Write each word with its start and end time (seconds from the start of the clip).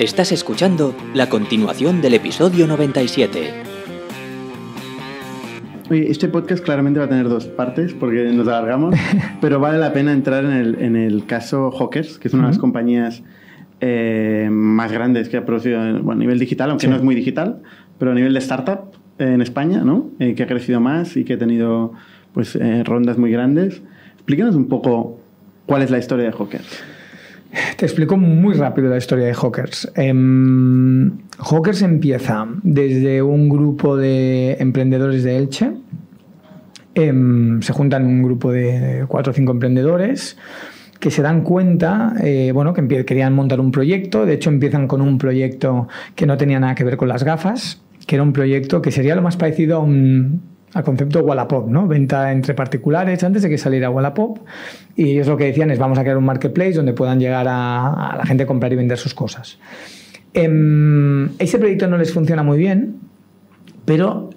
Estás 0.00 0.32
escuchando 0.32 0.94
la 1.14 1.28
continuación 1.28 2.00
del 2.00 2.14
episodio 2.14 2.66
97. 2.66 3.52
Oye, 5.90 6.10
este 6.10 6.28
podcast 6.28 6.64
claramente 6.64 7.00
va 7.00 7.04
a 7.06 7.08
tener 7.08 7.28
dos 7.28 7.46
partes 7.46 7.92
porque 7.92 8.24
nos 8.32 8.48
alargamos, 8.48 8.94
pero 9.42 9.60
vale 9.60 9.78
la 9.78 9.92
pena 9.92 10.12
entrar 10.12 10.44
en 10.46 10.52
el, 10.52 10.74
en 10.80 10.96
el 10.96 11.26
caso 11.26 11.70
Hawkers, 11.70 12.18
que 12.18 12.28
es 12.28 12.34
una 12.34 12.44
de 12.44 12.48
las 12.50 12.58
compañías 12.58 13.22
eh, 13.80 14.48
más 14.50 14.90
grandes 14.90 15.28
que 15.28 15.36
ha 15.36 15.44
producido 15.44 15.78
bueno, 16.02 16.12
a 16.12 16.14
nivel 16.14 16.38
digital, 16.38 16.70
aunque 16.70 16.86
Sí. 16.86 16.90
no 16.90 16.96
es 16.96 17.02
muy 17.02 17.14
digital, 17.14 17.60
pero 17.98 18.12
a 18.12 18.14
nivel 18.14 18.32
de 18.32 18.38
startup 18.38 18.92
eh, 19.18 19.32
en 19.34 19.42
España, 19.42 19.82
¿no? 19.84 20.08
Eh, 20.18 20.34
que 20.34 20.44
ha 20.44 20.46
crecido 20.46 20.80
más 20.80 21.14
y 21.18 21.24
que 21.24 21.34
ha 21.34 21.38
tenido 21.38 21.92
pues, 22.32 22.56
eh, 22.56 22.84
rondas 22.84 23.18
muy 23.18 23.30
grandes. 23.32 23.82
Explícanos 24.14 24.54
un 24.54 24.68
poco 24.68 25.20
cuál 25.66 25.82
es 25.82 25.90
la 25.90 25.98
historia 25.98 26.24
de 26.24 26.32
Hawkers. 26.32 26.84
Te 27.76 27.84
explico 27.84 28.16
muy 28.16 28.54
rápido 28.54 28.88
la 28.88 28.98
historia 28.98 29.26
de 29.26 29.34
Hawkers. 29.34 29.90
Em, 29.96 31.10
Hawkers 31.38 31.82
empieza 31.82 32.46
desde 32.62 33.22
un 33.22 33.48
grupo 33.48 33.96
de 33.96 34.56
emprendedores 34.60 35.24
de 35.24 35.36
Elche. 35.36 35.72
Em, 36.94 37.60
se 37.62 37.72
juntan 37.72 38.06
un 38.06 38.22
grupo 38.22 38.52
de 38.52 39.04
cuatro 39.08 39.32
o 39.32 39.34
cinco 39.34 39.52
emprendedores 39.52 40.36
que 41.00 41.10
se 41.10 41.22
dan 41.22 41.42
cuenta, 41.42 42.14
eh, 42.22 42.52
bueno, 42.52 42.74
que 42.74 43.04
querían 43.04 43.34
montar 43.34 43.58
un 43.58 43.72
proyecto. 43.72 44.26
De 44.26 44.34
hecho, 44.34 44.50
empiezan 44.50 44.86
con 44.86 45.00
un 45.00 45.18
proyecto 45.18 45.88
que 46.14 46.26
no 46.26 46.36
tenía 46.36 46.60
nada 46.60 46.74
que 46.74 46.84
ver 46.84 46.96
con 46.96 47.08
las 47.08 47.24
gafas, 47.24 47.80
que 48.06 48.16
era 48.16 48.22
un 48.22 48.32
proyecto 48.32 48.82
que 48.82 48.90
sería 48.90 49.16
lo 49.16 49.22
más 49.22 49.36
parecido 49.36 49.78
a 49.78 49.80
un, 49.80 50.42
al 50.72 50.84
concepto 50.84 51.20
Wallapop, 51.20 51.68
¿no? 51.68 51.86
Venta 51.86 52.30
entre 52.32 52.54
particulares 52.54 53.22
antes 53.24 53.42
de 53.42 53.48
que 53.48 53.58
saliera 53.58 53.90
Wallapop. 53.90 54.38
Y 54.96 55.10
ellos 55.10 55.26
lo 55.26 55.36
que 55.36 55.44
decían 55.44 55.70
es 55.70 55.78
vamos 55.78 55.98
a 55.98 56.02
crear 56.02 56.16
un 56.16 56.24
marketplace 56.24 56.74
donde 56.74 56.92
puedan 56.92 57.18
llegar 57.18 57.46
a, 57.48 58.14
la 58.16 58.24
gente 58.24 58.44
a 58.44 58.46
comprar 58.46 58.72
y 58.72 58.76
vender 58.76 58.98
sus 58.98 59.14
cosas. 59.14 59.58
Em, 60.32 61.30
ese 61.38 61.58
proyecto 61.58 61.88
no 61.88 61.98
les 61.98 62.12
funciona 62.12 62.42
muy 62.42 62.58
bien, 62.58 62.96
pero 63.84 64.30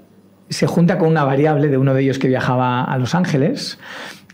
se 0.50 0.68
junta 0.68 0.98
con 0.98 1.10
una 1.10 1.24
variable 1.24 1.68
de 1.68 1.78
uno 1.78 1.94
de 1.94 2.02
ellos 2.02 2.20
que 2.20 2.28
viajaba 2.28 2.84
a 2.84 2.98
Los 2.98 3.16
Ángeles 3.16 3.80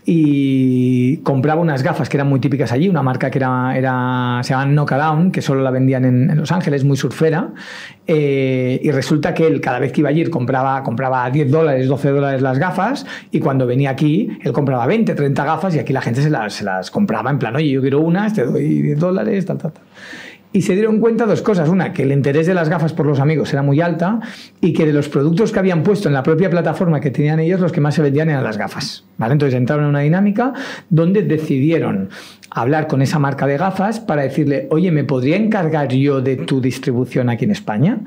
y 0.04 1.18
compraba 1.18 1.60
unas 1.60 1.82
gafas 1.82 2.08
que 2.08 2.16
eran 2.16 2.28
muy 2.28 2.40
típicas 2.40 2.72
allí, 2.72 2.88
una 2.88 3.02
marca 3.02 3.30
que 3.30 3.38
era, 3.38 3.76
era 3.76 4.40
se 4.42 4.50
llama 4.50 4.66
Knockadown, 4.66 5.30
que 5.30 5.42
solo 5.42 5.62
la 5.62 5.70
vendían 5.70 6.04
en, 6.04 6.36
Los 6.36 6.52
Ángeles, 6.52 6.84
muy 6.84 6.96
surfera, 6.96 7.50
eh, 8.06 8.80
y 8.82 8.90
resulta 8.90 9.34
que 9.34 9.46
él 9.46 9.60
cada 9.60 9.78
vez 9.78 9.92
que 9.92 10.00
iba 10.00 10.08
allí 10.08 10.24
compraba, 10.26 10.82
compraba 10.82 11.30
10 11.30 11.50
dólares, 11.50 11.88
12 11.88 12.10
dólares 12.10 12.42
las 12.42 12.58
gafas, 12.58 13.06
y 13.30 13.40
cuando 13.40 13.66
venía 13.66 13.90
aquí, 13.90 14.30
él 14.42 14.52
compraba 14.52 14.86
20, 14.86 15.14
30 15.14 15.44
gafas, 15.44 15.74
y 15.74 15.78
aquí 15.78 15.92
la 15.92 16.00
gente 16.00 16.22
se 16.22 16.30
las, 16.30 16.54
se 16.54 16.64
las 16.64 16.90
compraba 16.90 17.30
en 17.30 17.38
plan, 17.38 17.54
oye, 17.56 17.68
yo 17.68 17.80
quiero 17.80 18.00
unas, 18.00 18.32
te 18.34 18.44
doy 18.44 18.82
10 18.82 18.98
dólares, 18.98 19.44
tal, 19.46 19.58
tal, 19.58 19.72
tal. 19.72 19.82
Y 20.52 20.62
se 20.62 20.74
dieron 20.74 20.98
cuenta 20.98 21.26
dos 21.26 21.42
cosas. 21.42 21.68
Una, 21.68 21.92
que 21.92 22.02
el 22.02 22.10
interés 22.12 22.46
de 22.46 22.54
las 22.54 22.68
gafas 22.68 22.92
por 22.92 23.06
los 23.06 23.20
amigos 23.20 23.52
era 23.52 23.62
muy 23.62 23.80
alta 23.80 24.20
y 24.60 24.72
que 24.72 24.84
de 24.84 24.92
los 24.92 25.08
productos 25.08 25.52
que 25.52 25.58
habían 25.60 25.84
puesto 25.84 26.08
en 26.08 26.14
la 26.14 26.24
propia 26.24 26.50
plataforma 26.50 27.00
que 27.00 27.10
tenían 27.10 27.38
ellos, 27.38 27.60
los 27.60 27.70
que 27.70 27.80
más 27.80 27.94
se 27.94 28.02
vendían 28.02 28.30
eran 28.30 28.42
las 28.42 28.58
gafas. 28.58 29.04
¿vale? 29.16 29.34
Entonces 29.34 29.56
entraron 29.56 29.84
en 29.84 29.90
una 29.90 30.00
dinámica 30.00 30.52
donde 30.88 31.22
decidieron 31.22 32.08
hablar 32.50 32.88
con 32.88 33.00
esa 33.00 33.20
marca 33.20 33.46
de 33.46 33.58
gafas 33.58 34.00
para 34.00 34.22
decirle, 34.22 34.66
oye, 34.70 34.90
¿me 34.90 35.04
podría 35.04 35.36
encargar 35.36 35.88
yo 35.88 36.20
de 36.20 36.34
tu 36.36 36.60
distribución 36.60 37.28
aquí 37.28 37.44
en 37.44 37.52
España? 37.52 38.00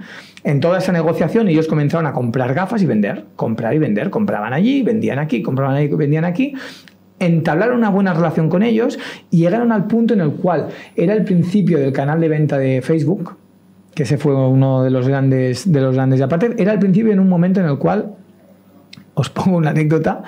En 0.43 0.59
toda 0.59 0.79
esa 0.79 0.91
negociación 0.91 1.47
ellos 1.47 1.67
comenzaron 1.67 2.05
a 2.07 2.11
comprar 2.11 2.53
gafas 2.53 2.81
y 2.81 2.85
vender, 2.85 3.23
comprar 3.37 3.73
y 3.73 3.79
vender. 3.79 4.09
Compraban 4.09 4.51
allí, 4.51 4.81
vendían 4.81 5.17
aquí, 5.17 5.41
compraban 5.41 5.75
allí, 5.75 5.87
vendían 5.87 6.25
aquí 6.25 6.53
entablaron 7.25 7.77
una 7.77 7.89
buena 7.89 8.13
relación 8.13 8.49
con 8.49 8.63
ellos 8.63 8.99
y 9.29 9.37
llegaron 9.37 9.71
al 9.71 9.87
punto 9.87 10.13
en 10.13 10.21
el 10.21 10.31
cual 10.31 10.67
era 10.95 11.13
el 11.13 11.23
principio 11.23 11.79
del 11.79 11.91
canal 11.91 12.19
de 12.21 12.29
venta 12.29 12.57
de 12.57 12.81
Facebook, 12.81 13.35
que 13.93 14.03
ese 14.03 14.17
fue 14.17 14.35
uno 14.35 14.83
de 14.83 14.89
los 14.89 15.07
grandes 15.07 15.71
de 15.71 15.81
los 15.81 15.95
grandes. 15.95 16.19
Y 16.19 16.23
aparte, 16.23 16.55
era 16.57 16.73
el 16.73 16.79
principio 16.79 17.11
en 17.11 17.19
un 17.19 17.29
momento 17.29 17.59
en 17.59 17.67
el 17.67 17.77
cual 17.77 18.15
os 19.13 19.29
pongo 19.29 19.57
una 19.57 19.69
anécdota 19.69 20.23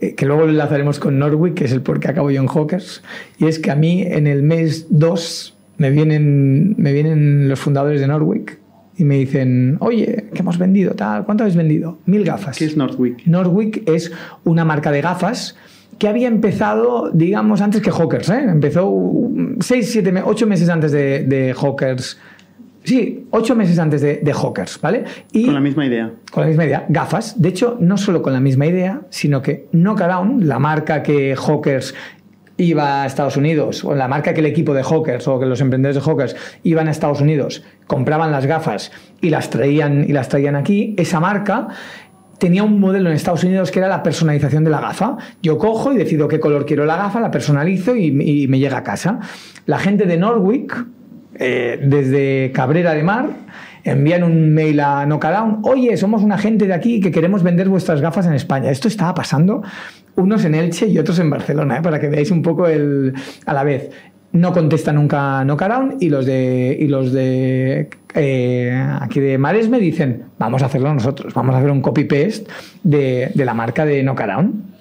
eh, 0.00 0.14
que 0.14 0.26
luego 0.26 0.42
lo 0.42 0.50
enlazaremos 0.50 0.98
con 0.98 1.18
Norwick, 1.18 1.54
que 1.54 1.64
es 1.64 1.72
el 1.72 1.82
por 1.82 2.00
qué 2.00 2.08
acabo 2.08 2.30
yo 2.30 2.40
en 2.40 2.48
Hawkers, 2.48 3.02
y 3.38 3.46
es 3.46 3.58
que 3.58 3.70
a 3.70 3.76
mí 3.76 4.02
en 4.02 4.26
el 4.26 4.42
mes 4.42 4.86
2 4.90 5.56
me 5.78 5.90
vienen, 5.90 6.74
me 6.78 6.92
vienen 6.92 7.48
los 7.48 7.60
fundadores 7.60 8.00
de 8.00 8.06
Norwick 8.06 8.58
y 8.96 9.04
me 9.04 9.16
dicen, 9.16 9.76
oye, 9.80 10.26
¿qué 10.32 10.40
hemos 10.40 10.58
vendido? 10.58 10.94
Tal, 10.94 11.24
¿Cuánto 11.24 11.44
habéis 11.44 11.56
vendido? 11.56 11.98
Mil 12.06 12.24
gafas. 12.24 12.58
¿Qué 12.58 12.64
es 12.64 12.76
Northwick? 12.76 13.26
Norwick 13.26 13.88
es 13.88 14.12
una 14.44 14.64
marca 14.64 14.92
de 14.92 15.00
gafas 15.00 15.56
que 15.98 16.08
había 16.08 16.28
empezado, 16.28 17.10
digamos, 17.12 17.60
antes 17.60 17.80
que 17.82 17.90
Hawkers. 17.90 18.28
¿eh? 18.30 18.44
Empezó 18.48 18.92
6, 19.60 19.90
7, 19.92 20.22
8 20.24 20.46
meses 20.46 20.68
antes 20.68 20.92
de, 20.92 21.24
de 21.24 21.54
Hawkers. 21.54 22.18
Sí, 22.82 23.26
8 23.30 23.56
meses 23.56 23.78
antes 23.78 24.02
de, 24.02 24.16
de 24.22 24.32
Hawkers, 24.34 24.78
¿vale? 24.80 25.04
Y 25.32 25.46
Con 25.46 25.54
la 25.54 25.60
misma 25.60 25.86
idea. 25.86 26.10
con 26.30 26.42
la 26.42 26.48
misma 26.48 26.66
idea, 26.66 26.84
gafas. 26.88 27.40
De 27.40 27.48
hecho, 27.48 27.78
no 27.80 27.96
solo 27.96 28.20
con 28.20 28.32
la 28.34 28.40
misma 28.40 28.66
idea, 28.66 29.00
sino 29.08 29.40
que 29.40 29.68
Knockadown, 29.72 30.46
la 30.46 30.58
marca 30.58 31.02
que 31.02 31.34
Hawkers 31.34 31.94
iba 32.56 33.02
a 33.02 33.06
Estados 33.06 33.36
Unidos, 33.36 33.84
o 33.84 33.94
la 33.94 34.06
marca 34.06 34.32
que 34.34 34.40
el 34.40 34.46
equipo 34.46 34.74
de 34.74 34.82
Hawkers 34.84 35.26
o 35.26 35.40
que 35.40 35.46
los 35.46 35.60
emprendedores 35.60 35.96
de 35.96 36.08
Hawkers 36.08 36.36
iban 36.62 36.86
a 36.86 36.90
Estados 36.92 37.20
Unidos, 37.20 37.64
compraban 37.88 38.30
las 38.30 38.46
gafas 38.46 38.92
y 39.20 39.30
las 39.30 39.50
traían, 39.50 40.04
y 40.06 40.12
las 40.12 40.28
traían 40.28 40.54
aquí, 40.54 40.94
esa 40.96 41.18
marca 41.18 41.68
tenía 42.44 42.62
un 42.62 42.78
modelo 42.78 43.08
en 43.08 43.16
Estados 43.16 43.42
Unidos 43.42 43.70
que 43.70 43.78
era 43.78 43.88
la 43.88 44.02
personalización 44.02 44.64
de 44.64 44.70
la 44.70 44.78
gafa. 44.78 45.16
Yo 45.42 45.56
cojo 45.56 45.94
y 45.94 45.96
decido 45.96 46.28
qué 46.28 46.38
color 46.38 46.66
quiero 46.66 46.84
la 46.84 46.94
gafa, 46.94 47.18
la 47.18 47.30
personalizo 47.30 47.96
y, 47.96 48.10
me 48.12 48.58
llega 48.58 48.76
a 48.76 48.82
casa. 48.82 49.18
La 49.64 49.78
gente 49.78 50.04
de 50.04 50.18
Norwick, 50.18 50.84
eh, 51.36 51.80
desde 51.82 52.52
Cabrera 52.52 52.92
de 52.92 53.02
Mar, 53.02 53.30
envían 53.82 54.24
un 54.24 54.52
mail 54.52 54.78
a 54.80 55.06
Knockadown, 55.06 55.60
oye, 55.62 55.96
somos 55.96 56.22
una 56.22 56.36
gente 56.36 56.66
de 56.66 56.74
aquí 56.74 57.00
que 57.00 57.10
queremos 57.10 57.42
vender 57.42 57.70
vuestras 57.70 58.02
gafas 58.02 58.26
en 58.26 58.34
España. 58.34 58.70
Esto 58.70 58.88
estaba 58.88 59.14
pasando, 59.14 59.62
unos 60.16 60.44
en 60.44 60.54
Elche 60.54 60.86
y 60.86 60.98
otros 60.98 61.18
en 61.20 61.30
Barcelona, 61.30 61.78
¿eh? 61.78 61.82
para 61.82 61.98
que 61.98 62.10
veáis 62.10 62.30
un 62.30 62.42
poco 62.42 62.66
el, 62.66 63.14
a 63.46 63.54
la 63.54 63.64
vez. 63.64 63.90
No 64.34 64.52
contesta 64.52 64.92
nunca 64.92 65.44
Knockadown 65.44 65.98
y 66.00 66.08
los 66.08 66.26
de, 66.26 66.76
y 66.80 66.88
los 66.88 67.12
de 67.12 67.88
eh, 68.16 68.88
aquí 69.00 69.20
de 69.20 69.38
Maresme 69.38 69.78
dicen, 69.78 70.24
vamos 70.40 70.60
a 70.64 70.66
hacerlo 70.66 70.92
nosotros, 70.92 71.32
vamos 71.32 71.54
a 71.54 71.58
hacer 71.58 71.70
un 71.70 71.80
copy-paste 71.80 72.44
de, 72.82 73.30
de 73.32 73.44
la 73.44 73.54
marca 73.54 73.84
de 73.84 74.02
Knockadown. 74.02 74.74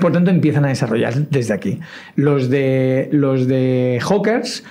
Por 0.00 0.12
tanto, 0.12 0.30
empiezan 0.30 0.64
a 0.64 0.68
desarrollar 0.68 1.28
desde 1.28 1.52
aquí. 1.52 1.78
Los 2.16 2.48
de, 2.48 3.10
los 3.12 3.46
de 3.46 3.98
Hawkers 4.00 4.64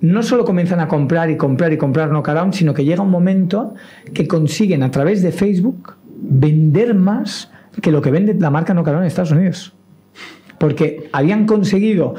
no 0.00 0.24
solo 0.24 0.44
comienzan 0.44 0.80
a 0.80 0.88
comprar 0.88 1.30
y 1.30 1.36
comprar 1.36 1.72
y 1.72 1.76
comprar 1.76 2.08
Knockadown, 2.08 2.52
sino 2.52 2.74
que 2.74 2.84
llega 2.84 3.02
un 3.04 3.12
momento 3.12 3.74
que 4.12 4.26
consiguen 4.26 4.82
a 4.82 4.90
través 4.90 5.22
de 5.22 5.30
Facebook 5.30 5.94
vender 6.20 6.94
más 6.94 7.52
que 7.80 7.92
lo 7.92 8.02
que 8.02 8.10
vende 8.10 8.34
la 8.34 8.50
marca 8.50 8.74
Knockadown 8.74 9.02
en 9.02 9.06
Estados 9.06 9.30
Unidos. 9.30 9.72
Porque 10.58 11.08
habían 11.12 11.46
conseguido 11.46 12.14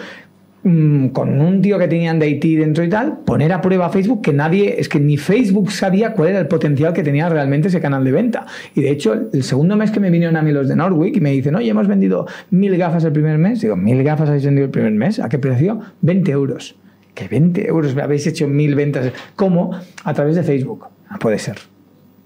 mm, 0.68 1.10
con 1.10 1.40
un 1.40 1.62
tío 1.62 1.80
que 1.80 1.88
tenían 1.88 2.20
de 2.20 2.26
Haití 2.26 2.56
dentro 2.56 2.84
y 2.84 2.90
tal, 2.90 3.20
poner 3.26 3.54
a 3.54 3.62
prueba 3.62 3.90
Facebook 3.90 4.22
que 4.22 4.34
nadie, 4.34 4.80
es 4.80 4.90
que 4.90 5.00
ni 5.00 5.18
Facebook 5.18 5.72
sabía 5.72 6.14
cuál 6.14 6.30
era 6.30 6.40
el 6.40 6.48
potencial 6.48 6.94
que 6.94 7.04
tenía 7.04 7.30
realmente 7.30 7.70
ese 7.70 7.80
canal 7.80 8.04
de 8.04 8.12
venta. 8.12 8.46
Y 8.76 8.82
de 8.82 8.92
hecho, 8.92 9.14
el 9.32 9.44
segundo 9.44 9.76
mes 9.76 9.92
que 9.92 10.00
me 10.00 10.10
vinieron 10.10 10.36
a 10.36 10.42
mí 10.42 10.52
los 10.52 10.68
de 10.68 10.76
Norwick 10.76 11.18
y 11.18 11.22
me 11.22 11.32
dicen, 11.32 11.56
oye, 11.56 11.70
hemos 11.70 11.88
vendido 11.88 12.28
mil 12.50 12.78
gafas 12.78 13.04
el 13.04 13.12
primer 13.12 13.38
mes, 13.38 13.62
digo, 13.62 13.76
mil 13.76 14.04
gafas 14.04 14.30
habéis 14.30 14.46
vendido 14.46 14.66
el 14.66 14.72
primer 14.72 14.94
mes, 14.94 15.20
¿a 15.20 15.30
qué 15.30 15.40
precio? 15.40 15.80
20 16.02 16.32
euros. 16.32 16.76
¿Qué 17.14 17.28
20 17.28 17.68
euros? 17.68 17.96
¿Me 17.96 18.04
habéis 18.04 18.28
hecho 18.28 18.48
mil 18.48 18.76
ventas? 18.76 19.12
¿Cómo? 19.36 19.72
A 20.04 20.14
través 20.14 20.36
de 20.36 20.44
Facebook. 20.44 20.86
No 21.10 21.18
puede 21.18 21.40
ser. 21.40 21.58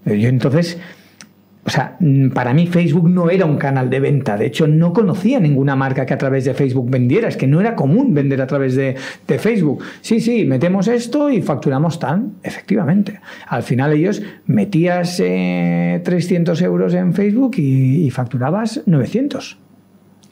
Yo 0.04 0.28
entonces, 0.28 0.78
o 1.64 1.70
sea, 1.70 1.96
mm, 2.00 2.30
para 2.30 2.52
mí 2.52 2.66
Facebook 2.66 3.08
no 3.08 3.30
era 3.30 3.46
un 3.46 3.56
canal 3.56 3.88
de 3.88 4.00
venta. 4.00 4.36
De 4.36 4.46
hecho, 4.46 4.66
no 4.66 4.92
conocía 4.92 5.38
ninguna 5.38 5.76
marca 5.76 6.04
que 6.06 6.14
a 6.14 6.18
través 6.18 6.44
de 6.44 6.54
Facebook 6.54 6.90
vendiera. 6.90 7.28
Es 7.28 7.36
que 7.36 7.46
no 7.46 7.60
era 7.60 7.76
común 7.76 8.14
vender 8.14 8.42
a 8.42 8.46
través 8.46 8.74
de, 8.74 8.96
de 9.28 9.38
Facebook. 9.38 9.82
Sí, 10.00 10.20
sí, 10.20 10.44
metemos 10.44 10.88
esto 10.88 11.30
y 11.30 11.40
facturamos 11.40 12.00
tan. 12.00 12.34
Efectivamente. 12.42 13.20
Al 13.46 13.62
final 13.62 13.92
ellos 13.92 14.22
metías 14.46 15.20
eh, 15.20 16.00
300 16.04 16.60
euros 16.62 16.94
en 16.94 17.14
Facebook 17.14 17.52
y, 17.58 18.06
y 18.06 18.10
facturabas 18.10 18.82
900. 18.86 19.58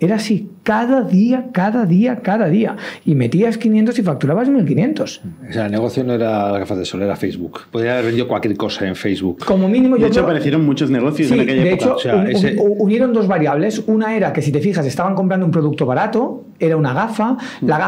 Era 0.03 0.17
así, 0.17 0.49
cada 0.63 1.03
día, 1.03 1.49
cada 1.53 1.85
día, 1.85 2.21
cada 2.23 2.49
día. 2.49 2.75
Y 3.05 3.15
metías 3.15 3.59
500 3.59 3.99
y 3.99 4.03
facturabas 4.03 4.49
1500. 4.49 5.21
O 5.49 5.53
sea, 5.53 5.67
el 5.67 5.73
negocio 5.73 6.03
no 6.05 6.15
era 6.15 6.51
gafas 6.59 6.79
de 6.79 6.87
sol, 6.87 7.03
era 7.03 7.17
Facebook. 7.17 7.61
Podría 7.71 7.93
haber 7.93 8.07
vendido 8.07 8.27
cualquier 8.27 8.57
cosa 8.57 8.87
en 8.89 8.97
Facebook. 8.97 9.45
Como 9.45 9.69
mínimo, 9.69 9.97
De 9.97 10.01
yo 10.03 10.07
hecho, 10.07 10.15
creo- 10.15 10.25
aparecieron 10.25 10.65
muchos 10.65 10.91
negocios 10.91 11.29
Sí, 11.29 11.35
en 11.35 11.41
aquella 11.41 11.63
de 11.63 11.69
época. 11.73 11.85
hecho, 11.85 11.95
O 11.97 11.99
sea, 11.99 12.17
un- 12.17 12.27
ese- 12.29 12.57
un- 12.59 12.75
unieron 12.79 13.13
dos 13.13 13.29
variables. 13.29 13.83
Una 13.87 14.17
era 14.17 14.33
que, 14.33 14.41
si 14.41 14.51
te 14.51 14.61
fijas, 14.61 14.87
estaban 14.87 15.15
comprando 15.15 15.45
un 15.45 15.53
producto 15.53 15.85
barato, 15.85 16.47
era 16.61 16.77
una 16.77 16.93
gafa, 16.93 17.37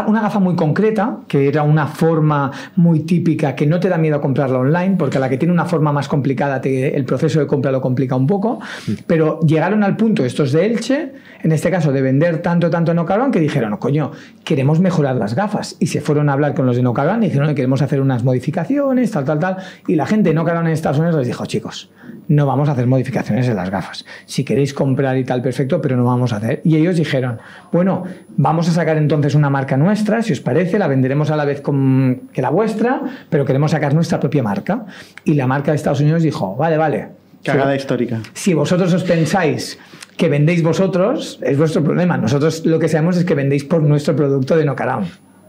una 0.08 0.20
gafa 0.22 0.38
muy 0.40 0.56
concreta, 0.56 1.18
que 1.28 1.46
era 1.48 1.62
una 1.62 1.86
forma 1.86 2.50
muy 2.76 3.00
típica 3.00 3.54
que 3.54 3.66
no 3.66 3.78
te 3.78 3.88
da 3.88 3.98
miedo 3.98 4.16
comprarla 4.20 4.58
online, 4.58 4.96
porque 4.98 5.18
a 5.18 5.20
la 5.20 5.28
que 5.28 5.36
tiene 5.38 5.52
una 5.52 5.66
forma 5.66 5.92
más 5.92 6.08
complicada, 6.08 6.60
te- 6.60 6.96
el 6.96 7.04
proceso 7.04 7.38
de 7.38 7.46
compra 7.46 7.70
lo 7.70 7.80
complica 7.80 8.16
un 8.16 8.26
poco. 8.26 8.60
Pero 9.06 9.40
llegaron 9.40 9.82
al 9.84 9.96
punto, 9.96 10.24
estos 10.24 10.52
de 10.52 10.66
Elche, 10.66 11.12
en 11.42 11.52
este 11.52 11.70
caso, 11.70 11.92
de 11.92 12.02
vender 12.02 12.38
tanto 12.42 12.52
tanto, 12.52 12.70
tanto 12.70 12.94
no 12.94 13.04
que 13.30 13.40
dijeron, 13.40 13.76
coño, 13.76 14.12
queremos 14.44 14.80
mejorar 14.80 15.16
las 15.16 15.34
gafas. 15.34 15.76
Y 15.78 15.86
se 15.88 16.00
fueron 16.00 16.28
a 16.28 16.32
hablar 16.32 16.54
con 16.54 16.66
los 16.66 16.76
de 16.76 16.82
no 16.82 16.94
y 17.22 17.26
dijeron, 17.26 17.54
queremos 17.54 17.82
hacer 17.82 18.00
unas 18.00 18.24
modificaciones, 18.24 19.10
tal, 19.10 19.24
tal, 19.24 19.38
tal. 19.38 19.56
Y 19.86 19.96
la 19.96 20.06
gente 20.06 20.30
de 20.30 20.34
no 20.34 20.44
en 20.66 20.72
Estados 20.72 20.98
Unidos 20.98 21.16
les 21.16 21.26
dijo, 21.26 21.44
chicos, 21.46 21.90
no 22.28 22.46
vamos 22.46 22.68
a 22.68 22.72
hacer 22.72 22.86
modificaciones 22.86 23.48
en 23.48 23.56
las 23.56 23.70
gafas. 23.70 24.04
Si 24.26 24.44
queréis 24.44 24.72
comprar 24.72 25.16
y 25.18 25.24
tal, 25.24 25.42
perfecto, 25.42 25.80
pero 25.80 25.96
no 25.96 26.04
vamos 26.04 26.32
a 26.32 26.36
hacer. 26.36 26.60
Y 26.64 26.76
ellos 26.76 26.96
dijeron, 26.96 27.38
bueno, 27.72 28.04
vamos 28.36 28.61
a 28.68 28.72
sacar 28.72 28.96
entonces 28.96 29.34
una 29.34 29.50
marca 29.50 29.76
nuestra, 29.76 30.22
si 30.22 30.32
os 30.32 30.40
parece, 30.40 30.78
la 30.78 30.88
venderemos 30.88 31.30
a 31.30 31.36
la 31.36 31.44
vez 31.44 31.60
con 31.60 32.28
que 32.32 32.42
la 32.42 32.50
vuestra, 32.50 33.00
pero 33.28 33.44
queremos 33.44 33.70
sacar 33.70 33.94
nuestra 33.94 34.20
propia 34.20 34.42
marca. 34.42 34.86
Y 35.24 35.34
la 35.34 35.46
marca 35.46 35.72
de 35.72 35.76
Estados 35.76 36.00
Unidos 36.00 36.22
dijo, 36.22 36.56
vale, 36.56 36.76
vale. 36.76 37.08
Cagada 37.44 37.74
histórica. 37.74 38.20
Si 38.34 38.54
vosotros 38.54 38.92
os 38.92 39.02
pensáis 39.02 39.78
que 40.16 40.28
vendéis 40.28 40.62
vosotros, 40.62 41.40
es 41.42 41.58
vuestro 41.58 41.82
problema. 41.82 42.16
Nosotros 42.16 42.64
lo 42.64 42.78
que 42.78 42.88
sabemos 42.88 43.16
es 43.16 43.24
que 43.24 43.34
vendéis 43.34 43.64
por 43.64 43.82
nuestro 43.82 44.14
producto 44.14 44.56
de 44.56 44.64
Knockaround. 44.64 45.08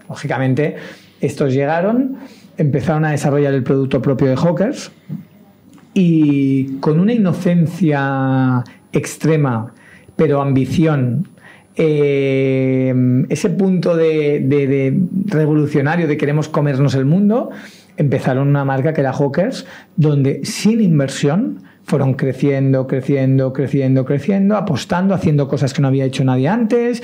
Lógicamente, 0.09 0.75
estos 1.21 1.53
llegaron, 1.53 2.17
empezaron 2.57 3.05
a 3.05 3.11
desarrollar 3.11 3.53
el 3.53 3.63
producto 3.63 4.01
propio 4.01 4.27
de 4.27 4.35
Hawkers 4.35 4.91
y 5.93 6.77
con 6.79 6.99
una 6.99 7.13
inocencia 7.13 8.63
extrema, 8.91 9.73
pero 10.15 10.41
ambición, 10.41 11.27
eh, 11.75 12.93
ese 13.33 13.49
punto 13.49 13.95
de, 13.95 14.97
revolucionario 15.25 16.07
de 16.07 16.17
queremos 16.17 16.47
comernos 16.49 16.95
el 16.95 17.05
mundo, 17.05 17.49
empezaron 17.97 18.47
una 18.47 18.65
marca 18.65 18.93
que 18.93 19.01
era 19.01 19.13
Hawkers, 19.13 19.65
donde 19.95 20.45
sin 20.45 20.81
inversión 20.81 21.63
fueron 21.83 22.13
creciendo, 22.13 22.87
creciendo, 22.87 23.53
creciendo, 23.53 24.05
creciendo, 24.05 24.55
apostando, 24.55 25.13
haciendo 25.13 25.47
cosas 25.47 25.73
que 25.73 25.81
no 25.81 25.89
había 25.89 26.05
hecho 26.05 26.23
nadie 26.23 26.47
antes, 26.47 27.03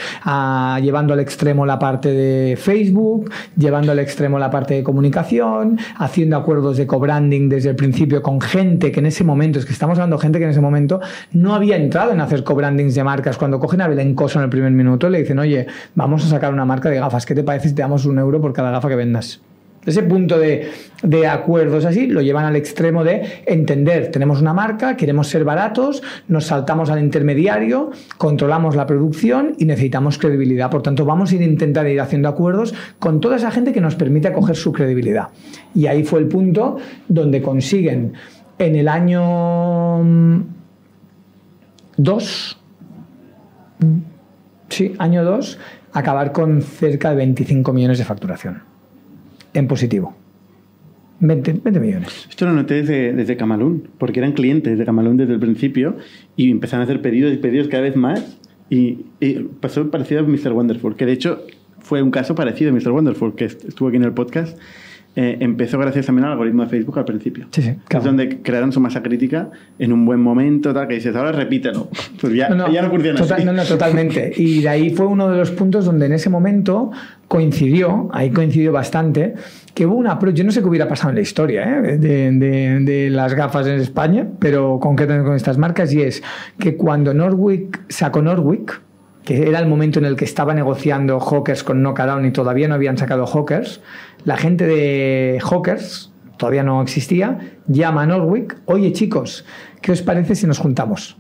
llevando 0.82 1.14
al 1.14 1.20
extremo 1.20 1.66
la 1.66 1.80
parte 1.80 2.12
de 2.12 2.56
Facebook, 2.56 3.32
llevando 3.58 3.92
al 3.92 4.00
extremo 4.00 4.40
la 4.40 4.50
parte 4.50 4.76
de 4.76 4.84
comunicación, 4.84 5.78
haciendo 5.98 6.38
acuerdos 6.38 6.78
de 6.78 6.88
co-branding 6.88 7.50
desde 7.50 7.70
el 7.70 7.76
principio 7.76 8.22
con 8.22 8.40
gente 8.42 8.92
que 8.92 9.00
en 9.00 9.06
ese 9.08 9.24
momento, 9.24 9.60
es 9.60 9.66
que 9.66 9.74
estamos 9.74 9.98
hablando 9.98 10.16
de 10.18 10.22
gente 10.22 10.40
que 10.40 10.46
en 10.46 10.52
ese 10.52 10.62
momento 10.62 11.02
no 11.34 11.54
había 11.54 11.76
entrado 11.76 12.12
en 12.12 12.22
hacer 12.22 12.44
co-brandings 12.44 12.96
de 12.96 13.04
marcas. 13.04 13.38
Cuando 13.38 13.60
cogen 13.60 13.82
a 13.82 13.88
Belén 13.88 14.16
Coso 14.16 14.40
en 14.40 14.46
el 14.46 14.50
primer 14.50 14.72
minuto 14.72 15.10
le 15.10 15.20
dicen, 15.20 15.40
oye, 15.40 15.68
vamos 15.96 16.26
a 16.26 16.30
sacar 16.30 16.54
una 16.54 16.66
marca 16.66 16.90
de 16.90 17.00
gafas, 17.00 17.26
¿qué 17.26 17.36
te 17.36 17.44
parece 17.44 17.70
si 17.70 17.76
te 17.76 17.82
damos 17.82 18.06
un 18.06 18.18
euro 18.18 18.40
por 18.40 18.54
cada 18.54 18.72
gafa 18.72 18.88
que 18.88 18.96
vendas? 18.96 19.42
Ese 19.86 20.04
punto 20.04 20.38
de, 20.38 20.70
acuerdos 21.28 21.86
así 21.86 22.08
lo 22.08 22.22
llevan 22.22 22.46
al 22.46 22.56
extremo 22.56 23.04
de 23.04 23.44
entender, 23.46 24.12
tenemos 24.12 24.42
una 24.42 24.54
marca, 24.54 24.98
queremos 24.98 25.28
ser 25.28 25.46
baratos, 25.46 26.04
nos 26.28 26.48
saltamos 26.48 26.90
al 26.90 27.00
intermediario, 27.00 27.92
controlamos 28.18 28.76
la 28.76 28.86
producción 28.86 29.56
y 29.58 29.66
necesitamos 29.66 30.18
credibilidad. 30.18 30.70
Por 30.70 30.82
tanto, 30.82 31.06
vamos 31.06 31.32
a 31.32 31.36
intentar 31.36 31.88
ir 31.88 32.02
haciendo 32.02 32.28
acuerdos 32.28 32.74
con 33.00 33.22
toda 33.22 33.38
esa 33.38 33.52
gente 33.52 33.72
que 33.72 33.80
nos 33.80 33.96
permite 33.96 34.28
acoger 34.28 34.58
su 34.58 34.74
credibilidad. 34.74 35.30
Y 35.74 35.88
ahí 35.88 36.04
fue 36.04 36.20
el 36.20 36.28
punto 36.28 36.78
donde 37.08 37.42
consiguen 37.42 38.14
en 38.58 38.76
el 38.76 38.90
año 38.90 40.44
2, 41.96 42.58
sí, 44.68 44.94
año 45.00 45.24
2, 45.24 45.60
acabar 45.94 46.34
con 46.34 46.62
cerca 46.62 47.12
de 47.12 47.16
25 47.16 47.72
millones 47.72 47.98
de 47.98 48.04
facturación 48.04 48.69
en 49.54 49.68
positivo. 49.68 50.16
20, 51.22 51.80
millones. 51.80 52.28
Esto 52.30 52.46
lo 52.46 52.54
noté 52.54 52.76
desde, 52.76 53.14
desde 53.14 53.36
Camalún, 53.36 53.90
porque 53.98 54.20
eran 54.20 54.32
clientes 54.32 54.78
de 54.78 54.86
Camalún 54.86 55.18
desde 55.18 55.34
el 55.34 55.40
principio 55.40 55.98
y 56.38 56.50
empezaron 56.50 56.82
a 56.82 56.84
hacer 56.86 57.02
pedidos 57.02 57.34
y 57.34 57.38
pedidos 57.38 57.68
cada 57.68 57.84
vez 57.84 57.96
más. 57.96 58.40
Y, 58.70 59.06
pasó 59.60 59.90
parecido 59.90 60.22
a 60.22 60.24
Mr. 60.24 60.54
Wonderful, 60.54 60.96
que 60.96 61.06
de 61.06 61.14
hecho 61.14 61.42
fue 61.80 62.02
un 62.02 62.12
caso 62.12 62.36
parecido 62.36 62.72
a 62.72 62.74
Mr. 62.74 62.92
Wonderful, 62.92 63.36
que 63.36 63.46
estuvo 63.46 63.90
aquí 63.90 63.98
en 63.98 64.04
el 64.04 64.14
podcast. 64.14 64.58
Eh, 65.22 65.36
empezó 65.42 65.78
gracias 65.78 66.06
también 66.06 66.24
al 66.24 66.32
algoritmo 66.32 66.64
de 66.64 66.70
Facebook 66.70 66.98
al 66.98 67.04
principio. 67.04 67.48
Sí, 67.52 67.62
sí, 67.62 67.76
Es 67.90 68.04
donde 68.06 68.42
crearon 68.42 68.72
su 68.72 68.80
masa 68.80 69.04
crítica 69.04 69.50
en 69.78 69.92
un 69.92 70.06
buen 70.06 70.22
momento, 70.22 70.74
tal, 70.74 70.88
que 70.88 70.94
dices, 70.94 71.14
ahora 71.14 71.34
repítelo. 71.34 71.90
Pues 72.22 72.34
ya 72.34 72.48
no, 72.48 72.72
ya 72.72 72.82
no 72.82 72.90
funciona 72.90 73.20
No, 73.44 73.52
no, 73.52 73.66
totalmente. 73.66 74.32
Y 74.38 74.62
de 74.62 74.70
ahí 74.70 74.92
fue 74.92 75.08
uno 75.08 75.30
de 75.30 75.38
los 75.38 75.52
puntos 75.52 75.84
donde 75.84 76.06
en 76.06 76.14
ese 76.14 76.30
momento 76.30 76.92
coincidió, 77.28 78.08
ahí 78.14 78.30
coincidió 78.30 78.72
bastante, 78.72 79.34
que 79.74 79.86
hubo 79.86 79.96
una 79.96 80.18
yo 80.34 80.46
no 80.46 80.52
sé 80.52 80.62
qué 80.62 80.68
hubiera 80.70 80.88
pasado 80.88 81.10
en 81.10 81.16
la 81.16 81.22
historia 81.22 81.82
¿eh? 81.84 81.98
de, 81.98 83.10
las 83.12 83.34
gafas 83.34 83.68
en 83.68 83.82
España, 83.82 84.26
pero 84.40 84.80
concretamente 84.80 85.28
con 85.28 85.36
estas 85.36 85.58
marcas, 85.58 85.92
y 85.92 86.02
es 86.02 86.24
que 86.60 86.78
cuando 86.78 87.14
Norwick 87.14 87.82
sacó 87.90 88.22
Norwick, 88.22 88.80
que 89.26 89.48
era 89.48 89.60
el 89.60 89.68
momento 89.68 90.00
en 90.00 90.06
el 90.06 90.16
que 90.16 90.26
estaba 90.26 90.54
negociando 90.54 91.20
Hawkers 91.20 91.64
con 91.64 91.84
Knockadown 91.84 92.26
y 92.26 92.32
todavía 92.32 92.68
no 92.68 92.76
habían 92.76 92.98
sacado 92.98 93.28
Hawkers, 93.28 93.82
la 94.26 94.38
gente 94.38 94.66
de 94.66 95.40
Hawkers, 95.42 96.12
todavía 96.38 96.64
no 96.64 96.82
existía, 96.82 97.40
llama 97.68 98.04
a 98.04 98.06
Norwick, 98.06 98.58
oye 98.66 98.92
chicos, 98.94 99.46
¿qué 99.82 99.92
os 99.92 100.02
parece 100.02 100.36
si 100.36 100.48
nos 100.48 100.60
juntamos 100.60 101.18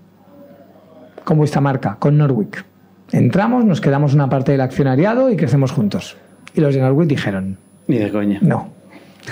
con 1.23 1.37
vuestra 1.37 1.61
marca, 1.61 1.97
con 1.99 2.17
Norwick? 2.17 2.65
Entramos, 3.11 3.65
nos 3.65 3.81
quedamos 3.81 4.13
una 4.13 4.29
parte 4.29 4.51
del 4.51 4.61
accionariado 4.61 5.29
y 5.31 5.35
crecemos 5.35 5.71
juntos. 5.71 6.17
Y 6.53 6.61
los 6.61 6.75
de 6.75 6.81
Norwick 6.81 7.07
dijeron... 7.07 7.57
Ni 7.87 7.97
de 7.97 8.11
coña. 8.11 8.39
No. 8.41 8.71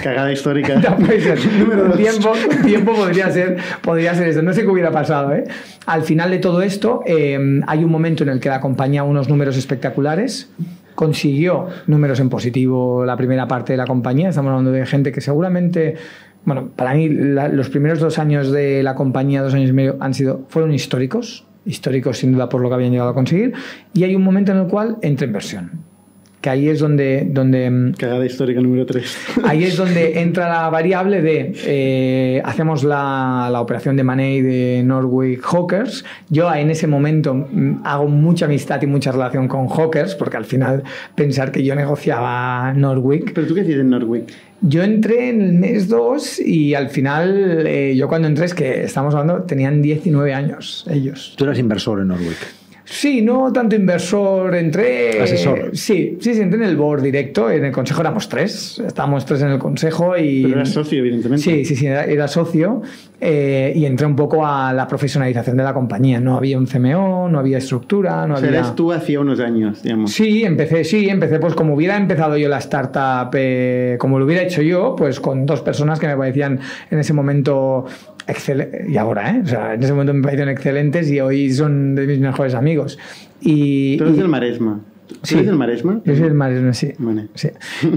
Cagada 0.01 0.31
histórica. 0.31 0.75
no 0.89 0.97
puede 0.97 1.21
ser. 1.21 1.39
Tiempo, 1.97 2.33
tiempo 2.63 2.95
podría 2.95 3.31
ser, 3.31 3.57
podría 3.81 4.15
ser 4.15 4.29
eso. 4.29 4.41
No 4.41 4.53
sé 4.53 4.61
qué 4.61 4.67
hubiera 4.67 4.91
pasado. 4.91 5.33
¿eh? 5.33 5.43
Al 5.85 6.03
final 6.03 6.31
de 6.31 6.39
todo 6.39 6.61
esto, 6.61 7.01
eh, 7.05 7.37
hay 7.67 7.83
un 7.83 7.91
momento 7.91 8.23
en 8.23 8.29
el 8.29 8.39
que 8.39 8.49
la 8.49 8.59
compañía 8.61 9.03
unos 9.03 9.29
números 9.29 9.57
espectaculares. 9.57 10.49
Consiguió 10.97 11.67
números 11.85 12.19
en 12.19 12.29
positivo 12.29 13.05
la 13.05 13.15
primera 13.15 13.47
parte 13.47 13.73
de 13.73 13.77
la 13.77 13.85
compañía. 13.85 14.29
Estamos 14.29 14.49
hablando 14.49 14.71
de 14.71 14.83
gente 14.87 15.11
que 15.11 15.21
seguramente 15.21 15.95
bueno, 16.43 16.69
para 16.75 16.95
mí 16.95 17.07
los 17.07 17.69
primeros 17.69 17.99
dos 17.99 18.17
años 18.17 18.51
de 18.51 18.81
la 18.81 18.95
compañía, 18.95 19.43
dos 19.43 19.53
años 19.53 19.69
y 19.69 19.73
medio, 19.73 19.97
han 19.99 20.13
sido, 20.13 20.45
fueron 20.47 20.73
históricos 20.73 21.45
históricos 21.67 22.17
sin 22.17 22.31
duda 22.31 22.49
por 22.49 22.61
lo 22.61 22.69
que 22.69 22.75
habían 22.75 22.91
llegado 22.91 23.09
a 23.09 23.13
conseguir, 23.13 23.53
y 23.93 24.03
hay 24.05 24.15
un 24.15 24.23
momento 24.23 24.53
en 24.53 24.59
el 24.59 24.67
cual 24.67 24.97
entra 25.01 25.27
inversión. 25.27 25.83
Que 26.41 26.49
ahí 26.49 26.69
es 26.69 26.79
donde. 26.79 27.27
donde 27.29 27.69
mm, 27.69 27.93
Cagada 27.93 28.25
histórica 28.25 28.61
número 28.61 28.85
3. 28.85 29.17
Ahí 29.43 29.63
es 29.63 29.75
donde 29.75 30.19
entra 30.21 30.47
la 30.49 30.69
variable 30.69 31.21
de. 31.21 31.53
Eh, 31.65 32.41
hacemos 32.45 32.83
la, 32.83 33.49
la, 33.51 33.59
operación 33.59 33.95
de 33.95 34.03
Money 34.03 34.41
de 34.41 34.83
Norway 34.85 35.37
Hawkers. 35.41 36.05
Yo 36.29 36.53
en 36.53 36.69
ese 36.69 36.85
momento 36.85 37.33
mm, 37.33 37.81
hago 37.83 38.07
mucha 38.07 38.45
amistad 38.45 38.81
y 38.83 38.87
mucha 38.87 39.11
relación 39.11 39.47
con 39.47 39.67
Hawkers, 39.67 40.13
porque 40.13 40.37
al 40.37 40.45
final 40.45 40.83
pensar 41.15 41.51
que 41.51 41.63
yo 41.63 41.73
negociaba 41.73 42.71
Norwick. 42.73 43.33
¿Pero 43.33 43.47
tú 43.47 43.55
qué 43.55 43.61
hacías 43.61 43.79
en 43.79 43.89
Norwick? 43.89 44.31
Yo 44.61 44.83
entré 44.83 45.29
en 45.29 45.41
el 45.41 45.53
mes 45.53 45.87
2 45.87 46.39
y 46.39 46.73
al 46.73 46.89
final, 46.89 47.65
eh, 47.67 47.95
yo 47.95 48.07
cuando 48.07 48.27
entré, 48.27 48.45
es 48.45 48.55
que 48.55 48.83
estamos 48.83 49.13
hablando, 49.13 49.43
tenían 49.43 49.81
19 49.81 50.33
años 50.33 50.85
ellos. 50.89 51.35
Tú 51.37 51.43
eras 51.43 51.59
inversor 51.59 52.01
en 52.01 52.07
Norwick. 52.07 52.37
Sí, 52.89 53.21
no 53.21 53.51
tanto 53.51 53.75
inversor, 53.75 54.55
entré... 54.55 55.21
Asesor. 55.21 55.71
Sí, 55.73 56.17
sí, 56.21 56.33
sí, 56.33 56.41
entré 56.41 56.63
en 56.63 56.69
el 56.69 56.77
board 56.77 57.01
directo, 57.01 57.51
en 57.51 57.65
el 57.65 57.71
consejo 57.73 57.99
éramos 57.99 58.29
tres, 58.29 58.79
estábamos 58.79 59.25
tres 59.25 59.41
en 59.41 59.49
el 59.49 59.59
consejo 59.59 60.17
y... 60.17 60.43
Pero 60.43 60.55
eras 60.55 60.69
socio, 60.69 60.99
evidentemente. 60.99 61.43
Sí, 61.43 61.65
sí, 61.65 61.75
sí, 61.75 61.85
era, 61.85 62.27
socio 62.29 62.81
eh, 63.19 63.73
y 63.75 63.85
entré 63.85 64.07
un 64.07 64.15
poco 64.15 64.45
a 64.45 64.71
la 64.71 64.87
profesionalización 64.87 65.57
de 65.57 65.63
la 65.63 65.73
compañía. 65.73 66.21
No 66.21 66.37
había 66.37 66.57
un 66.57 66.65
CMO, 66.65 67.27
no 67.27 67.39
había 67.39 67.57
estructura, 67.57 68.25
no 68.25 68.35
o 68.35 68.37
sea, 68.37 68.47
eres 68.47 68.73
tú 68.73 68.93
hacía 68.93 69.19
unos 69.19 69.41
años, 69.41 69.83
digamos. 69.83 70.13
Sí, 70.13 70.45
empecé, 70.45 70.85
sí, 70.85 71.09
empecé 71.09 71.39
pues 71.39 71.55
como 71.55 71.75
hubiera 71.75 71.97
empezado 71.97 72.37
yo 72.37 72.47
la 72.47 72.59
startup, 72.59 73.31
eh, 73.33 73.97
como 73.99 74.17
lo 74.17 74.25
hubiera 74.25 74.43
hecho 74.43 74.61
yo, 74.61 74.95
pues 74.97 75.19
con 75.19 75.45
dos 75.45 75.61
personas 75.61 75.99
que 75.99 76.07
me 76.07 76.15
parecían 76.15 76.61
en 76.89 76.99
ese 76.99 77.11
momento 77.11 77.85
y 78.87 78.97
ahora, 78.97 79.35
¿eh? 79.35 79.41
O 79.43 79.47
sea, 79.47 79.73
en 79.73 79.83
ese 79.83 79.93
momento 79.93 80.13
me 80.13 80.21
parecieron 80.21 80.51
excelentes 80.51 81.09
y 81.09 81.19
hoy 81.19 81.51
son 81.51 81.95
de 81.95 82.05
mis 82.07 82.19
mejores 82.19 82.53
amigos. 82.53 82.97
Y, 83.41 83.97
Tú 83.97 84.05
eres 84.05 84.17
del 84.17 84.27
Maresma. 84.27 84.81
Sí, 85.23 85.35
eres 85.35 85.47
del 85.47 85.55
Maresma? 85.55 86.01
Yo 86.05 86.13
soy 86.13 86.23
del 86.23 86.33
Maresma, 86.33 86.73
sí. 86.73 86.93
sí. 87.33 87.49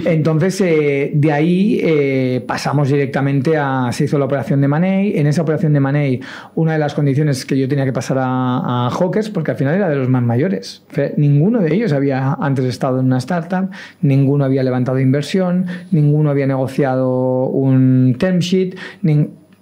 Entonces, 0.05 0.61
eh, 0.61 1.11
de 1.15 1.33
ahí 1.33 1.81
eh, 1.83 2.45
pasamos 2.47 2.89
directamente 2.89 3.57
a. 3.57 3.91
Se 3.93 4.05
hizo 4.05 4.19
la 4.19 4.27
operación 4.27 4.61
de 4.61 4.69
Money. 4.69 5.19
En 5.19 5.27
esa 5.27 5.43
operación 5.43 5.73
de 5.73 5.81
Money, 5.81 6.21
una 6.55 6.75
de 6.75 6.79
las 6.79 6.95
condiciones 6.95 7.45
que 7.45 7.59
yo 7.59 7.69
tenía 7.69 7.85
que 7.85 7.93
pasar 7.93 8.19
a, 8.19 8.87
a 8.87 8.91
Hawkers, 8.91 9.31
porque 9.31 9.51
al 9.51 9.57
final 9.57 9.75
era 9.75 9.89
de 9.89 9.97
los 9.97 10.09
más 10.09 10.23
mayores. 10.23 10.85
Ninguno 11.17 11.61
de 11.61 11.75
ellos 11.75 11.93
había 11.93 12.35
antes 12.35 12.65
estado 12.65 13.01
en 13.01 13.07
una 13.07 13.19
startup, 13.19 13.71
ninguno 14.03 14.45
había 14.45 14.63
levantado 14.63 14.99
inversión, 15.01 15.67
ninguno 15.91 16.31
había 16.31 16.47
negociado 16.47 17.47
un 17.47 18.17
term 18.19 18.39
sheet 18.39 18.77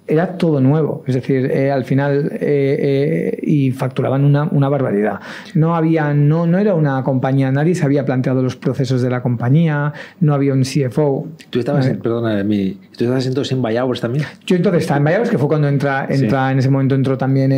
era 0.08 0.38
todo 0.38 0.60
nuevo, 0.60 1.04
es 1.06 1.14
decir, 1.14 1.50
eh, 1.50 1.70
al 1.70 1.84
final 1.84 2.30
eh, 2.32 2.40
eh, 2.40 3.40
y 3.42 3.70
facturaban 3.72 4.24
una, 4.24 4.44
una, 4.44 4.68
barbaridad. 4.68 5.20
No 5.54 5.76
había, 5.76 6.14
no, 6.14 6.46
no 6.46 6.58
era 6.58 6.74
una 6.74 7.02
compañía, 7.04 7.52
nadie 7.52 7.74
se 7.74 7.84
había 7.84 8.04
planteado 8.06 8.42
los 8.42 8.56
procesos 8.56 9.02
de 9.02 9.10
la 9.10 9.22
compañía, 9.22 9.92
no 10.20 10.34
había 10.34 10.54
un 10.54 10.62
CFO. 10.62 11.28
Tú 11.50 11.58
estabas, 11.58 11.86
en, 11.86 11.98
perdona, 11.98 12.42
mi, 12.42 12.78
¿tú 12.96 13.04
estabas 13.04 13.26
entonces 13.26 13.52
en 13.52 13.62
Bayhours 13.62 14.00
también? 14.00 14.24
Yo 14.46 14.56
entonces 14.56 14.82
estaba 14.82 14.98
en 14.98 15.04
Bayhours, 15.04 15.30
que 15.30 15.38
fue 15.38 15.48
cuando 15.48 15.68
entra, 15.68 16.06
entra 16.08 16.50
en 16.52 16.58
ese 16.58 16.70
momento 16.70 16.94
entró 16.94 17.18
también 17.18 17.50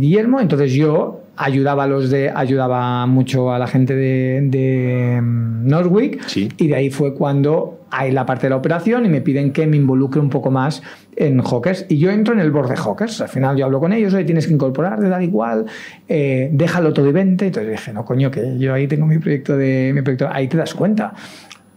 Guillermo, 0.00 0.40
entonces 0.40 0.72
yo 0.72 1.21
ayudaba 1.36 1.84
a 1.84 1.86
los 1.86 2.10
de 2.10 2.30
ayudaba 2.30 3.06
mucho 3.06 3.52
a 3.52 3.58
la 3.58 3.66
gente 3.66 3.94
de, 3.94 4.40
de 4.42 5.20
mm, 5.20 5.66
Norwich. 5.68 6.20
Sí. 6.26 6.48
y 6.56 6.68
de 6.68 6.74
ahí 6.74 6.90
fue 6.90 7.14
cuando 7.14 7.78
hay 7.90 8.10
la 8.10 8.24
parte 8.24 8.46
de 8.46 8.50
la 8.50 8.56
operación 8.56 9.04
y 9.04 9.08
me 9.08 9.20
piden 9.20 9.52
que 9.52 9.66
me 9.66 9.76
involucre 9.76 10.18
un 10.18 10.30
poco 10.30 10.50
más 10.50 10.82
en 11.14 11.42
Hawkers 11.42 11.86
y 11.90 11.98
yo 11.98 12.10
entro 12.10 12.32
en 12.32 12.40
el 12.40 12.50
board 12.50 12.70
de 12.70 12.76
Hawkers 12.76 13.20
al 13.20 13.28
final 13.28 13.56
yo 13.56 13.66
hablo 13.66 13.80
con 13.80 13.92
ellos 13.92 14.14
oye 14.14 14.24
tienes 14.24 14.46
que 14.46 14.54
incorporar 14.54 14.98
de 14.98 15.10
tal 15.10 15.22
igual 15.22 15.66
eh, 16.08 16.48
déjalo 16.52 16.94
todo 16.94 17.06
y 17.08 17.12
vente 17.12 17.46
entonces 17.46 17.70
dije 17.70 17.92
no 17.92 18.04
coño 18.04 18.30
que 18.30 18.58
yo 18.58 18.72
ahí 18.72 18.88
tengo 18.88 19.06
mi 19.06 19.18
proyecto 19.18 19.56
de 19.56 19.92
mi 19.94 20.00
proyecto 20.00 20.28
ahí 20.32 20.48
te 20.48 20.56
das 20.56 20.72
cuenta 20.72 21.12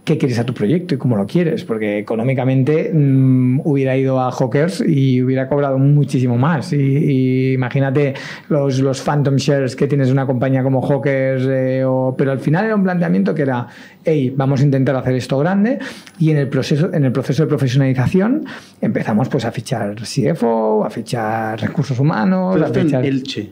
qué 0.05 0.17
quieres 0.17 0.37
a 0.39 0.45
tu 0.45 0.53
proyecto 0.53 0.95
y 0.95 0.97
cómo 0.97 1.17
lo 1.17 1.25
quieres, 1.25 1.65
porque 1.65 1.97
económicamente 1.97 2.91
mm, 2.93 3.61
hubiera 3.65 3.97
ido 3.97 4.21
a 4.21 4.31
Hawkers 4.31 4.81
y 4.87 5.21
hubiera 5.21 5.49
cobrado 5.49 5.77
muchísimo 5.79 6.37
más. 6.37 6.71
Y, 6.73 6.77
y 6.77 7.53
imagínate 7.53 8.13
los, 8.49 8.79
los 8.79 9.01
phantom 9.01 9.35
shares 9.35 9.75
que 9.75 9.87
tienes 9.87 10.11
una 10.11 10.25
compañía 10.25 10.61
como 10.63 10.81
Hawkers, 10.81 11.43
eh, 11.49 11.83
o- 11.85 12.15
pero 12.17 12.31
al 12.31 12.39
final 12.39 12.65
era 12.65 12.75
un 12.75 12.83
planteamiento 12.83 13.33
que 13.35 13.41
era, 13.41 13.67
hey, 14.03 14.31
vamos 14.37 14.61
a 14.61 14.63
intentar 14.63 14.95
hacer 14.95 15.15
esto 15.15 15.37
grande 15.39 15.79
y 16.19 16.29
en 16.29 16.37
el 16.37 16.47
proceso, 16.49 16.93
en 16.93 17.03
el 17.03 17.11
proceso 17.11 17.43
de 17.43 17.49
profesionalización 17.49 18.45
empezamos 18.81 19.27
pues 19.27 19.43
a 19.45 19.51
fichar 19.51 19.95
CFO, 19.95 20.85
a 20.85 20.89
fichar 20.91 21.59
recursos 21.59 21.99
humanos, 21.99 22.55
Todo 22.55 22.65
a 22.65 22.69
fichar... 22.69 23.05
Elche. 23.05 23.51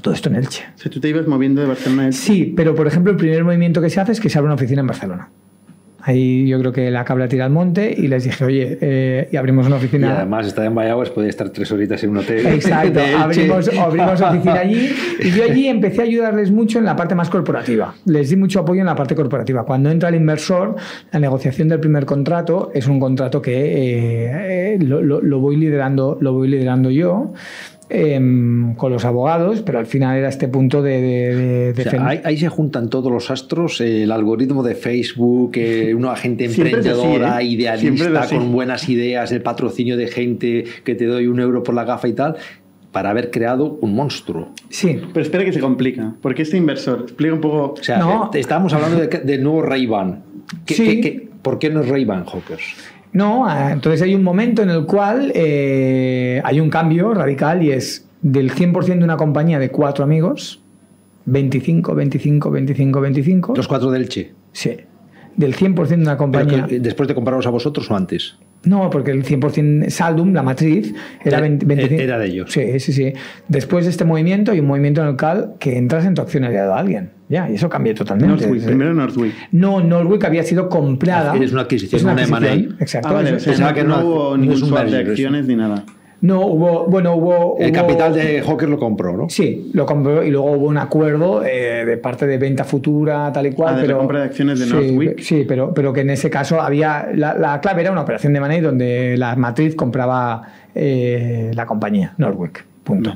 Todo 0.00 0.14
esto 0.14 0.30
en 0.30 0.36
Elche. 0.36 0.64
O 0.74 0.78
sea, 0.78 0.90
tú 0.90 0.98
te 0.98 1.08
ibas 1.10 1.28
moviendo 1.28 1.60
de 1.60 1.68
Barcelona 1.68 2.02
a 2.02 2.06
Elche. 2.06 2.18
Sí, 2.18 2.52
pero 2.56 2.74
por 2.74 2.88
ejemplo, 2.88 3.12
el 3.12 3.18
primer 3.18 3.44
movimiento 3.44 3.80
que 3.80 3.88
se 3.88 4.00
hace 4.00 4.10
es 4.10 4.20
que 4.20 4.28
se 4.30 4.36
abre 4.38 4.46
una 4.46 4.56
oficina 4.56 4.80
en 4.80 4.88
Barcelona. 4.88 5.28
Ahí 6.04 6.48
yo 6.48 6.58
creo 6.58 6.72
que 6.72 6.90
la 6.90 7.04
cabra 7.04 7.28
tira 7.28 7.44
al 7.44 7.52
monte 7.52 7.94
y 7.96 8.08
les 8.08 8.24
dije, 8.24 8.44
oye, 8.44 8.78
eh, 8.80 9.28
y 9.30 9.36
abrimos 9.36 9.66
una 9.66 9.76
Y 9.76 9.78
oficina. 9.78 10.16
además 10.16 10.46
está 10.48 10.64
en 10.64 10.74
Bayaguas, 10.74 11.10
puede 11.10 11.28
estar 11.28 11.48
tres 11.50 11.70
horitas 11.70 12.02
en 12.02 12.10
un 12.10 12.18
hotel. 12.18 12.44
Exacto, 12.46 12.98
abrimos, 13.18 13.68
abrimos 13.78 14.20
oficina 14.20 14.54
allí 14.60 14.90
y 15.20 15.30
yo 15.30 15.44
allí 15.44 15.68
empecé 15.68 16.00
a 16.00 16.04
ayudarles 16.04 16.50
mucho 16.50 16.78
en 16.80 16.84
la 16.86 16.96
parte 16.96 17.14
más 17.14 17.30
corporativa. 17.30 17.94
Les 18.06 18.30
di 18.30 18.36
mucho 18.36 18.60
apoyo 18.60 18.80
en 18.80 18.86
la 18.86 18.94
parte 18.96 19.14
corporativa. 19.14 19.64
Cuando 19.64 19.90
entra 19.90 20.08
el 20.08 20.16
inversor, 20.16 20.74
la 21.12 21.20
negociación 21.20 21.68
del 21.68 21.78
primer 21.80 22.04
contrato 22.04 22.70
es 22.74 22.88
un 22.88 22.98
contrato 22.98 23.40
que 23.40 23.52
eh, 23.54 24.74
eh, 24.74 24.78
lo, 24.80 25.02
lo- 25.02 25.20
lo 25.20 25.38
voy 25.40 25.56
liderando, 25.56 26.18
lo 26.20 26.32
voy 26.32 26.48
liderando 26.48 26.90
yo. 26.90 27.32
Em, 27.92 28.74
con 28.74 28.90
los 28.92 29.04
abogados, 29.04 29.60
pero 29.62 29.78
al 29.78 29.86
final 29.86 30.16
era 30.16 30.28
este 30.28 30.48
punto 30.48 30.82
de, 30.82 31.00
de, 31.00 31.36
de- 31.72 31.80
O 31.80 31.84
sea, 31.84 31.92
defend- 31.92 32.06
ahí, 32.08 32.20
ahí 32.24 32.36
se 32.38 32.48
juntan 32.48 32.88
todos 32.88 33.12
los 33.12 33.30
astros, 33.30 33.80
eh, 33.80 34.04
el 34.04 34.12
algoritmo 34.12 34.62
de 34.62 34.74
Facebook, 34.74 35.52
eh, 35.56 35.94
una 35.94 36.16
gente 36.16 36.46
emprendedora, 36.46 37.40
¿eh? 37.40 37.44
Idealista, 37.44 38.26
con 38.28 38.50
buenas 38.52 38.88
ideas, 38.88 39.30
el 39.32 39.42
patrocinio 39.42 39.96
de 39.96 40.06
gente 40.06 40.64
que 40.84 40.94
te 40.94 41.04
doy 41.06 41.26
un 41.26 41.38
euro 41.40 41.62
por 41.62 41.74
la 41.74 41.84
gafa 41.84 42.08
y 42.08 42.14
tal, 42.14 42.36
para 42.92 43.10
haber 43.10 43.30
creado 43.30 43.78
un 43.80 43.94
monstruo. 43.94 44.50
Sí, 44.68 45.00
Pero 45.12 45.22
espera 45.24 45.44
que 45.44 45.52
se 45.52 45.60
complica. 45.60 46.14
¿Por 46.20 46.34
qué 46.34 46.42
este 46.42 46.56
inversor? 46.58 47.00
Explica 47.02 47.32
un 47.34 47.40
poco. 47.40 47.74
O 47.78 47.82
sea, 47.82 47.98
No. 47.98 48.30
eh, 48.34 48.40
estábamos 48.40 48.72
hablando 48.74 48.98
del 49.06 49.42
nuevo 49.42 49.62
Ray-Ban. 49.62 50.22
¿Qué- 50.66 50.74
Sí. 50.74 50.84
qué- 50.84 51.00
qué- 51.00 51.28
por 51.42 51.58
qué 51.58 51.70
no 51.70 51.80
es 51.80 51.88
Ray-Ban, 51.88 52.24
Hawkers? 52.26 52.64
No, 53.12 53.46
ah, 53.46 53.70
entonces 53.72 54.00
hay 54.02 54.14
un 54.14 54.22
momento 54.22 54.62
en 54.62 54.70
el 54.70 54.86
cual 54.86 55.32
eh, 55.34 56.40
hay 56.44 56.60
un 56.60 56.70
cambio 56.70 57.12
radical 57.12 57.62
y 57.62 57.70
es 57.70 58.06
del 58.22 58.52
100% 58.52 58.98
de 58.98 59.04
una 59.04 59.16
compañía 59.16 59.58
de 59.58 59.70
cuatro 59.70 60.04
amigos, 60.04 60.62
25, 61.26 61.94
25, 61.94 62.50
25, 62.50 63.00
25. 63.00 63.54
Los 63.56 63.68
cuatro 63.68 63.90
del 63.90 64.08
Che. 64.08 64.32
Sí. 64.52 64.76
Del 65.36 65.54
100% 65.54 65.86
de 65.88 65.94
una 65.96 66.16
compañía. 66.16 66.66
que, 66.66 66.80
después 66.80 67.08
de 67.08 67.14
compraros 67.14 67.46
a 67.46 67.50
vosotros 67.50 67.90
o 67.90 67.96
antes. 67.96 68.36
No, 68.64 68.90
porque 68.90 69.10
el 69.10 69.24
100% 69.24 69.88
Saldum, 69.90 70.32
la 70.32 70.42
matriz, 70.42 70.94
era 71.24 71.38
Era- 71.38 71.40
20 71.40 71.66
25. 71.66 72.02
era 72.02 72.18
de 72.18 72.26
ellos. 72.26 72.52
Sí, 72.52 72.78
sí, 72.80 72.92
sí. 72.92 73.12
Después 73.48 73.84
de 73.86 73.90
este 73.90 74.04
movimiento 74.04 74.52
hay 74.52 74.60
un 74.60 74.66
movimiento 74.66 75.02
en 75.02 75.08
el 75.08 75.16
cual 75.16 75.54
que 75.58 75.76
entras 75.76 76.04
en 76.06 76.14
tu 76.14 76.22
accionariado 76.22 76.74
a 76.74 76.78
alguien. 76.78 77.10
Ya, 77.32 77.48
y 77.50 77.54
eso 77.54 77.66
cambia 77.70 77.94
totalmente. 77.94 78.44
Northwick, 78.46 78.66
primero 78.66 78.92
Northwick. 78.92 79.32
No, 79.52 79.80
Norwick 79.80 80.22
había 80.24 80.42
sido 80.42 80.68
comprada. 80.68 81.34
Es 81.34 81.50
una 81.52 81.62
adquisición, 81.62 81.98
Es 81.98 82.04
una 82.04 82.12
adquisición, 82.12 82.76
Exacto. 82.78 83.08
Ah, 83.08 83.12
vale, 83.14 83.28
eso- 83.30 83.36
o 83.36 83.40
sea, 83.40 83.52
Pensaba 83.52 83.72
que 83.74 83.84
no 83.84 83.96
no- 83.96 84.04
hubo 84.06 84.36
ningún 84.36 84.58
swap 84.58 84.84
de 84.86 84.98
acciones 84.98 85.46
ni 85.46 85.56
nada. 85.56 85.82
No, 86.20 86.42
hubo, 86.42 86.84
bueno, 86.86 87.14
hubo... 87.16 87.56
El 87.58 87.70
hubo- 87.70 87.74
capital 87.74 88.14
de 88.14 88.42
Hawkers 88.42 88.70
lo 88.70 88.78
compró, 88.78 89.16
¿no? 89.16 89.28
Sí, 89.30 89.70
lo 89.72 89.86
compró 89.86 90.22
y 90.22 90.30
luego 90.30 90.52
hubo 90.52 90.66
un 90.68 90.76
acuerdo 90.76 91.42
eh, 91.44 91.84
de 91.86 91.96
parte 91.96 92.26
de 92.26 92.36
venta 92.38 92.62
futura, 92.64 93.32
tal 93.32 93.46
y 93.46 93.52
cual. 93.52 93.74
Ah, 93.74 93.76
de 93.78 93.82
pero, 93.82 93.94
recompra 93.94 94.18
de 94.20 94.24
acciones 94.26 94.58
de 94.60 94.66
sí, 94.66 94.72
Northwick. 94.72 95.18
Sí, 95.20 95.44
pero, 95.48 95.72
pero 95.74 95.92
que 95.92 96.02
en 96.02 96.10
ese 96.10 96.28
caso 96.30 96.60
había. 96.60 97.08
La, 97.14 97.34
la 97.34 97.60
clave 97.60 97.80
era 97.80 97.90
una 97.90 98.02
operación 98.02 98.34
de 98.34 98.40
money 98.40 98.60
donde 98.60 99.16
la 99.16 99.34
matriz 99.36 99.74
compraba 99.74 100.42
eh, 100.74 101.50
la 101.54 101.64
compañía, 101.66 102.12
Norwick. 102.18 102.66
Punto. 102.84 103.14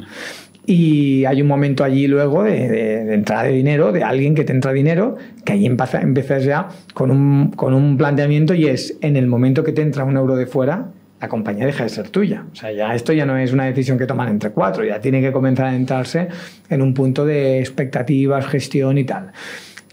Y 0.66 1.24
hay 1.26 1.40
un 1.42 1.48
momento 1.48 1.84
allí 1.84 2.08
luego 2.08 2.42
de, 2.42 2.68
de- 2.68 3.14
entrada 3.14 3.44
de 3.44 3.52
dinero, 3.52 3.92
de 3.92 4.02
alguien 4.02 4.34
que 4.34 4.42
te 4.44 4.52
entra 4.52 4.72
dinero, 4.72 5.16
que 5.44 5.52
ahí 5.52 5.64
empieza- 5.64 6.00
empiezas 6.00 6.44
ya 6.44 6.68
con 6.92 7.10
un, 7.10 7.50
con 7.52 7.72
un 7.72 7.96
planteamiento 7.96 8.52
y 8.52 8.66
es 8.66 8.96
en 9.00 9.16
el 9.16 9.26
momento 9.28 9.62
que 9.62 9.72
te 9.72 9.82
entra 9.82 10.04
un 10.04 10.16
euro 10.16 10.34
de 10.36 10.46
fuera, 10.46 10.86
la 11.20 11.28
compañía 11.28 11.64
deja 11.66 11.84
de 11.84 11.88
ser 11.90 12.08
tuya. 12.08 12.44
O 12.52 12.54
sea, 12.56 12.72
ya 12.72 12.94
esto 12.94 13.12
ya 13.12 13.24
no 13.24 13.38
es 13.38 13.52
una 13.52 13.64
decisión 13.64 13.96
que 13.96 14.06
toman 14.06 14.28
entre 14.28 14.50
cuatro, 14.50 14.84
ya 14.84 15.00
tiene 15.00 15.20
que 15.22 15.30
comenzar 15.32 15.66
a 15.66 15.74
entrarse 15.76 16.28
en 16.68 16.82
un 16.82 16.92
punto 16.94 17.24
de 17.24 17.60
expectativas, 17.60 18.44
gestión 18.46 18.98
y 18.98 19.04
tal. 19.04 19.30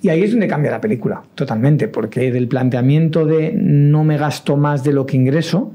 Y 0.02 0.10
ahí 0.10 0.22
es 0.24 0.32
donde 0.32 0.48
cambia 0.48 0.70
la 0.72 0.82
película, 0.82 1.24
totalmente, 1.34 1.88
porque 1.88 2.30
del 2.32 2.48
planteamiento 2.50 3.26
de 3.26 3.54
no 3.56 4.04
me 4.04 4.18
gasto 4.18 4.58
más 4.58 4.84
de 4.84 4.92
lo 4.92 5.06
que 5.06 5.16
ingreso, 5.16 5.72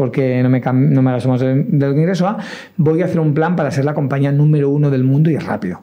porque 0.00 0.42
no 0.42 0.48
me, 0.48 0.60
no 0.60 1.02
me 1.02 1.12
gasto 1.12 1.28
más 1.28 1.42
de, 1.42 1.62
de 1.62 1.86
lo 1.86 1.92
que 1.92 2.00
ingreso, 2.00 2.26
a 2.26 2.38
voy 2.78 3.02
a 3.02 3.04
hacer 3.04 3.20
un 3.20 3.34
plan 3.34 3.54
para 3.54 3.70
ser 3.70 3.84
la 3.84 3.92
compañía 3.92 4.32
número 4.32 4.70
uno 4.70 4.88
del 4.88 5.04
mundo 5.04 5.28
y 5.28 5.36
rápido. 5.36 5.82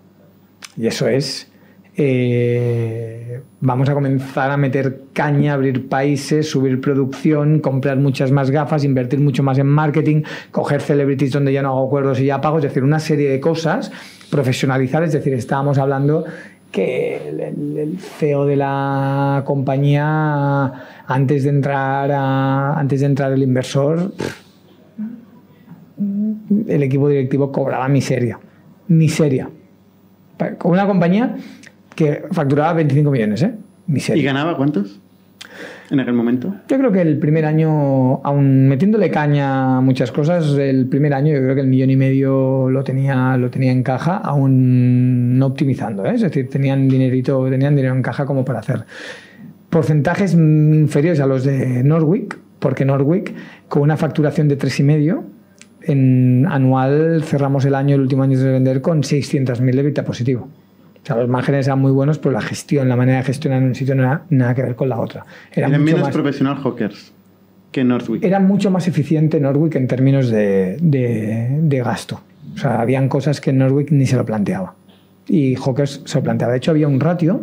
Y 0.75 0.87
eso 0.87 1.07
es, 1.07 1.51
eh, 1.95 3.41
vamos 3.59 3.87
a 3.89 3.93
comenzar 3.93 4.49
a 4.49 4.57
meter 4.57 5.03
caña, 5.13 5.53
abrir 5.53 5.87
países, 5.87 6.49
subir 6.49 6.81
producción, 6.81 7.59
comprar 7.59 7.97
muchas 7.97 8.31
más 8.31 8.49
gafas, 8.49 8.83
invertir 8.83 9.19
mucho 9.19 9.43
más 9.43 9.59
en 9.59 9.67
marketing, 9.67 10.23
coger 10.49 10.81
celebrities 10.81 11.33
donde 11.33 11.53
ya 11.53 11.61
no 11.61 11.69
hago 11.69 11.85
acuerdos 11.85 12.19
y 12.19 12.25
ya 12.25 12.41
pago, 12.41 12.57
es 12.57 12.63
decir, 12.63 12.83
una 12.83 12.99
serie 12.99 13.29
de 13.29 13.39
cosas, 13.39 13.91
profesionalizar, 14.31 15.03
es 15.03 15.13
decir, 15.13 15.35
estábamos 15.35 15.77
hablando 15.77 16.25
que 16.71 17.29
el, 17.29 17.97
CEO 17.99 18.45
de 18.45 18.55
la 18.57 19.43
compañía 19.45 20.73
antes 21.07 21.43
de 21.43 21.49
entrar 21.49 22.11
a- 22.11 22.77
antes 22.79 22.99
de 22.99 23.05
entrar 23.05 23.31
el 23.31 23.41
inversor 23.43 24.11
el 26.67 26.83
equipo 26.83 27.09
directivo 27.09 27.51
cobraba 27.51 27.87
miseria 27.87 28.39
miseria 28.87 29.49
con 30.59 30.71
una 30.71 30.85
compañía 30.85 31.35
que 31.95 32.23
facturaba 32.31 32.73
25 32.73 33.09
millones 33.11 33.41
¿eh? 33.41 33.55
miseria 33.87 34.21
¿Y 34.21 34.25
ganaba 34.25 34.55
cuántos? 34.55 34.99
En 35.89 35.99
aquel 35.99 36.13
momento. 36.13 36.53
yo 36.67 36.77
creo 36.77 36.91
que 36.91 37.01
el 37.01 37.17
primer 37.17 37.45
año, 37.45 38.21
aún 38.23 38.67
metiéndole 38.67 39.09
caña 39.09 39.77
a 39.77 39.81
muchas 39.81 40.11
cosas, 40.11 40.57
el 40.57 40.87
primer 40.87 41.13
año 41.13 41.33
yo 41.33 41.39
creo 41.41 41.55
que 41.55 41.61
el 41.61 41.67
millón 41.67 41.89
y 41.89 41.95
medio 41.95 42.69
lo 42.69 42.83
tenía, 42.83 43.37
lo 43.37 43.49
tenía 43.49 43.71
en 43.71 43.83
caja, 43.83 44.17
aún 44.17 45.39
no 45.39 45.45
optimizando, 45.45 46.05
¿eh? 46.05 46.15
es 46.15 46.21
decir, 46.21 46.49
tenían 46.49 46.89
dinerito, 46.89 47.49
tenían 47.49 47.75
dinero 47.75 47.95
en 47.95 48.01
caja 48.01 48.25
como 48.25 48.43
para 48.43 48.59
hacer 48.59 48.85
porcentajes 49.69 50.33
inferiores 50.33 51.19
a 51.19 51.25
los 51.25 51.43
de 51.43 51.83
Norwick, 51.83 52.37
porque 52.59 52.85
Norwick 52.85 53.33
con 53.67 53.83
una 53.83 53.97
facturación 53.97 54.47
de 54.47 54.55
tres 54.55 54.79
y 54.79 54.83
medio 54.83 55.25
en 55.81 56.45
anual 56.49 57.23
cerramos 57.23 57.65
el 57.65 57.75
año, 57.75 57.95
el 57.95 58.01
último 58.01 58.23
año 58.23 58.39
de 58.39 58.51
vender 58.51 58.81
con 58.81 59.03
600.000 59.03 59.71
de 59.71 59.79
EBITDA 59.79 60.03
positivo. 60.03 60.49
O 61.07 61.13
sea, 61.13 61.15
los 61.15 61.29
márgenes 61.29 61.65
eran 61.67 61.79
muy 61.79 61.91
buenos, 61.93 62.17
pero 62.19 62.33
la 62.33 62.41
gestión, 62.41 62.89
la 62.89 62.97
manera 62.97 63.19
de 63.19 63.23
gestionar 63.23 63.61
en 63.61 63.69
un 63.69 63.75
sitio 63.75 63.95
no 63.95 64.03
era 64.03 64.23
nada 64.29 64.53
que 64.53 64.61
ver 64.61 64.75
con 64.75 64.89
la 64.89 64.99
otra. 64.99 65.25
Era 65.53 65.67
Era 65.67 65.77
mucho 65.77 65.85
menos 65.85 66.01
más- 66.01 66.13
profesional 66.13 66.57
Hawkers 66.61 67.13
que 67.71 67.83
Northwick. 67.85 68.23
era 68.25 68.41
mucho 68.41 68.71
más 68.71 68.89
eficiente 68.89 69.39
Norwick 69.39 69.75
en 69.75 69.87
términos 69.87 70.29
de, 70.29 70.77
de- 70.81 71.59
de 71.61 71.79
gasto. 71.79 72.19
O 72.55 72.57
sea, 72.57 72.81
habían 72.81 73.07
cosas 73.07 73.39
que 73.39 73.53
Norwick 73.53 73.89
ni 73.91 74.05
se 74.05 74.17
lo 74.17 74.25
planteaba. 74.25 74.73
Y 75.29 75.55
Hawkers 75.55 76.01
se 76.03 76.17
lo 76.17 76.23
planteaba. 76.23 76.51
De 76.51 76.57
hecho, 76.57 76.71
había 76.71 76.89
un 76.89 76.99
ratio 76.99 77.41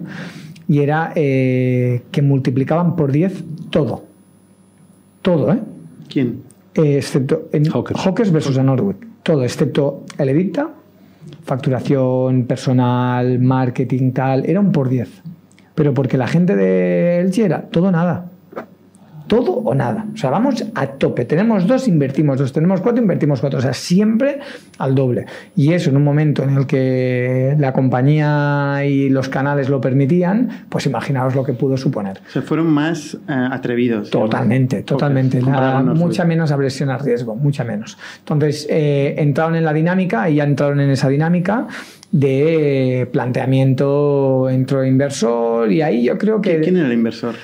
y 0.69 0.81
era 0.81 1.13
eh, 1.15 2.03
que 2.11 2.21
multiplicaban 2.21 2.97
por 2.97 3.13
10 3.13 3.45
todo. 3.71 4.05
Todo, 5.23 5.53
¿eh? 5.53 5.59
¿Quién? 6.11 6.43
Eh, 6.75 6.97
excepto 6.99 7.49
en 7.53 7.65
Hawkers. 7.71 8.01
Hawkers 8.01 8.31
versus 8.31 8.59
a 8.59 8.63
Norwick. 8.63 8.97
Todo, 9.23 9.43
excepto 9.43 10.05
el 10.19 10.29
EBITDA, 10.29 10.69
facturación, 11.45 12.45
personal, 12.45 13.39
marketing, 13.39 14.13
tal. 14.13 14.45
Era 14.47 14.61
un 14.61 14.73
por 14.73 14.89
10. 14.89 15.23
Pero 15.75 15.93
porque 15.95 16.17
la 16.17 16.27
gente 16.27 16.57
de 16.57 17.21
Elche 17.21 17.45
era 17.45 17.63
todo 17.63 17.91
nada. 17.91 18.31
Todo 19.27 19.53
o 19.53 19.75
nada. 19.75 20.07
O 20.13 20.17
sea, 20.17 20.31
vamos 20.31 20.65
a 20.75 20.87
tope. 20.87 21.25
Tenemos 21.25 21.67
dos, 21.67 21.89
invertimos 21.89 22.39
dos. 22.39 22.53
Tenemos 22.53 22.81
cuatro, 22.81 23.01
invertimos 23.03 23.41
cuatro. 23.41 23.59
O 23.59 23.63
sea, 23.63 23.73
siempre 23.73 24.41
al 24.79 24.95
doble. 24.95 25.27
Y 25.57 25.73
eso 25.73 25.91
en 25.91 25.97
un 25.97 26.05
momento 26.05 26.43
en 26.43 26.51
el 26.57 26.67
que 26.67 27.55
la 27.59 27.73
compañía 27.73 28.85
y 28.87 29.09
los 29.09 29.29
canales 29.29 29.69
lo 29.69 29.81
permitían, 29.81 30.67
pues 30.69 30.87
imaginaos 30.87 31.35
lo 31.35 31.45
que 31.45 31.53
pudo 31.55 31.77
suponer. 31.77 32.21
Se 32.29 32.43
fueron 32.43 32.67
más 32.67 33.15
eh, 33.15 33.19
atrevidos. 33.51 34.11
Totalmente, 34.11 34.83
totalmente. 34.83 35.41
La- 35.41 35.83
mucha 35.83 36.25
menos 36.25 36.51
aversión 36.53 36.91
al 36.91 37.01
riesgo, 37.01 37.35
mucha 37.35 37.65
menos. 37.65 37.97
Entonces, 38.19 38.67
eh, 38.71 39.15
entraron 39.19 39.57
en 39.57 39.65
la 39.65 39.73
dinámica 39.73 40.29
y 40.29 40.37
ya 40.37 40.45
entraron 40.45 40.81
en 40.81 40.91
esa 40.91 41.09
dinámica 41.09 41.67
de 42.13 43.09
planteamiento 43.13 44.49
entre 44.49 44.87
inversor 44.89 45.71
y 45.73 45.83
ahí 45.83 46.05
yo 46.05 46.17
creo 46.19 46.41
que... 46.41 46.61
¿Quién 46.61 46.77
era 46.77 46.87
el 46.87 46.93
inversor? 46.93 47.35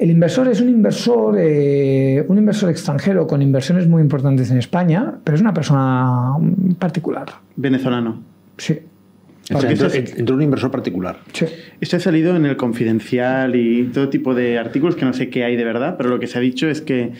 El 0.00 0.10
inversor 0.10 0.48
es 0.48 0.60
un 0.62 0.70
inversor, 0.70 1.36
eh, 1.38 2.24
un 2.26 2.38
inversor 2.38 2.70
extranjero 2.70 3.26
con 3.26 3.42
inversiones 3.42 3.86
muy 3.86 4.00
importantes 4.00 4.50
en 4.50 4.56
España, 4.56 5.16
pero 5.22 5.34
es 5.36 5.42
una 5.42 5.52
persona 5.52 6.32
mm, 6.40 6.72
particular. 6.78 7.26
Venezolano. 7.56 8.22
Sí. 8.56 8.78
Porque 9.52 9.66
Entró, 9.68 9.88
eso 9.88 9.96
es- 9.98 10.16
entró 10.16 10.36
un 10.36 10.42
inversor 10.42 10.70
particular. 10.70 11.18
sí. 11.34 11.44
Esto 11.82 11.96
ha 11.96 12.00
salido 12.00 12.34
en 12.34 12.46
el 12.46 12.56
Confidencial 12.56 13.54
y 13.56 13.84
todo 13.92 14.08
tipo 14.08 14.34
de 14.34 14.58
artículos 14.58 14.96
que 14.96 15.04
no 15.04 15.12
sé 15.12 15.28
qué 15.28 15.44
hay 15.44 15.56
de 15.56 15.64
verdad, 15.64 15.96
pero 15.98 16.08
lo 16.08 16.18
que 16.18 16.26
se 16.28 16.38
ha 16.38 16.40
dicho 16.40 16.68
es 16.68 16.80
que 16.80 17.12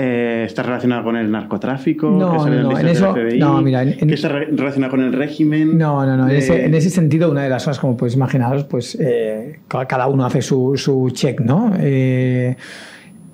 eh, 0.00 0.44
está 0.46 0.62
relacionado 0.62 1.02
con 1.02 1.16
el 1.16 1.28
narcotráfico, 1.28 2.08
No, 2.08 2.44
que 2.44 2.50
no, 2.50 2.70
no, 2.70 2.78
en 2.78 2.86
eso- 2.86 3.12
FBI, 3.12 3.38
no, 3.40 3.60
mira, 3.60 3.82
en- 3.82 3.96
en- 3.98 4.08
que 4.08 4.14
está 4.14 4.28
re- 4.28 4.46
relacionado 4.52 4.92
con 4.92 5.00
el 5.02 5.12
régimen. 5.12 5.76
No, 5.76 6.06
no, 6.06 6.16
no. 6.16 6.28
En, 6.28 6.36
ese, 6.36 6.64
en 6.66 6.74
ese 6.74 6.88
sentido, 6.90 7.30
una 7.30 7.42
de 7.42 7.48
las 7.48 7.64
cosas, 7.64 7.80
como 7.80 7.96
podéis 7.96 8.14
imaginaros, 8.14 8.62
pues 8.64 8.96
eh, 9.00 9.58
ca- 9.66 9.86
cada 9.86 10.06
uno 10.06 10.24
hace 10.24 10.40
su, 10.40 10.74
su 10.76 11.10
check, 11.10 11.40
¿no? 11.40 11.72
Eh, 11.80 12.54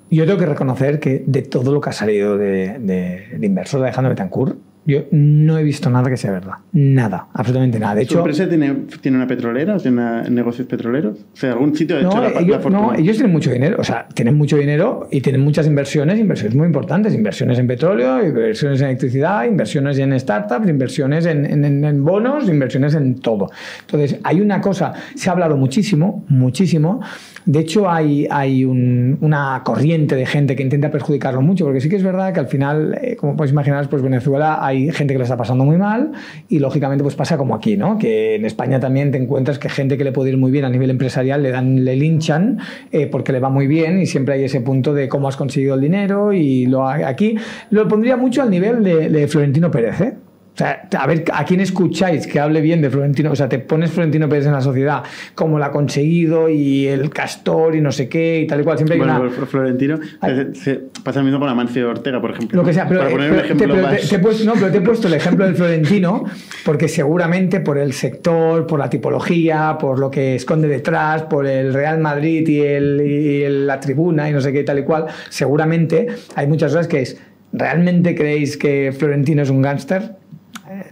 yo 0.09 0.25
tengo 0.25 0.39
que 0.39 0.45
reconocer 0.47 0.99
que 0.99 1.23
de 1.25 1.41
todo 1.43 1.71
lo 1.71 1.79
que 1.81 1.89
ha 1.89 1.93
salido 1.93 2.37
de, 2.37 2.79
de, 2.79 3.27
de 3.37 3.45
inversor 3.45 3.81
de 3.81 3.87
Alejandro 3.87 4.09
Betancourt, 4.09 4.57
yo 4.85 5.05
no 5.11 5.57
he 5.57 5.63
visto 5.63 5.89
nada 5.89 6.09
que 6.09 6.17
sea 6.17 6.31
verdad. 6.31 6.53
Nada, 6.73 7.27
absolutamente 7.33 7.79
nada. 7.79 7.95
De 7.95 8.01
¿Su 8.05 8.13
hecho, 8.13 8.17
empresa 8.19 8.47
tiene, 8.47 8.73
tiene 9.01 9.17
una 9.17 9.27
petrolera 9.27 9.75
o 9.75 9.79
tiene 9.79 9.97
una- 10.01 10.21
negocios 10.23 10.67
petroleros? 10.67 11.17
O 11.33 11.35
sea, 11.35 11.53
algún 11.53 11.75
sitio 11.75 11.95
ha 11.95 11.99
hecho 12.01 12.09
no, 12.15 12.21
la, 12.21 12.29
la 12.29 12.39
ellos, 12.41 12.61
fortuna. 12.61 12.79
no, 12.81 12.93
ellos 12.93 13.15
tienen 13.17 13.31
mucho 13.33 13.51
dinero, 13.51 13.77
o 13.79 13.83
sea, 13.83 14.07
tienen 14.13 14.35
mucho 14.35 14.57
dinero 14.57 15.07
y 15.11 15.21
tienen 15.21 15.41
muchas 15.41 15.65
inversiones, 15.67 16.19
inversiones 16.19 16.55
muy 16.55 16.67
importantes, 16.67 17.13
inversiones 17.15 17.57
en 17.59 17.67
petróleo, 17.67 18.23
inversiones 18.25 18.79
en 18.81 18.87
electricidad, 18.87 19.45
inversiones 19.45 19.97
en 19.97 20.19
startups, 20.19 20.67
inversiones 20.69 21.25
en, 21.25 21.45
en- 21.45 21.65
en- 21.65 21.83
en 21.83 22.03
bonos, 22.05 22.47
inversiones 22.47 22.93
en 22.95 23.15
todo. 23.19 23.49
Entonces, 23.81 24.19
hay 24.23 24.39
una 24.41 24.61
cosa, 24.61 24.93
se 25.15 25.29
ha 25.29 25.33
hablado 25.33 25.57
muchísimo, 25.57 26.23
muchísimo. 26.29 27.01
De 27.45 27.59
hecho, 27.59 27.89
hay, 27.89 28.27
hay 28.31 28.65
un- 28.65 29.17
una 29.21 29.61
corriente 29.63 30.15
de 30.15 30.25
gente 30.25 30.55
que 30.55 30.63
intenta 30.63 30.89
perjudicarlo 30.89 31.41
mucho, 31.41 31.63
porque 31.65 31.79
sí 31.79 31.89
que 31.89 31.95
es 31.95 32.03
verdad 32.03 32.33
que 32.33 32.39
al 32.39 32.47
final, 32.47 32.97
eh, 33.01 33.15
como 33.15 33.35
podéis 33.35 33.51
imaginar, 33.51 33.87
pues 33.87 34.01
Venezuela 34.01 34.65
hay 34.65 34.74
gente 34.91 35.13
que 35.13 35.17
lo 35.17 35.23
está 35.23 35.37
pasando 35.37 35.65
muy 35.65 35.77
mal 35.77 36.11
y 36.49 36.59
lógicamente 36.59 37.03
pues 37.03 37.15
pasa 37.15 37.37
como 37.37 37.55
aquí, 37.55 37.77
¿no? 37.77 37.97
Que 37.97 38.35
en 38.35 38.45
España 38.45 38.79
también 38.79 39.11
te 39.11 39.17
encuentras 39.17 39.59
que 39.59 39.69
gente 39.69 39.97
que 39.97 40.03
le 40.03 40.11
puede 40.11 40.31
ir 40.31 40.37
muy 40.37 40.51
bien 40.51 40.65
a 40.65 40.69
nivel 40.69 40.89
empresarial 40.89 41.43
le 41.43 41.51
dan, 41.51 41.85
le 41.85 41.95
linchan 41.95 42.59
eh, 42.91 43.07
porque 43.07 43.31
le 43.31 43.39
va 43.39 43.49
muy 43.49 43.67
bien 43.67 43.99
y 43.99 44.05
siempre 44.05 44.35
hay 44.35 44.43
ese 44.43 44.61
punto 44.61 44.93
de 44.93 45.07
cómo 45.07 45.27
has 45.27 45.37
conseguido 45.37 45.75
el 45.75 45.81
dinero 45.81 46.33
y 46.33 46.65
lo 46.65 46.87
aquí 46.87 47.35
lo 47.69 47.87
pondría 47.87 48.17
mucho 48.17 48.41
al 48.41 48.49
nivel 48.49 48.83
de, 48.83 49.09
de 49.09 49.27
Florentino 49.27 49.71
Pérez, 49.71 50.01
¿eh? 50.01 50.13
O 50.55 50.57
sea, 50.57 50.87
a 50.97 51.05
ver, 51.05 51.25
¿a 51.33 51.43
quién 51.43 51.59
escucháis 51.59 52.25
que 52.27 52.39
hable 52.39 52.61
bien 52.61 52.81
de 52.81 52.89
Florentino? 52.89 53.29
O 53.29 53.35
sea, 53.35 53.49
te 53.49 53.59
pones 53.59 53.91
Florentino 53.91 54.29
Pérez 54.29 54.45
en 54.45 54.53
la 54.53 54.61
sociedad, 54.61 55.03
cómo 55.35 55.59
lo 55.59 55.65
ha 55.65 55.71
conseguido 55.71 56.47
y 56.47 56.87
el 56.87 57.09
castor 57.09 57.75
y 57.75 57.81
no 57.81 57.91
sé 57.91 58.07
qué 58.07 58.39
y 58.39 58.47
tal 58.47 58.61
y 58.61 58.63
cual. 58.63 58.77
Siempre 58.77 58.93
hay 58.93 58.99
Bueno, 58.99 59.19
una... 59.19 59.45
Florentino 59.47 59.99
Ay. 60.21 60.53
se, 60.53 60.55
se 60.55 60.75
pasa 61.03 61.19
lo 61.19 61.25
mismo 61.25 61.41
con 61.41 61.49
Amancio 61.49 61.89
Ortega, 61.89 62.21
por 62.21 62.31
ejemplo. 62.31 62.55
Lo 62.61 62.65
que 62.65 62.71
sea, 62.73 62.87
pero, 62.87 63.01
Para 63.01 63.11
eh, 63.11 63.13
poner 63.13 63.29
pero 63.29 63.35
un 63.35 63.41
te- 63.41 63.45
ejemplo 63.53 63.67
pero 63.75 63.87
te- 63.89 63.93
más. 64.01 64.09
te 64.09 64.15
he 64.15 64.19
puesto- 64.19 64.45
no, 64.45 64.53
pero 64.53 64.71
te 64.71 64.77
he 64.77 64.81
puesto 64.81 65.07
el 65.09 65.13
ejemplo 65.15 65.45
del 65.45 65.55
Florentino, 65.55 66.23
porque 66.63 66.87
seguramente 66.87 67.59
por 67.59 67.77
el 67.77 67.91
sector, 67.91 68.65
por 68.65 68.79
la 68.79 68.89
tipología, 68.89 69.77
por 69.77 69.99
lo 69.99 70.09
que 70.09 70.35
esconde 70.35 70.69
detrás, 70.69 71.23
por 71.23 71.47
el 71.47 71.73
Real 71.73 71.99
Madrid 71.99 72.47
y, 72.47 72.61
el, 72.61 73.01
y 73.05 73.43
el- 73.43 73.67
la 73.67 73.81
tribuna 73.81 74.29
y 74.29 74.31
no 74.31 74.39
sé 74.39 74.53
qué 74.53 74.63
tal 74.63 74.79
y 74.79 74.83
cual, 74.83 75.07
seguramente 75.29 76.07
hay 76.35 76.47
muchas 76.47 76.71
cosas 76.71 76.87
que 76.87 77.01
es, 77.01 77.17
¿realmente 77.51 78.15
creéis 78.15 78.55
que 78.55 78.93
Florentino 78.97 79.41
es 79.43 79.49
un 79.49 79.61
gángster? 79.61 80.11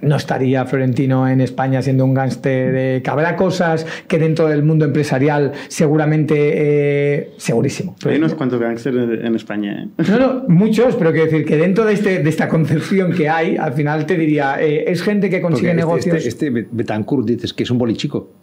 No 0.03 0.15
estaría 0.15 0.65
Florentino 0.65 1.27
en 1.27 1.41
España 1.41 1.81
siendo 1.81 2.05
un 2.05 2.13
gángster. 2.13 2.73
eh, 2.75 3.01
que 3.03 3.09
habrá 3.09 3.35
cosas 3.35 3.85
que 4.07 4.19
dentro 4.19 4.47
del 4.47 4.63
mundo 4.63 4.85
empresarial 4.85 5.53
seguramente, 5.67 6.35
eh, 6.37 7.31
segurísimo. 7.37 7.95
Hay 8.05 8.17
unos 8.17 8.35
cuantos 8.35 8.59
gángsters 8.59 8.95
en, 8.95 9.35
España, 9.35 9.83
¿eh? 9.83 10.03
No, 10.09 10.19
no, 10.19 10.43
muchos, 10.47 10.95
pero 10.95 11.11
quiero 11.11 11.25
decir 11.25 11.45
que 11.45 11.57
dentro 11.57 11.85
de, 11.85 11.93
este, 11.93 12.19
de 12.19 12.29
esta 12.29 12.47
concepción 12.47 13.13
que 13.13 13.29
hay, 13.29 13.57
al 13.57 13.73
final 13.73 14.05
te 14.05 14.17
diría, 14.17 14.61
eh, 14.61 14.85
es 14.87 15.01
gente 15.01 15.29
que 15.29 15.37
Porque 15.37 15.53
consigue 15.53 15.69
este, 15.71 15.81
negocios. 15.81 16.25
este, 16.25 16.47
este 16.47 16.67
Betancourt 16.71 17.27
dices 17.27 17.53
que 17.53 17.63
es 17.63 17.71
un 17.71 17.77
bolichico. 17.77 18.42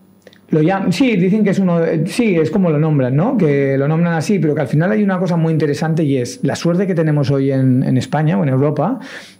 Lo 0.50 0.92
sí, 0.92 1.16
dicen 1.16 1.44
que 1.44 1.50
es 1.50 1.58
uno. 1.60 1.80
sí, 2.06 2.34
es 2.34 2.50
como 2.50 2.70
lo 2.70 2.78
nombran, 2.78 3.14
¿no? 3.14 3.36
Que 3.36 3.78
lo 3.78 3.86
nombran 3.86 4.14
así, 4.14 4.40
pero 4.40 4.54
que 4.54 4.62
al 4.62 4.66
final 4.66 4.90
hay 4.90 5.02
una 5.02 5.18
cosa 5.18 5.36
muy 5.36 5.52
interesante 5.52 6.02
y 6.02 6.16
es 6.16 6.40
la 6.42 6.56
suerte 6.56 6.88
que 6.88 6.94
tenemos 6.94 7.30
hoy 7.30 7.52
en, 7.52 7.84
en 7.84 7.96
España 7.96 8.36
o 8.36 8.42
en 8.42 8.48
Europa 8.48 8.98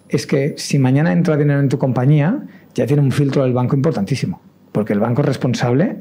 es 0.09 0.27
que 0.27 0.55
si 0.57 0.79
mañana 0.79 1.12
entra 1.12 1.37
dinero 1.37 1.61
en 1.61 1.68
tu 1.68 1.79
compañía, 1.79 2.42
ya 2.75 2.87
tiene 2.87 3.03
un 3.03 3.12
filtro 3.12 3.44
del 3.44 3.53
banco 3.53 3.77
importantísimo. 3.77 4.40
Porque 4.73 4.92
el 4.92 5.01
banco 5.01 5.23
es 5.23 5.27
responsable, 5.27 5.96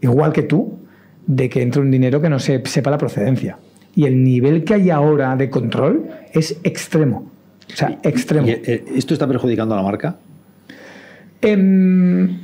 igual 0.00 0.32
que 0.32 0.42
tú, 0.42 0.78
de 1.26 1.48
que 1.48 1.62
entre 1.62 1.80
un 1.80 1.90
dinero 1.90 2.20
que 2.20 2.28
no 2.28 2.38
se, 2.38 2.62
sepa 2.64 2.90
la 2.90 2.98
procedencia. 2.98 3.58
Y 3.96 4.06
el 4.06 4.22
nivel 4.22 4.64
que 4.64 4.74
hay 4.74 4.90
ahora 4.90 5.36
de 5.36 5.50
control 5.50 6.08
es 6.32 6.58
extremo. 6.64 7.30
O 7.72 7.76
sea, 7.76 7.98
extremo. 8.02 8.46
Y, 8.46 8.50
eh, 8.50 8.84
¿Esto 8.96 9.14
está 9.14 9.26
perjudicando 9.26 9.74
a 9.74 9.78
la 9.78 9.82
marca? 9.82 10.16
Em, 11.40 12.38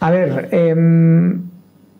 a 0.00 0.10
ver, 0.10 0.48
em, 0.52 1.42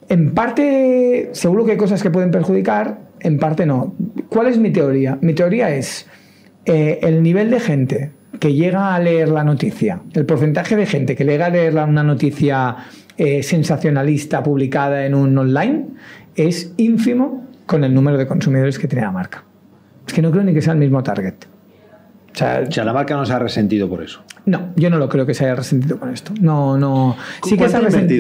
en 0.09 0.35
parte 0.35 1.30
seguro 1.33 1.64
que 1.64 1.72
hay 1.72 1.76
cosas 1.76 2.02
que 2.02 2.11
pueden 2.11 2.30
perjudicar, 2.30 2.98
en 3.20 3.38
parte 3.38 3.66
no. 3.66 3.94
¿Cuál 4.28 4.48
es 4.48 4.59
mi 4.59 4.70
teoría? 4.70 5.18
Mi 5.20 5.35
teoría 5.35 5.74
es 5.74 6.07
eh, 6.66 6.98
el 7.02 7.22
nivel 7.22 7.50
de 7.50 7.61
gente 7.61 8.11
que 8.38 8.52
llega 8.52 8.94
a 8.94 8.98
leer 8.98 9.28
la 9.28 9.44
noticia, 9.44 10.00
el 10.12 10.26
porcentaje 10.26 10.76
de 10.76 10.87
gente 10.87 11.16
que 11.16 11.24
llega 11.24 11.46
a 11.46 11.50
leer 11.50 11.74
una 11.74 12.02
noticia 12.02 12.76
eh, 13.16 13.42
sensacionalista 13.42 14.42
publicada 14.42 15.07
en 15.07 15.14
un 15.14 15.37
online 15.38 15.87
es 16.35 16.72
ínfimo 16.76 17.46
con 17.64 17.85
el 17.85 17.94
número 17.94 18.18
de 18.18 18.26
consumidores 18.26 18.78
que 18.78 18.88
tiene 18.88 19.04
la 19.04 19.12
marca. 19.12 19.44
Es 20.07 20.12
que 20.12 20.20
no 20.20 20.30
creo 20.30 20.42
ni 20.42 20.52
que 20.52 20.61
sea 20.61 20.72
el 20.72 20.80
mismo 20.80 21.02
target. 21.02 21.35
O 22.33 22.37
sea, 22.37 22.64
O 22.68 22.70
sea, 22.70 22.85
la 22.85 22.92
marca 22.92 23.14
no 23.14 23.24
se 23.24 23.33
ha 23.33 23.38
resentido 23.38 23.88
por 23.88 24.02
eso. 24.02 24.22
No, 24.46 24.70
yo 24.76 24.90
no 24.90 24.98
lo 24.98 25.09
creo 25.09 25.24
que 25.26 25.35
se 25.35 25.44
haya 25.44 25.54
resentido 25.54 25.98
con 25.98 26.11
esto. 26.11 26.33
No, 26.40 26.76
no. 26.78 27.16
Sí 27.44 27.57
que, 27.57 27.64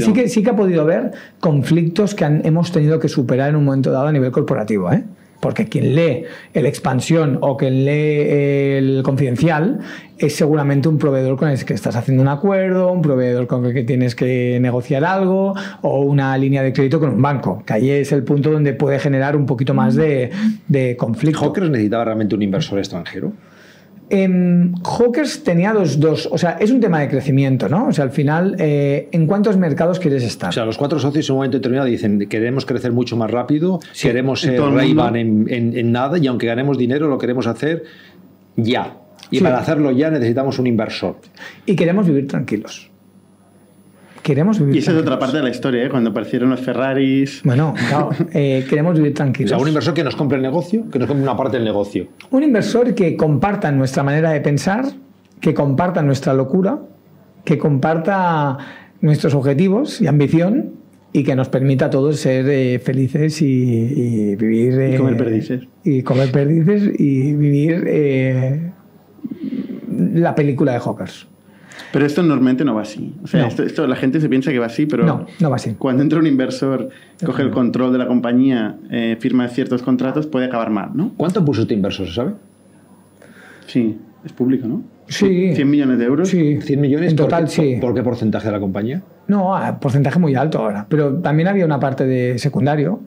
sí, 0.00 0.12
que, 0.12 0.28
sí 0.28 0.42
que 0.42 0.50
ha 0.50 0.56
podido 0.56 0.82
haber 0.82 1.12
conflictos 1.40 2.14
que 2.14 2.24
han- 2.24 2.40
hemos 2.44 2.72
tenido 2.72 2.98
que 2.98 3.08
superar 3.08 3.50
en 3.50 3.56
un 3.56 3.64
momento 3.64 3.90
dado 3.90 4.06
a 4.06 4.12
nivel 4.12 4.30
corporativo, 4.32 4.90
¿eh? 4.92 5.04
Porque 5.40 5.66
quien 5.66 5.94
lee 5.94 6.24
el 6.54 6.64
expansión 6.64 7.36
o 7.42 7.58
quien 7.58 7.84
lee 7.84 8.78
el 8.78 9.02
confidencial 9.04 9.80
es 10.16 10.34
seguramente 10.36 10.88
un 10.88 10.96
proveedor 10.96 11.36
con 11.36 11.50
el 11.50 11.62
que 11.66 11.74
estás 11.74 11.96
haciendo 11.96 12.22
un 12.22 12.28
acuerdo, 12.28 12.90
un 12.90 13.02
proveedor 13.02 13.46
con 13.46 13.66
el 13.66 13.74
que 13.74 13.82
tienes 13.84 14.14
que 14.14 14.58
negociar 14.62 15.04
algo 15.04 15.54
o 15.82 16.00
una 16.00 16.38
línea 16.38 16.62
de 16.62 16.72
crédito 16.72 16.98
con 16.98 17.10
un 17.10 17.20
banco, 17.20 17.62
que 17.66 17.74
ahí 17.74 17.90
es 17.90 18.10
el 18.12 18.22
punto 18.22 18.50
donde 18.50 18.72
puede 18.72 18.98
generar 18.98 19.36
un 19.36 19.44
poquito 19.44 19.74
más 19.74 19.94
de, 19.96 20.30
de 20.66 20.96
conflicto. 20.96 21.40
¿Hawkers 21.40 21.68
necesitaba 21.68 22.06
realmente 22.06 22.34
un 22.34 22.40
inversor 22.40 22.78
extranjero? 22.78 23.32
Em, 24.16 24.72
Hawkers 24.84 25.42
tenía 25.42 25.72
dos, 25.72 25.98
dos, 25.98 26.28
o 26.30 26.38
sea, 26.38 26.52
es 26.60 26.70
un 26.70 26.78
tema 26.80 27.00
de 27.00 27.08
crecimiento, 27.08 27.68
¿no? 27.68 27.88
O 27.88 27.92
sea, 27.92 28.04
al 28.04 28.10
final, 28.10 28.54
eh, 28.60 29.08
¿en 29.10 29.26
cuántos 29.26 29.56
mercados 29.56 29.98
quieres 29.98 30.22
estar? 30.22 30.50
O 30.50 30.52
sea, 30.52 30.64
los 30.64 30.78
cuatro 30.78 31.00
socios 31.00 31.28
en 31.28 31.32
un 31.32 31.38
momento 31.38 31.56
determinado 31.58 31.88
dicen 31.88 32.18
queremos 32.28 32.64
crecer 32.64 32.92
mucho 32.92 33.16
más 33.16 33.30
rápido, 33.30 33.80
queremos 34.00 34.40
ser 34.40 34.60
mundo. 34.60 35.16
en, 35.16 35.46
en- 35.48 35.76
en 35.76 35.92
nada 35.92 36.16
y 36.18 36.26
aunque 36.28 36.46
ganemos 36.46 36.78
dinero 36.78 37.08
lo 37.08 37.18
queremos 37.18 37.46
hacer 37.48 37.82
ya. 38.56 38.98
Y 39.30 39.38
Sí. 39.38 39.42
para 39.42 39.58
hacerlo 39.58 39.90
ya 39.90 40.10
necesitamos 40.10 40.58
un 40.58 40.66
inversor. 40.68 41.16
y 41.66 41.74
queremos 41.74 42.06
vivir 42.06 42.28
tranquilos. 42.28 42.90
Queremos 44.24 44.58
vivir 44.58 44.76
Y 44.76 44.78
esa 44.78 44.92
es 44.92 44.96
otra 44.96 45.18
parte 45.18 45.36
de 45.36 45.42
la 45.42 45.50
historia, 45.50 45.84
¿eh? 45.84 45.90
Cuando 45.90 46.08
aparecieron 46.08 46.48
los 46.48 46.60
Ferraris. 46.60 47.42
Bueno, 47.44 47.74
claro, 47.88 48.08
eh, 48.32 48.64
queremos 48.70 48.96
vivir 48.96 49.12
O 49.12 49.14
tranquilos. 49.14 49.50
sea, 49.50 49.58
un 49.58 49.68
inversor 49.68 49.92
que 49.92 50.02
nos 50.02 50.16
compre 50.16 50.36
el 50.38 50.42
negocio, 50.42 50.88
que 50.90 50.98
nos 50.98 51.06
compre 51.06 51.22
una 51.22 51.36
parte 51.36 51.58
del 51.58 51.64
negocio. 51.66 52.08
Un 52.30 52.42
inversor 52.42 52.94
que 52.94 53.16
comparta 53.18 53.70
nuestra 53.70 54.02
manera 54.02 54.30
de 54.30 54.40
pensar, 54.40 54.86
que 55.42 55.52
comparta 55.52 56.02
nuestra 56.02 56.32
locura, 56.32 56.78
que 57.44 57.58
comparta 57.58 58.56
nuestros 59.02 59.34
objetivos 59.34 60.00
y 60.00 60.06
ambición 60.06 60.72
y 61.12 61.22
que 61.22 61.36
nos 61.36 61.50
permita 61.50 61.84
a 61.84 61.90
todos 61.90 62.16
ser 62.16 62.48
eh, 62.48 62.78
felices 62.78 63.42
y, 63.42 63.46
y 63.46 64.36
vivir... 64.36 64.72
Y 64.72 64.94
eh, 64.94 64.96
comer 64.96 65.16
perdices. 65.18 65.68
Y 65.84 66.02
comer 66.02 66.32
perdices 66.32 66.98
y 66.98 67.34
vivir 67.34 67.84
eh, 67.86 68.72
la 70.14 70.34
película 70.34 70.72
de 70.72 70.80
Hawkers. 70.80 71.28
Pero 71.92 72.06
esto 72.06 72.22
normalmente 72.22 72.64
no 72.64 72.74
va 72.74 72.82
así. 72.82 73.14
O 73.22 73.26
sea, 73.26 73.42
No. 73.42 73.46
esto, 73.48 73.62
esto 73.62 73.86
la 73.86 73.96
gente 73.96 74.20
se 74.20 74.28
piensa 74.28 74.50
que 74.52 74.58
va 74.58 74.66
así, 74.66 74.86
pero 74.86 75.04
No, 75.04 75.26
no 75.40 75.50
va 75.50 75.56
así. 75.56 75.74
cuando 75.78 76.02
entra 76.02 76.18
un 76.18 76.26
inversor, 76.26 76.88
coge 77.24 77.42
el 77.42 77.50
control 77.50 77.92
de 77.92 77.98
la 77.98 78.06
compañía, 78.06 78.76
eh, 78.90 79.16
firma 79.20 79.46
ciertos 79.48 79.82
contratos, 79.82 80.26
puede 80.26 80.46
acabar 80.46 80.70
mal, 80.70 80.90
¿no? 80.94 81.12
¿Cuánto 81.16 81.44
puso 81.44 81.62
este 81.62 81.74
inversor, 81.74 82.06
se 82.06 82.14
sabe? 82.14 82.32
Sí, 83.66 83.98
es 84.24 84.32
público, 84.32 84.66
¿no? 84.66 84.82
Sí. 85.08 85.52
100 85.54 85.68
millones 85.70 85.98
de 85.98 86.04
euros. 86.04 86.28
Sí. 86.28 86.58
100 86.60 86.80
millones. 86.80 87.10
En 87.10 87.16
¿por 87.16 87.26
total, 87.26 87.44
qué, 87.44 87.50
sí. 87.50 87.76
¿Por 87.80 87.94
qué 87.94 88.02
porcentaje 88.02 88.46
de 88.46 88.52
la 88.52 88.60
compañía? 88.60 89.02
No, 89.28 89.54
a 89.54 89.78
porcentaje 89.78 90.18
muy 90.18 90.34
alto 90.34 90.58
ahora. 90.58 90.86
Pero 90.88 91.14
también 91.16 91.48
había 91.48 91.64
una 91.64 91.78
parte 91.80 92.06
de 92.06 92.38
secundario, 92.38 93.00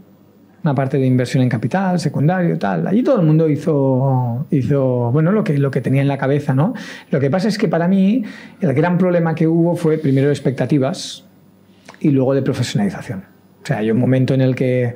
una 0.63 0.73
parte 0.75 0.97
de 0.97 1.05
inversión 1.05 1.43
en 1.43 1.49
capital, 1.49 1.99
secundario, 1.99 2.57
tal. 2.57 2.87
Allí 2.87 3.03
todo 3.03 3.19
el 3.21 3.25
mundo 3.25 3.47
hizo, 3.49 4.45
hizo 4.51 5.11
bueno, 5.11 5.31
lo 5.31 5.43
que, 5.43 5.57
lo 5.57 5.71
que 5.71 5.81
tenía 5.81 6.01
en 6.01 6.07
la 6.07 6.17
cabeza, 6.17 6.53
¿no? 6.53 6.73
Lo 7.11 7.19
que 7.19 7.29
pasa 7.29 7.47
es 7.47 7.57
que 7.57 7.67
para 7.67 7.87
mí 7.87 8.23
el 8.61 8.73
gran 8.73 8.97
problema 8.97 9.33
que 9.35 9.47
hubo 9.47 9.75
fue 9.75 9.97
primero 9.97 10.29
expectativas 10.29 11.25
y 11.99 12.09
luego 12.09 12.33
de 12.33 12.41
profesionalización. 12.41 13.19
O 13.63 13.65
sea, 13.65 13.77
hay 13.77 13.91
un 13.91 13.99
momento 13.99 14.33
en 14.33 14.41
el 14.41 14.55
que 14.55 14.93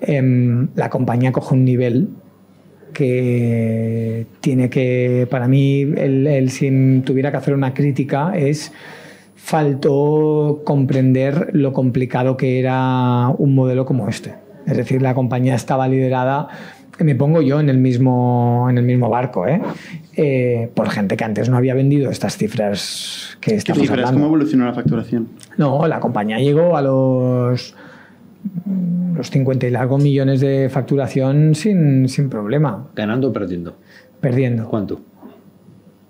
em, 0.00 0.68
la 0.74 0.88
compañía 0.90 1.32
coge 1.32 1.54
un 1.54 1.64
nivel 1.64 2.08
que 2.92 4.26
tiene 4.40 4.70
que, 4.70 5.26
para 5.30 5.48
mí, 5.48 5.80
el, 5.82 6.26
el- 6.26 6.50
si 6.50 7.02
tuviera 7.04 7.30
que 7.30 7.36
hacer 7.36 7.54
una 7.54 7.74
crítica, 7.74 8.32
es 8.36 8.72
faltó 9.36 10.62
comprender 10.64 11.50
lo 11.52 11.72
complicado 11.72 12.36
que 12.36 12.58
era 12.58 13.28
un 13.36 13.54
modelo 13.54 13.84
como 13.84 14.08
este. 14.08 14.34
Es 14.66 14.76
decir, 14.76 15.02
la 15.02 15.14
compañía 15.14 15.54
estaba 15.54 15.88
liderada, 15.88 16.48
me 17.00 17.14
pongo 17.14 17.42
yo 17.42 17.60
en 17.60 17.68
el 17.68 17.78
mismo, 17.78 18.66
en 18.70 18.78
el 18.78 18.84
mismo 18.84 19.10
barco, 19.10 19.46
¿eh? 19.46 19.60
Eh, 20.16 20.70
por 20.74 20.88
gente 20.90 21.16
que 21.16 21.24
antes 21.24 21.48
no 21.48 21.56
había 21.56 21.74
vendido 21.74 22.10
estas 22.10 22.36
cifras 22.36 23.36
que 23.40 23.50
¿Qué 23.50 23.56
estamos 23.56 23.80
cifras? 23.82 23.98
hablando. 23.98 24.14
¿Cómo 24.20 24.26
evolucionó 24.26 24.66
la 24.66 24.74
facturación? 24.74 25.28
No, 25.58 25.86
la 25.88 25.98
compañía 26.00 26.38
llegó 26.38 26.76
a 26.76 26.82
los, 26.82 27.74
los 29.16 29.30
50 29.30 29.66
y 29.66 29.70
largos 29.70 30.02
millones 30.02 30.40
de 30.40 30.68
facturación 30.70 31.54
sin, 31.54 32.08
sin 32.08 32.30
problema, 32.30 32.88
¿Ganando 32.94 33.28
o 33.28 33.32
perdiendo? 33.32 33.76
perdiendo. 34.20 34.68
¿Cuánto? 34.68 35.00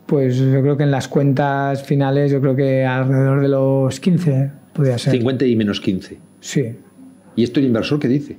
Pues 0.06 0.36
yo 0.36 0.60
creo 0.60 0.76
que 0.76 0.82
en 0.82 0.90
las 0.90 1.08
cuentas 1.08 1.82
finales, 1.82 2.30
yo 2.30 2.40
creo 2.40 2.54
que 2.54 2.84
alrededor 2.84 3.40
de 3.40 3.48
los 3.48 3.98
15 4.00 4.50
podría 4.74 4.98
ser. 4.98 5.12
50 5.14 5.46
y 5.46 5.56
menos 5.56 5.80
15. 5.80 6.18
Sí. 6.40 6.76
¿Y 7.36 7.44
esto 7.44 7.60
el 7.60 7.66
inversor 7.66 7.98
qué 7.98 8.08
dice? 8.08 8.36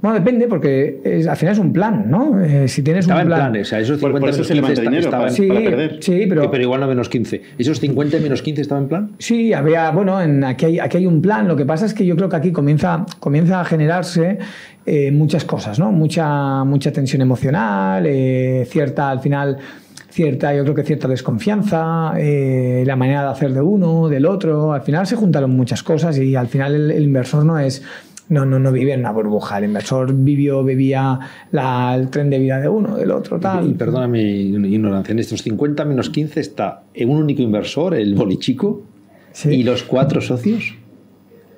Bueno, 0.00 0.16
depende, 0.16 0.46
porque 0.46 1.00
es- 1.02 1.26
al 1.26 1.36
final 1.36 1.54
es 1.54 1.58
un 1.58 1.72
plan, 1.72 2.04
¿no? 2.08 2.40
Eh, 2.40 2.68
si 2.68 2.82
tienes 2.82 3.00
Estaba 3.04 3.18
un 3.18 3.22
en 3.22 3.28
plan. 3.34 3.50
plan, 3.50 3.62
o 3.62 3.64
sea, 3.64 3.80
esos 3.80 3.98
Por- 3.98 4.10
50 4.10 4.20
por 4.20 4.28
eso 4.28 4.36
menos 4.36 4.46
se 4.46 4.54
levanta 4.54 4.68
15 4.74 4.82
esta- 4.82 4.90
dinero, 4.90 5.04
estaban- 5.04 5.26
para- 5.26 5.34
sí, 5.34 5.48
para 5.48 5.60
perder. 5.60 6.02
sí, 6.04 6.26
pero, 6.28 6.50
pero, 6.52 6.62
igual 6.62 6.80
no 6.80 6.86
menos 6.86 7.08
15. 7.08 7.42
¿Esos 7.58 7.80
50 7.80 8.16
y 8.16 8.20
menos 8.20 8.40
15 8.40 8.62
estaban 8.62 8.84
en 8.84 8.88
plan? 8.88 9.10
Sí, 9.18 9.52
había, 9.52 9.90
bueno, 9.90 10.22
en, 10.22 10.44
aquí, 10.44 10.66
hay, 10.66 10.78
aquí 10.78 10.98
hay 10.98 11.06
un 11.06 11.20
plan. 11.20 11.48
Lo 11.48 11.56
que 11.56 11.64
pasa 11.66 11.84
es 11.84 11.94
que 11.94 12.06
yo 12.06 12.14
creo 12.14 12.28
que 12.28 12.36
aquí 12.36 12.52
comienza, 12.52 13.06
comienza 13.18 13.60
a 13.60 13.64
generarse 13.64 14.38
eh, 14.86 15.10
muchas 15.10 15.44
cosas, 15.44 15.80
¿no? 15.80 15.90
Mucha, 15.90 16.62
mucha 16.64 16.92
tensión 16.92 17.20
emocional, 17.20 18.04
eh, 18.06 18.64
cierta, 18.70 19.10
al 19.10 19.18
final, 19.20 19.58
cierta, 20.10 20.54
yo 20.54 20.62
creo 20.62 20.74
que 20.76 20.84
cierta 20.84 21.08
desconfianza, 21.08 22.12
eh, 22.16 22.84
la 22.86 22.94
manera 22.96 23.22
de 23.24 23.28
hacer 23.30 23.52
de 23.52 23.60
uno, 23.60 24.08
del 24.08 24.24
otro. 24.26 24.72
Al 24.72 24.82
final 24.82 25.06
se 25.08 25.16
juntaron 25.16 25.50
muchas 25.50 25.82
cosas 25.82 26.16
y 26.18 26.36
al 26.36 26.46
final 26.46 26.74
el, 26.76 26.90
el 26.92 27.02
inversor 27.02 27.44
no 27.44 27.58
es. 27.58 27.82
No, 28.30 28.44
no, 28.44 28.58
no 28.58 28.70
vive 28.72 28.92
en 28.92 29.00
una 29.00 29.12
burbuja. 29.12 29.58
El 29.58 29.64
inversor 29.64 30.12
vivió, 30.12 30.62
bebía 30.62 31.18
la- 31.50 31.94
el 31.94 32.10
tren 32.10 32.28
de 32.28 32.38
vida 32.38 32.60
de 32.60 32.68
uno, 32.68 32.96
del 32.96 33.10
otro, 33.10 33.38
tal. 33.40 33.70
Y 33.70 33.72
perdóname 33.74 34.18
mi 34.58 34.68
ignorancia, 34.74 35.12
en 35.12 35.18
estos 35.18 35.42
50 35.42 35.84
menos 35.86 36.10
15 36.10 36.40
está 36.40 36.82
en 36.92 37.08
un 37.10 37.22
único 37.22 37.40
inversor, 37.42 37.94
el 37.94 38.14
bolichico, 38.14 38.82
Sí. 39.32 39.50
y 39.50 39.62
los 39.62 39.82
cuatro 39.82 40.20
socios. 40.20 40.74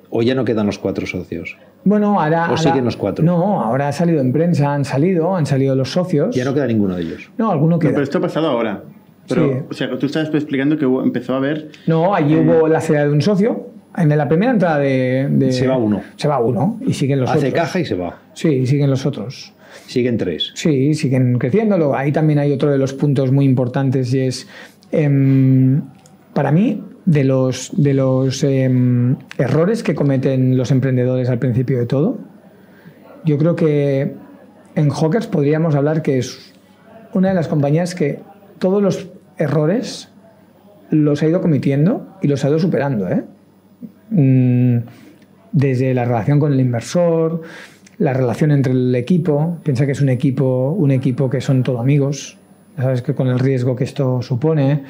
¿O 0.09 0.21
ya 0.21 0.35
no 0.35 0.43
quedan 0.45 0.65
los 0.65 0.77
cuatro 0.77 1.05
socios? 1.07 1.57
Bueno, 1.83 2.19
ahora. 2.21 2.41
¿O 2.41 2.43
ahora- 2.49 2.57
siguen 2.57 2.85
los 2.85 2.95
cuatro? 2.97 3.23
No, 3.25 3.61
ahora 3.61 3.87
ha 3.87 3.91
salido 3.91 4.19
en 4.21 4.31
prensa, 4.31 4.73
han 4.73 4.85
salido, 4.85 5.35
han 5.35 5.45
salido 5.45 5.75
los 5.75 5.91
socios. 5.91 6.35
Ya 6.35 6.45
no 6.45 6.53
queda 6.53 6.67
ninguno 6.67 6.95
de 6.95 7.01
ellos. 7.03 7.31
No, 7.37 7.51
alguno 7.51 7.75
No, 7.75 7.79
queda. 7.79 7.91
pero 7.91 8.03
esto 8.03 8.17
ha 8.17 8.21
pasado 8.21 8.47
ahora. 8.47 8.83
Pero, 9.27 9.47
Sí. 9.47 9.53
o 9.69 9.73
sea, 9.73 9.97
tú 9.97 10.05
estabas 10.07 10.33
explicando 10.33 10.77
que 10.77 10.85
hubo- 10.85 11.01
empezó 11.03 11.33
a 11.33 11.37
haber... 11.37 11.69
No, 11.87 12.13
allí 12.13 12.35
hubo 12.35 12.67
la 12.67 12.81
salida 12.81 13.05
de 13.05 13.11
un 13.11 13.21
socio. 13.21 13.67
En 13.97 14.09
la 14.17 14.27
primera 14.27 14.51
entrada 14.51 14.79
de, 14.79 15.27
de- 15.29 15.51
Se 15.51 15.67
va 15.67 15.77
uno. 15.77 16.01
Se 16.15 16.27
va 16.27 16.39
uno 16.39 16.79
y 16.85 16.93
siguen 16.93 17.19
los 17.19 17.29
Hace 17.29 17.47
otros. 17.49 17.53
caja 17.53 17.79
y 17.79 17.85
se 17.85 17.95
va. 17.95 18.19
Sí, 18.33 18.65
siguen 18.65 18.89
los 18.89 19.05
otros. 19.05 19.53
Siguen 19.87 20.17
tres. 20.17 20.51
Sí, 20.55 20.93
siguen 20.93 21.37
creciendo. 21.39 21.77
Luego, 21.77 21.95
Ahí 21.95 22.11
también 22.11 22.39
hay 22.39 22.51
otro 22.53 22.71
de 22.71 22.77
los 22.77 22.93
puntos 22.93 23.31
muy 23.31 23.45
importantes 23.45 24.13
y 24.13 24.19
es, 24.21 24.47
em, 24.91 25.81
para 26.33 26.51
mí, 26.51 26.83
de 27.05 27.23
los, 27.23 27.71
de 27.75 27.93
los 27.93 28.43
em, 28.43 29.15
errores 29.37 29.83
que 29.83 29.95
cometen 29.95 30.55
los 30.57 30.71
emprendedores 30.71 31.29
al 31.29 31.39
principio 31.39 31.77
de 31.79 31.85
todo, 31.85 32.17
yo 33.25 33.37
creo 33.37 33.55
que 33.55 34.13
en 34.75 34.89
Hawkers 34.89 35.27
podríamos 35.27 35.75
hablar 35.75 36.01
que 36.01 36.17
es 36.17 36.53
una 37.13 37.29
de 37.29 37.35
las 37.35 37.47
compañías 37.47 37.93
que 37.95 38.19
todos 38.59 38.81
los 38.81 39.07
errores 39.37 40.09
los 40.91 41.21
ha 41.23 41.27
ido 41.27 41.41
cometiendo 41.41 42.07
y 42.21 42.27
los 42.27 42.45
ha 42.45 42.49
ido 42.49 42.59
superando. 42.59 43.09
¿eh? 43.09 43.23
Mm, 44.11 44.77
Desde 45.53 45.93
la 45.93 46.05
relación 46.05 46.39
con 46.39 46.53
el 46.53 46.61
inversor, 46.61 47.41
la 47.97 48.13
relación 48.13 48.51
entre 48.51 48.71
el 48.71 48.95
equipo. 48.95 49.57
Piensa 49.63 49.85
que 49.85 49.91
es 49.91 50.01
un 50.01 50.07
equipo, 50.07 50.71
un 50.71 50.91
equipo 50.91 51.29
que 51.29 51.41
son 51.41 51.61
todos 51.63 51.81
amigos. 51.81 52.37
Sabes 52.77 53.01
que 53.01 53.13
con 53.13 53.27
el 53.27 53.37
riesgo 53.37 53.75
que 53.75 53.83
esto 53.83 54.21
supone. 54.21 54.83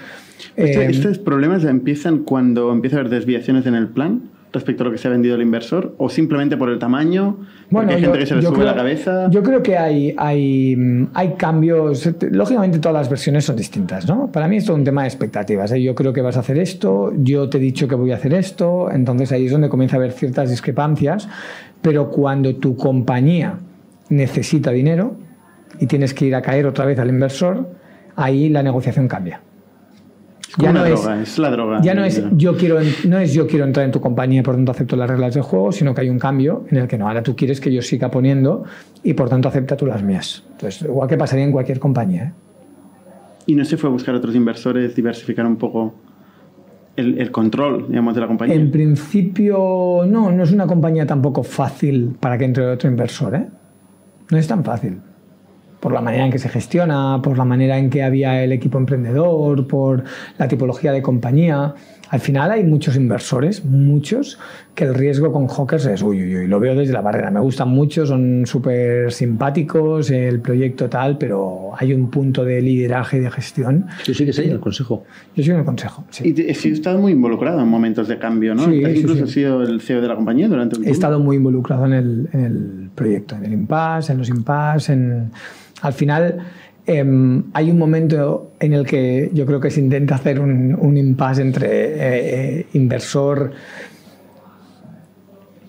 Este- 0.56 0.84
eh, 0.84 0.90
¿Estos 0.92 1.18
problemas 1.18 1.64
empiezan 1.66 2.20
cuando 2.20 2.72
empieza 2.72 2.98
a 2.98 3.00
haber 3.00 3.12
desviaciones 3.12 3.66
en 3.66 3.74
el 3.74 3.88
plan 3.88 4.22
respecto 4.54 4.84
a 4.84 4.86
lo 4.86 4.92
que 4.92 4.98
se 4.98 5.08
ha 5.08 5.12
vendido 5.12 5.36
el 5.36 5.42
inversor? 5.42 5.96
¿O 5.98 6.10
simplemente 6.10 6.58
por 6.58 6.70
el 6.70 6.80
tamaño? 6.80 7.38
Porque 7.70 7.94
hay 7.94 8.02
gente 8.02 8.20
que 8.20 8.26
se 8.26 8.36
le 8.36 8.42
sube 8.42 8.56
creo, 8.56 8.66
la 8.66 8.76
cabeza. 8.76 9.30
Yo 9.30 9.44
creo 9.44 9.64
que 9.64 9.78
hay, 9.78 10.14
hay, 10.18 10.76
mm, 10.76 11.08
hay 11.14 11.34
cambios. 11.38 12.10
Lógicamente, 12.32 12.80
todas 12.80 12.94
las 12.94 13.10
versiones 13.10 13.46
son 13.46 13.56
distintas, 13.56 14.08
¿no? 14.08 14.32
Para 14.32 14.48
mí 14.48 14.58
es 14.58 14.66
todo 14.66 14.76
un 14.76 14.84
tema 14.84 15.04
de 15.04 15.08
expectativas. 15.08 15.72
¿eh? 15.72 15.82
Yo 15.82 15.96
creo 15.96 16.14
que 16.14 16.22
vas 16.22 16.38
a 16.38 16.42
hacer 16.42 16.58
esto, 16.58 17.14
yo 17.18 17.50
te 17.50 17.58
he 17.58 17.62
dicho 17.62 17.88
que 17.88 17.96
voy 17.96 18.12
a 18.12 18.16
hacer 18.16 18.34
esto, 18.34 18.92
entonces 18.92 19.32
ahí 19.32 19.46
es 19.46 19.52
donde 19.52 19.70
comienza 19.70 19.96
a 19.96 20.00
haber 20.00 20.12
ciertas 20.12 20.50
discrepancias. 20.50 21.28
Pero 21.82 22.10
cuando 22.10 22.56
tu 22.56 22.76
compañía 22.76 23.58
necesita 24.10 24.72
dinero 24.72 25.16
y 25.80 25.88
tienes 25.88 26.14
que 26.14 26.26
ir 26.26 26.36
a 26.36 26.42
caer 26.42 26.68
otra 26.68 26.86
vez 26.86 27.00
al 27.00 27.10
inversor, 27.10 27.70
ahí 28.16 28.50
la 28.50 28.62
negociación 28.62 29.08
cambia. 29.08 29.42
Ya 30.58 30.70
una 30.72 30.80
no 30.82 30.86
es- 30.86 31.02
droga, 31.02 31.22
es, 31.22 31.38
la 31.40 31.50
droga. 31.52 31.82
Ya 31.82 31.94
no 31.94 32.04
es 32.04 32.24
yo 32.36 32.58
quiero 32.58 32.80
no 33.08 33.18
es 33.20 33.34
yo 33.34 33.48
quiero 33.48 33.66
entrar 33.66 33.86
en 33.86 33.92
tu 33.92 34.02
compañía, 34.02 34.44
por 34.44 34.56
tanto 34.56 34.72
acepto 34.72 34.96
las 34.96 35.10
reglas 35.10 35.34
del 35.34 35.44
juego, 35.44 35.72
sino 35.72 35.94
que 35.96 36.02
hay 36.02 36.10
un 36.10 36.20
cambio 36.20 36.66
en 36.70 36.78
el 36.78 36.88
que 36.88 36.98
no, 36.98 37.08
ahora 37.08 37.24
tú 37.24 37.36
quieres 37.36 37.60
que 37.62 37.72
yo 37.72 37.82
siga 37.82 38.10
poniendo 38.12 38.64
y 39.04 39.14
por 39.14 39.30
tanto 39.30 39.48
acepta 39.50 39.76
tú 39.78 39.86
las 39.86 40.04
mías. 40.04 40.44
Entonces, 40.52 40.82
igual 40.84 41.08
que 41.10 41.18
pasaría 41.18 41.46
en 41.46 41.52
cualquier 41.52 41.80
compañía. 41.80 42.24
¿eh? 42.24 42.32
Y 43.48 43.56
no 43.56 43.66
se 43.66 43.78
fue 43.78 43.90
a 43.90 43.94
buscar 43.94 44.14
otros 44.16 44.36
inversores, 44.36 44.96
diversificar 44.96 45.46
un 45.46 45.56
poco 45.58 45.94
el, 46.96 47.20
el 47.20 47.32
control, 47.32 47.88
digamos, 47.90 48.14
de 48.16 48.22
la 48.22 48.28
compañía. 48.28 48.56
En 48.56 48.70
principio, 48.72 50.04
no, 50.08 50.32
no 50.32 50.44
es 50.44 50.52
una 50.52 50.68
compañía 50.68 51.06
tampoco 51.08 51.42
fácil 51.44 52.16
para 52.20 52.38
que 52.38 52.46
entre 52.46 52.66
otro 52.68 52.90
inversor, 52.90 53.36
¿eh? 53.36 53.48
No 54.30 54.38
es 54.38 54.48
tan 54.48 54.64
fácil. 54.64 54.98
Por 55.82 55.92
la 55.92 56.00
manera 56.00 56.24
en 56.26 56.32
que 56.32 56.38
se 56.40 56.48
gestiona, 56.48 57.20
por 57.22 57.38
la 57.38 57.44
manera 57.44 57.78
en 57.78 57.90
que 57.90 58.04
había 58.04 58.42
el 58.44 58.52
equipo 58.54 58.78
emprendedor, 58.78 59.68
por 59.68 60.04
la 60.38 60.48
tipología 60.48 60.92
de 60.94 61.02
compañía. 61.02 61.74
Al 62.12 62.20
final 62.20 62.52
hay 62.52 62.64
muchos 62.66 62.98
inversores, 62.98 63.64
muchos, 63.64 64.38
que 64.76 64.84
el 64.84 64.94
riesgo 64.94 65.32
con 65.32 65.48
Hawkers 65.48 65.86
es, 65.86 66.02
uy, 66.04 66.22
uy, 66.22 66.36
uy, 66.40 66.48
lo 66.48 66.60
veo 66.60 66.76
desde 66.76 66.92
la 66.92 67.00
barrera. 67.02 67.32
Me 67.32 67.40
gustan 67.40 67.70
mucho, 67.70 68.06
son 68.06 68.44
súper 68.46 69.14
simpáticos, 69.14 70.12
el 70.12 70.42
proyecto 70.42 70.90
tal, 70.90 71.18
pero 71.18 71.72
hay 71.78 71.94
un 71.94 72.10
punto 72.12 72.44
de 72.44 72.62
lideraje 72.62 73.18
y 73.18 73.20
de 73.22 73.32
gestión. 73.32 73.86
¿Tú 74.06 74.14
sigues 74.14 74.38
ahí 74.40 74.48
en 74.48 74.52
el 74.52 74.60
consejo? 74.60 75.06
Yo 75.38 75.44
soy 75.44 75.54
un 75.54 75.64
consejo. 75.64 76.04
sí. 76.10 76.28
Y 76.28 76.34
te- 76.34 76.48
he 76.50 76.52
estado 76.52 77.00
muy 77.00 77.14
involucrado 77.14 77.62
en 77.62 77.68
momentos 77.70 78.10
de 78.10 78.20
cambio, 78.20 78.54
¿no? 78.56 78.66
Sí, 78.66 78.84
Has 78.84 78.92
sí, 78.92 79.00
incluso 79.00 79.26
sí. 79.26 79.34
sido 79.34 79.62
el 79.64 79.80
CEO 79.82 80.02
de 80.02 80.08
la 80.10 80.16
compañía 80.16 80.50
durante 80.50 80.76
un 80.76 80.82
He 80.82 80.86
tiempo. 80.86 80.94
estado 80.94 81.20
muy 81.22 81.38
involucrado 81.38 81.86
en 81.86 81.94
el, 81.94 82.30
en 82.34 82.40
el 82.46 82.90
proyecto, 82.94 83.36
en 83.38 83.46
el 83.46 83.54
impasse, 83.54 84.12
en 84.12 84.18
los 84.20 84.28
impasse. 84.30 84.92
En... 84.94 85.32
Al 85.82 85.94
final 85.94 86.40
em, 86.86 87.44
hay 87.54 87.72
un 87.72 87.78
momento 87.78 88.52
en 88.60 88.74
el 88.74 88.86
que 88.86 89.30
yo 89.34 89.46
creo 89.46 89.60
que 89.60 89.72
se 89.72 89.80
intenta 89.80 90.16
hacer 90.16 90.40
un, 90.40 90.98
impasse 90.98 91.42
entre 91.42 91.68
eh, 92.60 92.66
inversor, 92.74 93.52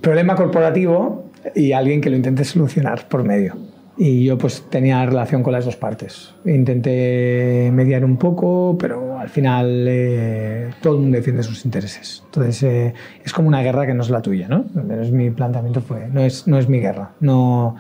problema 0.01 0.35
corporativo 0.35 1.31
y 1.55 1.73
alguien 1.73 2.01
que 2.01 2.11
lo 2.11 2.17
intente 2.17 2.45
solucionar 2.45 3.09
por 3.09 3.25
medio. 3.25 3.57
Y 3.97 4.25
yo 4.25 4.39
pues 4.39 4.65
tenía 4.71 5.05
relación 5.05 5.43
con 5.43 5.53
las 5.53 5.67
dos 5.67 5.77
partes. 5.77 6.35
Intenté 6.47 7.71
mediar 7.73 8.05
un 8.05 8.17
poco, 8.17 8.77
pero 8.79 9.19
al 9.19 9.29
final 9.29 9.87
eh, 9.87 10.71
todo 10.81 10.95
el 10.95 11.01
mundo 11.03 11.17
defiende 11.17 11.43
sus 11.43 11.65
intereses. 11.65 12.23
Entonces 12.25 12.63
eh, 12.63 12.95
es 13.23 13.33
como 13.33 13.49
una 13.49 13.63
guerra 13.63 13.87
que 13.87 13.93
no 13.93 14.03
es 14.03 14.11
la 14.11 14.23
tuya, 14.23 14.49
¿no? 14.49 14.65
Al 14.75 14.85
menos 14.85 15.13
mi 15.13 15.31
planteamiento 15.31 15.83
fue, 15.83 16.09
no 16.09 16.23
es, 16.23 16.49
no 16.49 16.59
es 16.59 16.69
mi 16.69 16.81
guerra. 16.81 17.13
No, 17.21 17.77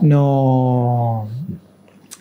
no, 0.00 1.28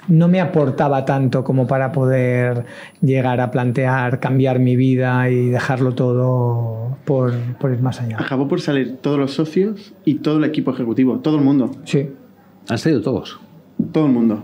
no 0.08 0.28
me 0.28 0.40
aportaba 0.42 1.04
tanto 1.06 1.44
como 1.44 1.68
para 1.68 1.92
poder 1.92 2.66
llegar 3.02 3.42
a 3.42 3.52
plantear 3.52 4.20
cambiar 4.20 4.60
mi 4.60 4.76
vida 4.76 5.30
y 5.30 5.50
dejarlo 5.50 5.94
todo 5.94 6.98
por, 7.06 7.34
por 7.60 7.72
ir 7.72 7.82
más 7.82 8.02
allá. 8.02 8.18
Acabó 8.20 8.48
por 8.48 8.62
salir 8.62 8.98
todos 8.98 9.18
los 9.20 9.34
socios 9.34 9.94
y 10.06 10.16
todo 10.16 10.38
el 10.38 10.44
equipo 10.46 10.72
ejecutivo, 10.72 11.20
todo 11.20 11.38
el 11.38 11.44
mundo. 11.44 11.72
Sí. 11.86 12.10
¿Han 12.70 12.78
salido 12.78 13.02
todos? 13.02 13.40
Todo 13.92 14.06
el 14.08 14.12
mundo. 14.12 14.44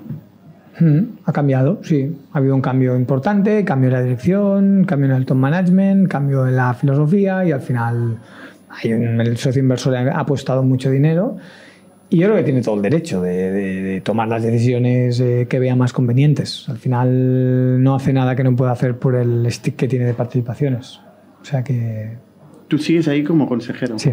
Mm, 0.79 0.99
Ha 1.25 1.31
cambiado, 1.33 1.79
sí. 1.83 2.15
Ha 2.33 2.37
habido 2.39 2.55
un 2.55 2.61
cambio 2.61 2.95
importante, 2.95 3.63
cambio 3.63 3.89
en 3.89 3.93
la 3.93 4.01
dirección, 4.01 4.85
cambio 4.85 5.09
en 5.11 5.15
el 5.17 5.25
top 5.25 5.37
management, 5.37 6.07
cambio 6.07 6.47
en 6.47 6.55
la 6.55 6.73
filosofía 6.73 7.45
y 7.45 7.51
al 7.51 7.61
final 7.61 8.17
hay 8.69 8.93
un- 8.93 9.21
el 9.21 9.37
socio 9.37 9.61
inversor 9.61 9.95
ha 9.95 10.19
apostado 10.19 10.63
mucho 10.63 10.89
dinero 10.89 11.37
y 12.09 12.17
yo 12.17 12.25
creo 12.27 12.37
que 12.37 12.43
tiene 12.43 12.61
todo 12.61 12.75
el 12.75 12.81
derecho 12.83 13.21
de, 13.21 13.51
de- 13.51 13.81
de 13.81 14.01
tomar 14.01 14.27
las 14.27 14.43
decisiones 14.43 15.19
eh, 15.19 15.47
que 15.49 15.59
vea 15.59 15.75
más 15.75 15.93
convenientes. 15.93 16.67
Al 16.69 16.77
final 16.77 17.81
no 17.83 17.95
hace 17.95 18.13
nada 18.13 18.35
que 18.35 18.43
no 18.43 18.55
pueda 18.55 18.71
hacer 18.71 18.97
por 18.99 19.15
el 19.15 19.45
stick 19.51 19.75
que 19.75 19.87
tiene 19.87 20.05
de 20.05 20.13
participaciones. 20.13 20.99
O 21.41 21.45
sea 21.45 21.63
que 21.63 22.17
Tú 22.67 22.77
sigues 22.77 23.07
ahí 23.07 23.23
como 23.23 23.47
consejero. 23.47 23.97
sí. 23.99 24.11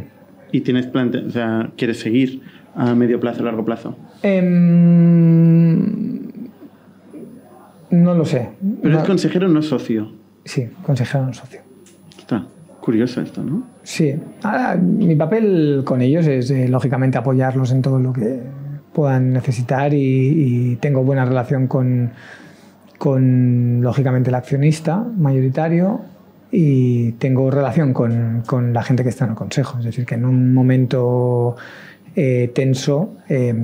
Y 0.52 0.62
tienes 0.62 0.86
plante 0.86 1.18
o 1.18 1.30
sea, 1.30 1.70
quieres 1.76 2.00
seguir 2.00 2.42
a 2.74 2.94
medio 2.94 3.20
plazo, 3.20 3.44
largo 3.44 3.64
plazo. 3.64 3.96
Em, 4.22 6.20
no 7.90 8.14
lo 8.14 8.24
sé. 8.24 8.48
Pero 8.82 8.94
No- 8.94 9.00
es 9.02 9.06
consejero, 9.06 9.48
no 9.48 9.62
socio. 9.62 10.12
Sí, 10.44 10.68
consejero 10.82 11.26
no 11.26 11.32
socio. 11.34 11.60
Está 12.18 12.46
curioso 12.80 13.20
esto, 13.20 13.42
¿no? 13.42 13.62
Sí, 13.82 14.14
mi 14.82 15.14
papel 15.16 15.82
con 15.84 16.00
ellos 16.02 16.26
es 16.26 16.50
eh, 16.50 16.68
lógicamente 16.68 17.18
apoyarlos 17.18 17.72
en 17.72 17.82
todo 17.82 17.98
lo 17.98 18.12
que 18.12 18.40
puedan 18.92 19.32
necesitar 19.32 19.92
y, 19.94 20.76
tengo 20.80 21.02
buena 21.04 21.24
relación 21.24 21.66
con, 21.66 22.10
con 22.98 23.80
lógicamente 23.80 24.30
el 24.30 24.34
accionista 24.34 24.96
mayoritario 24.96 26.00
y 26.50 27.12
tengo 27.12 27.50
relación 27.50 27.92
con, 27.92 28.42
con 28.46 28.72
la 28.72 28.82
gente 28.82 29.02
que 29.02 29.10
está 29.10 29.24
en 29.24 29.30
el 29.30 29.36
consejo. 29.36 29.78
Es 29.78 29.84
decir, 29.84 30.04
que 30.04 30.16
en 30.16 30.24
un 30.24 30.52
momento 30.52 31.56
eh, 32.16 32.50
tenso 32.54 33.14
eh, 33.28 33.54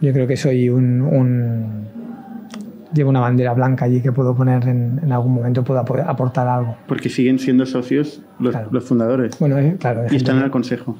yo 0.00 0.12
creo 0.12 0.26
que 0.26 0.36
soy 0.36 0.68
un- 0.68 1.88
llevo 2.94 3.10
una 3.10 3.20
bandera 3.20 3.52
blanca 3.54 3.84
allí 3.86 4.00
que 4.00 4.12
puedo 4.12 4.34
poner 4.34 4.66
en, 4.68 5.00
en 5.02 5.12
algún 5.12 5.34
momento, 5.34 5.62
puedo 5.64 5.80
apo- 5.80 6.02
aportar 6.06 6.46
algo. 6.48 6.76
Porque 6.86 7.08
siguen 7.08 7.38
siendo 7.38 7.66
socios 7.66 8.22
los, 8.38 8.52
Claro. 8.52 8.68
los 8.72 8.84
fundadores. 8.84 9.38
Bueno, 9.38 9.58
eh, 9.58 9.76
claro, 9.78 10.04
y 10.10 10.16
están 10.16 10.38
en 10.38 10.44
el 10.44 10.50
consejo. 10.50 10.96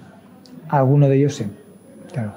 Alguno 0.69 1.09
de 1.09 1.17
ellos 1.17 1.35
sí. 1.35 1.47
Claro. 2.13 2.33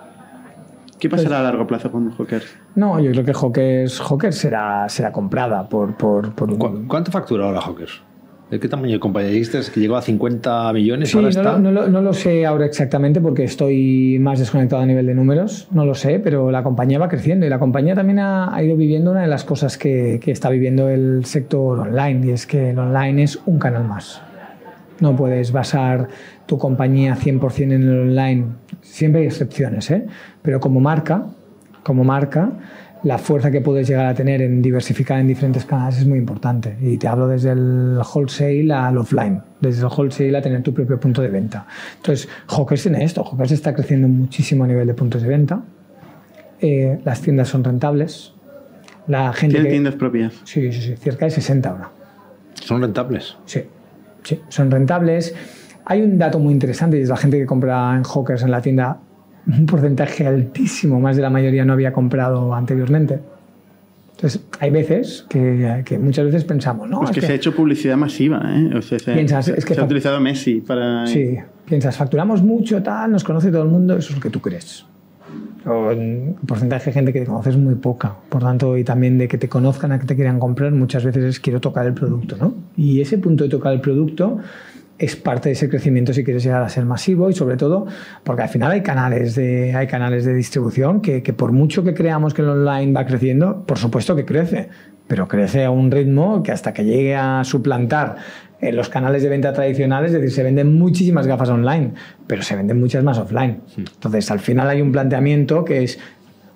¿Qué 1.00 1.10
pasará 1.10 1.39
a 1.39 1.44
largo 1.44 1.68
plazo 1.68 1.91
con 1.91 2.10
Hawkers? 2.12 2.46
No, 2.76 3.00
yo 3.00 3.12
creo 3.12 3.26
que 3.26 3.34
Hawkers, 3.34 4.00
Hawkers 4.02 4.38
será, 4.38 4.88
será 4.89 5.12
comprada 5.12 5.68
por, 5.68 5.96
por, 5.96 6.34
por 6.34 6.50
un- 6.52 6.58
¿Cu- 6.58 6.88
¿Cuánto 6.88 7.12
factura 7.12 7.46
ahora 7.46 7.62
Hawkers? 7.62 8.02
¿De 8.51 8.60
qué 8.60 8.67
tamaño 8.67 8.93
de 8.93 8.99
compañía 8.99 9.31
dijiste? 9.31 9.58
¿Es 9.58 9.71
que 9.71 9.79
llegó 9.79 9.95
a 9.95 10.03
50 10.03 10.71
millones? 10.71 11.10
Sí, 11.10 11.17
ahora 11.17 11.23
no, 11.25 11.29
está. 11.29 11.43
lo- 11.53 11.60
no 11.60 11.71
lo, 11.71 11.88
no 11.88 12.01
lo 12.03 12.13
sé 12.13 12.45
ahora 12.45 12.65
exactamente 12.67 13.19
porque 13.19 13.43
estoy 13.43 14.17
más 14.19 14.38
desconectado 14.38 14.84
a 14.84 14.86
nivel 14.86 15.08
de 15.08 15.15
números, 15.15 15.67
no 15.71 15.84
lo 15.84 15.95
sé, 15.95 16.19
pero 16.19 16.51
la 16.51 16.62
compañía 16.62 16.99
va 16.99 17.10
creciendo 17.10 17.47
y 17.47 17.49
la 17.49 17.58
compañía 17.58 17.95
también 17.95 18.19
ha, 18.19 18.55
ha 18.55 18.62
ido 18.63 18.77
viviendo 18.77 19.10
una 19.12 19.21
de 19.21 19.27
las 19.27 19.43
cosas 19.45 19.79
que, 19.79 20.19
que 20.23 20.29
está 20.31 20.49
viviendo 20.51 20.89
el 20.89 21.25
sector 21.25 21.79
online 21.79 22.27
y 22.27 22.31
es 22.31 22.45
que 22.45 22.69
el 22.69 22.77
online 22.77 23.23
es 23.23 23.39
un 23.47 23.58
canal 23.58 23.84
más. 23.86 24.21
No 24.99 25.15
puedes 25.15 25.51
basar 25.51 26.08
tu 26.45 26.60
compañía 26.60 27.15
100% 27.15 27.63
en 27.63 27.71
el 27.81 27.99
online, 28.10 28.45
siempre 28.81 29.21
hay 29.21 29.27
excepciones, 29.27 29.89
¿eh? 29.89 30.05
pero 30.43 30.60
como 30.60 30.79
marca, 30.79 31.25
como 31.84 32.03
marca, 32.03 32.51
la 33.06 33.18
fuerza 33.20 33.52
que 33.52 33.62
puedes 33.62 33.88
llegar 33.88 34.08
a 34.08 34.13
tener 34.13 34.41
en 34.41 34.62
diversificar 34.62 35.20
en 35.20 35.28
diferentes 35.28 35.63
canales 35.63 36.00
es 36.00 36.06
muy 36.08 36.18
importante. 36.18 36.76
Y 36.82 36.98
te 36.98 37.08
hablo 37.08 37.28
desde 37.28 37.52
el 37.52 38.00
wholesale 38.13 38.74
al 38.74 38.98
offline, 38.98 39.41
desde 39.62 39.82
el 39.82 39.88
wholesale 39.96 40.36
a 40.38 40.41
tener 40.41 40.62
tu 40.63 40.74
propio 40.74 41.00
punto 41.00 41.22
de 41.22 41.28
venta. 41.30 41.65
Entonces, 41.98 42.28
Hawkers 42.48 42.82
tiene 42.82 43.04
esto, 43.04 43.24
Hawkers 43.24 43.52
está 43.54 43.74
creciendo 43.74 44.08
muchísimo 44.08 44.63
a 44.63 44.68
nivel 44.68 44.88
de 44.88 44.94
puntos 44.96 45.22
de 45.22 45.28
venta. 45.30 45.62
Eh, 46.60 47.00
las 47.06 47.22
tiendas 47.22 47.48
son 47.48 47.63
rentables. 47.63 48.34
La 49.08 49.32
gente 49.34 49.54
Tienen 49.54 49.68
que- 49.68 49.72
tiendas 49.72 49.96
propias. 49.96 50.34
Sí, 50.44 50.72
sí, 50.72 50.82
sí, 50.82 50.96
cerca 50.98 51.26
de 51.26 51.32
60 51.32 51.70
ahora. 51.70 51.89
Son 52.56 52.82
rentables. 52.82 53.38
Sí, 53.46 53.62
sí, 54.24 54.41
son 54.50 54.72
rentables. 54.72 55.36
Hay 55.86 56.02
un 56.02 56.18
dato 56.18 56.39
muy 56.39 56.54
interesante 56.54 56.98
y 56.98 57.02
es 57.04 57.10
la 57.10 57.18
gente 57.18 57.38
que 57.38 57.46
compra 57.46 57.96
en 57.96 58.04
Hawkers 58.04 58.41
en 58.41 58.50
la 58.50 58.62
tienda, 58.62 58.98
un 59.47 59.65
porcentaje 59.65 60.25
altísimo, 60.25 60.99
más 60.99 61.15
de 61.15 61.21
la 61.21 61.29
mayoría 61.29 61.65
no 61.65 61.73
había 61.73 61.93
comprado 61.93 62.53
anteriormente. 62.53 63.19
Entonces, 64.15 64.41
hay 64.60 64.71
veces 64.71 65.25
que, 65.27 65.81
que 65.86 65.99
muchas 65.99 66.25
veces 66.25 66.45
pensamos, 66.45 66.89
no, 66.89 66.99
Pues 66.99 67.10
es 67.12 67.15
que, 67.15 67.21
se 67.21 67.34
ha 67.34 67.36
hecho 67.36 67.53
publicidad 67.53 67.97
masiva, 67.97 68.41
¿eh? 68.55 68.71
O 68.77 68.81
sea, 68.81 68.97
se, 68.97 69.13
Piensas, 69.13 69.45
se- 69.45 69.58
es 69.58 69.65
que 69.65 69.75
se 69.75 69.81
ha 69.81 69.84
utilizado 69.84 70.19
Messi 70.21 70.62
para... 70.62 71.05
Sí, 71.05 71.38
piensas, 71.65 71.97
facturamos 71.97 72.41
mucho, 72.41 72.81
tal, 72.81 73.12
nos 73.12 73.23
conoce 73.25 73.51
todo 73.51 73.63
el 73.63 73.69
mundo, 73.69 73.97
eso 73.97 74.10
es 74.12 74.15
lo 74.15 74.21
que 74.21 74.29
tú 74.29 74.39
crees. 74.39 74.86
O 75.65 75.91
en 75.91 76.36
porcentaje 76.47 76.86
de 76.86 76.93
gente 76.93 77.12
que 77.12 77.19
te 77.21 77.25
conoce 77.25 77.49
es 77.49 77.58
muy 77.58 77.75
poca. 77.75 78.15
Por 78.29 78.41
tanto, 78.41 78.77
y 78.77 78.84
también 78.84 79.17
de 79.17 79.27
que 79.27 79.38
te 79.38 79.49
conozcan, 79.49 79.91
a 79.91 79.99
que 79.99 80.05
te 80.05 80.15
quieran 80.15 80.39
comprar, 80.39 80.71
muchas 80.71 81.03
veces 81.03 81.23
es 81.23 81.39
quiero 81.39 81.60
tocar 81.60 81.86
el 81.86 81.93
producto, 81.93 82.38
¿no? 82.39 82.53
Y 82.77 83.01
ese 83.01 83.17
punto 83.17 83.43
de 83.43 83.49
tocar 83.49 83.73
el 83.73 83.81
producto 83.81 84.38
es 84.97 85.15
parte 85.15 85.49
de 85.49 85.53
ese 85.53 85.69
crecimiento 85.69 86.13
si 86.13 86.23
quieres 86.23 86.43
llegar 86.43 86.63
a 86.63 86.69
ser 86.69 86.86
masivo 86.86 87.29
y 87.29 87.34
sobre 87.34 87.58
todo 87.58 87.86
porque 88.23 88.43
al 88.43 88.49
final 88.49 88.71
hay 88.71 88.81
canales 88.81 89.36
de, 89.36 89.75
hay 89.75 89.88
canales 89.88 90.25
de 90.25 90.34
distribución 90.34 91.01
que, 91.01 91.21
que 91.21 91.34
por 91.34 91.51
mucho 91.51 91.84
que 91.84 91.93
creamos 91.93 92.34
que 92.34 92.41
el 92.41 92.49
online 92.49 92.93
va 92.93 93.05
creciendo, 93.05 93.63
por 93.65 93.77
supuesto 93.77 94.15
que 94.15 94.25
crece, 94.25 94.69
pero 95.08 95.27
crece 95.27 95.65
a 95.65 95.71
un 95.71 95.91
ritmo 95.91 96.41
que 96.43 96.51
hasta 96.51 96.73
que 96.73 96.84
llegue 96.84 97.15
a 97.15 97.43
suplantar 97.43 98.15
en 98.62 98.75
los 98.75 98.89
canales 98.89 99.21
de 99.21 99.29
venta 99.29 99.53
tradicionales, 99.53 100.12
es 100.12 100.21
decir, 100.21 100.31
se 100.31 100.43
venden 100.43 100.77
muchísimas 100.77 101.27
gafas 101.27 101.49
online, 101.49 101.91
pero 102.25 102.41
se 102.41 102.55
venden 102.55 102.79
muchas 102.79 103.03
más 103.03 103.17
offline. 103.17 103.62
Entonces, 103.77 104.31
al 104.31 104.39
final 104.39 104.69
hay 104.69 104.81
un 104.81 104.91
planteamiento 104.91 105.65
que 105.65 105.84
es 105.84 105.99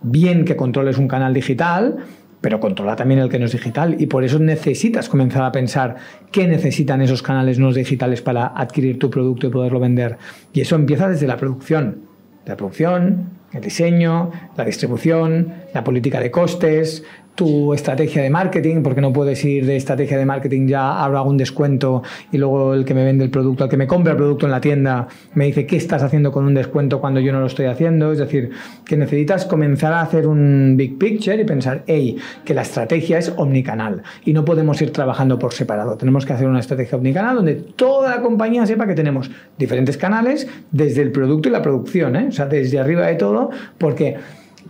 bien 0.01 0.45
que 0.45 0.55
controles 0.55 0.97
un 0.97 1.07
canal 1.07 1.33
digital, 1.33 1.97
pero 2.41 2.59
controla 2.59 2.95
también 2.95 3.19
el 3.19 3.29
que 3.29 3.39
no 3.39 3.45
es 3.45 3.51
digital. 3.51 3.95
Y 3.99 4.07
por 4.07 4.23
eso 4.23 4.39
necesitas 4.39 5.09
comenzar 5.09 5.43
a 5.43 5.51
pensar 5.51 5.95
qué 6.31 6.47
necesitan 6.47 7.01
esos 7.01 7.21
canales 7.21 7.59
no 7.59 7.73
digitales 7.73 8.21
para 8.21 8.47
adquirir 8.47 8.99
tu 8.99 9.09
producto 9.09 9.47
y 9.47 9.49
poderlo 9.49 9.79
vender. 9.79 10.17
Y 10.53 10.61
eso 10.61 10.75
empieza 10.75 11.09
desde 11.09 11.27
la 11.27 11.37
producción. 11.37 12.03
La 12.45 12.55
producción, 12.55 13.29
el 13.53 13.61
diseño, 13.61 14.31
la 14.55 14.65
distribución, 14.65 15.53
la 15.73 15.83
política 15.83 16.19
de 16.19 16.31
costes, 16.31 17.03
tu 17.35 17.73
estrategia 17.73 18.21
de 18.21 18.29
marketing, 18.29 18.83
porque 18.83 18.99
no 18.99 19.13
puedes 19.13 19.43
ir 19.45 19.65
de 19.65 19.77
estrategia 19.77 20.17
de 20.17 20.25
marketing 20.25 20.67
ya 20.67 20.99
ahora 20.99 21.19
hago 21.19 21.29
un 21.29 21.37
descuento 21.37 22.03
y 22.31 22.37
luego 22.37 22.73
el 22.73 22.83
que 22.83 22.93
me 22.93 23.05
vende 23.05 23.23
el 23.23 23.29
producto, 23.29 23.63
el 23.63 23.69
que 23.69 23.77
me 23.77 23.87
compra 23.87 24.11
el 24.11 24.17
producto 24.17 24.45
en 24.45 24.51
la 24.51 24.59
tienda, 24.59 25.07
me 25.35 25.45
dice 25.45 25.65
qué 25.65 25.77
estás 25.77 26.03
haciendo 26.03 26.31
con 26.31 26.45
un 26.45 26.53
descuento 26.53 26.99
cuando 26.99 27.19
yo 27.19 27.31
no 27.31 27.39
lo 27.39 27.45
estoy 27.45 27.67
haciendo. 27.67 28.11
Es 28.11 28.19
decir, 28.19 28.51
que 28.83 28.97
necesitas 28.97 29.45
comenzar 29.45 29.93
a 29.93 30.01
hacer 30.01 30.27
un 30.27 30.75
big 30.75 30.97
picture 30.97 31.41
y 31.41 31.45
pensar, 31.45 31.83
hey, 31.87 32.17
que 32.43 32.53
la 32.53 32.63
estrategia 32.63 33.17
es 33.17 33.33
omnicanal 33.37 34.03
y 34.25 34.33
no 34.33 34.43
podemos 34.43 34.81
ir 34.81 34.91
trabajando 34.91 35.39
por 35.39 35.53
separado. 35.53 35.95
Tenemos 35.95 36.25
que 36.25 36.33
hacer 36.33 36.47
una 36.47 36.59
estrategia 36.59 36.97
omnicanal 36.97 37.37
donde 37.37 37.55
toda 37.55 38.15
la 38.17 38.21
compañía 38.21 38.65
sepa 38.65 38.85
que 38.85 38.95
tenemos 38.95 39.31
diferentes 39.57 39.97
canales 39.97 40.47
desde 40.71 41.01
el 41.01 41.11
producto 41.11 41.49
y 41.49 41.51
la 41.51 41.61
producción, 41.61 42.15
¿eh? 42.15 42.27
o 42.29 42.31
sea, 42.31 42.47
desde 42.47 42.79
arriba 42.79 43.07
de 43.07 43.15
todo, 43.15 43.49
porque 43.77 44.17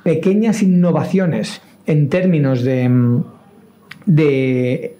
pequeñas 0.04 0.62
innovaciones 0.62 1.62
en 1.90 2.08
términos 2.10 2.64
de, 2.64 2.88
mm, 2.88 3.24
de 4.06 4.96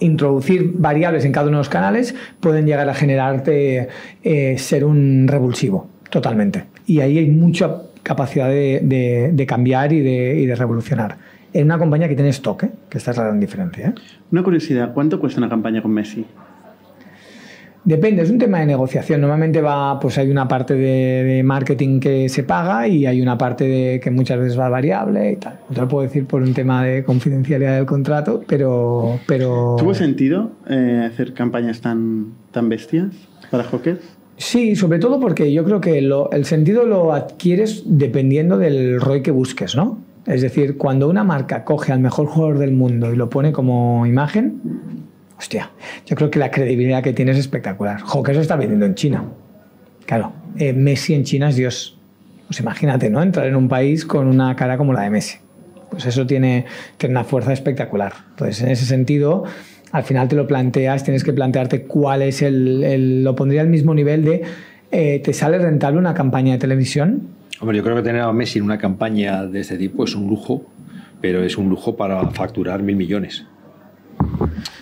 introducir 0.00 0.72
variables 0.76 1.24
en 1.24 1.32
cada 1.32 1.46
uno 1.48 1.58
de 1.58 1.60
los 1.60 1.68
canales 1.68 2.14
pueden 2.40 2.66
llegar 2.66 2.88
a 2.88 2.94
generarte 2.94 3.88
eh, 4.22 4.56
ser 4.58 4.84
un 4.84 5.26
revulsivo, 5.28 5.88
totalmente. 6.08 6.64
Y 6.86 7.00
ahí 7.00 7.18
hay 7.18 7.26
mucha 7.30 7.82
capacidad 8.02 8.48
de, 8.48 9.30
de- 9.32 9.46
cambiar 9.46 9.92
y 9.92 10.00
de, 10.00 10.40
y 10.40 10.46
de 10.46 10.54
revolucionar. 10.54 11.18
En 11.52 11.64
una 11.66 11.78
compañía 11.78 12.08
que 12.08 12.14
tiene 12.14 12.30
stock, 12.30 12.62
¿eh? 12.62 12.70
que 12.88 12.98
esta 12.98 13.10
es 13.10 13.16
la 13.18 13.24
gran 13.24 13.40
diferencia. 13.40 13.88
¿eh? 13.88 13.94
Una 14.30 14.42
curiosidad, 14.42 14.94
¿cuánto 14.94 15.18
cuesta 15.20 15.38
una 15.40 15.48
campaña 15.50 15.82
con 15.82 15.92
Messi? 15.92 16.24
Depende, 17.82 18.22
es 18.22 18.30
un 18.30 18.38
tema 18.38 18.60
de 18.60 18.66
negociación. 18.66 19.20
Normalmente 19.22 19.60
va, 19.62 19.98
pues 19.98 20.18
hay 20.18 20.30
una 20.30 20.46
parte 20.46 20.74
de, 20.74 21.24
de 21.24 21.42
marketing 21.42 21.98
que 21.98 22.28
se 22.28 22.42
paga 22.42 22.86
y 22.86 23.06
hay 23.06 23.22
una 23.22 23.38
parte 23.38 23.64
de 23.64 24.00
que 24.00 24.10
muchas 24.10 24.38
veces 24.38 24.58
va 24.58 24.68
variable 24.68 25.32
y 25.32 25.36
tal. 25.36 25.60
No 25.70 25.74
te 25.74 25.80
lo 25.80 25.88
puedo 25.88 26.02
decir 26.02 26.26
por 26.26 26.42
un 26.42 26.52
tema 26.52 26.84
de 26.84 27.02
confidencialidad 27.04 27.76
del 27.76 27.86
contrato, 27.86 28.42
pero. 28.46 29.18
pero... 29.26 29.76
¿Tuvo 29.78 29.94
sentido 29.94 30.50
eh, 30.68 31.08
hacer 31.10 31.32
campañas 31.32 31.80
tan, 31.80 32.26
tan 32.50 32.68
bestias 32.68 33.08
para 33.50 33.64
Hawkers? 33.64 34.00
Sí, 34.36 34.76
sobre 34.76 34.98
todo 34.98 35.18
porque 35.20 35.52
yo 35.52 35.64
creo 35.64 35.80
que 35.80 36.00
lo- 36.02 36.30
el 36.32 36.44
sentido 36.44 36.84
lo 36.86 37.12
adquieres 37.12 37.82
dependiendo 37.86 38.56
del 38.58 39.00
ROI 39.00 39.22
que 39.22 39.30
busques, 39.30 39.74
¿no? 39.76 39.98
Es 40.26 40.42
decir, 40.42 40.76
cuando 40.76 41.08
una 41.08 41.24
marca 41.24 41.64
coge 41.64 41.92
al 41.92 42.00
mejor 42.00 42.26
jugador 42.26 42.58
del 42.58 42.72
mundo 42.72 43.12
y 43.12 43.16
lo 43.16 43.28
pone 43.30 43.52
como 43.52 44.06
imagen, 44.06 44.60
hostia, 45.40 45.70
yo 46.06 46.16
creo 46.16 46.30
que 46.30 46.38
la 46.38 46.50
credibilidad 46.50 47.02
que 47.02 47.14
tiene 47.14 47.32
es 47.32 47.38
espectacular. 47.38 48.00
Hawkers 48.00 48.38
está 48.38 48.56
vendiendo 48.56 48.84
en 48.84 48.94
China. 48.94 49.24
Claro, 50.04 50.32
eh, 50.58 50.74
Messi 50.74 51.14
en 51.14 51.24
China 51.24 51.48
es 51.48 51.56
Dios. 51.56 51.96
Pues 52.46 52.60
imagínate, 52.60 53.08
¿no? 53.08 53.22
Entrar 53.22 53.46
en 53.46 53.56
un 53.56 53.66
país 53.66 54.04
con 54.04 54.26
una 54.26 54.54
cara 54.54 54.76
como 54.76 54.92
la 54.92 55.00
de 55.00 55.10
Messi. 55.10 55.38
Pues 55.88 56.04
eso 56.04 56.26
tiene, 56.26 56.66
tiene 56.98 57.14
una 57.14 57.24
fuerza 57.24 57.54
espectacular. 57.54 58.12
Entonces, 58.30 58.62
en 58.62 58.68
ese 58.68 58.84
sentido, 58.84 59.44
al 59.92 60.02
final 60.04 60.28
te 60.28 60.36
lo 60.36 60.46
planteas, 60.46 61.04
tienes 61.04 61.24
que 61.24 61.32
plantearte 61.32 61.84
cuál 61.84 62.20
es 62.20 62.42
el, 62.42 62.84
el 62.84 63.24
lo 63.24 63.34
pondría 63.34 63.62
al 63.62 63.68
mismo 63.68 63.94
nivel 63.94 64.24
de, 64.24 64.42
eh, 64.92 65.22
¿te 65.24 65.32
sale 65.32 65.58
rentable 65.58 65.98
una 65.98 66.12
campaña 66.12 66.52
de 66.52 66.58
televisión? 66.58 67.22
Hombre, 67.60 67.78
yo 67.78 67.82
creo 67.82 67.96
que 67.96 68.02
tener 68.02 68.20
a 68.20 68.32
Messi 68.32 68.58
en 68.58 68.66
una 68.66 68.76
campaña 68.76 69.46
de 69.46 69.60
este 69.60 69.78
tipo 69.78 70.04
es 70.04 70.14
un 70.14 70.28
lujo, 70.28 70.66
pero 71.22 71.42
es 71.42 71.56
un 71.56 71.70
lujo 71.70 71.96
para 71.96 72.28
facturar 72.30 72.82
mil 72.82 72.96
millones. 72.96 73.46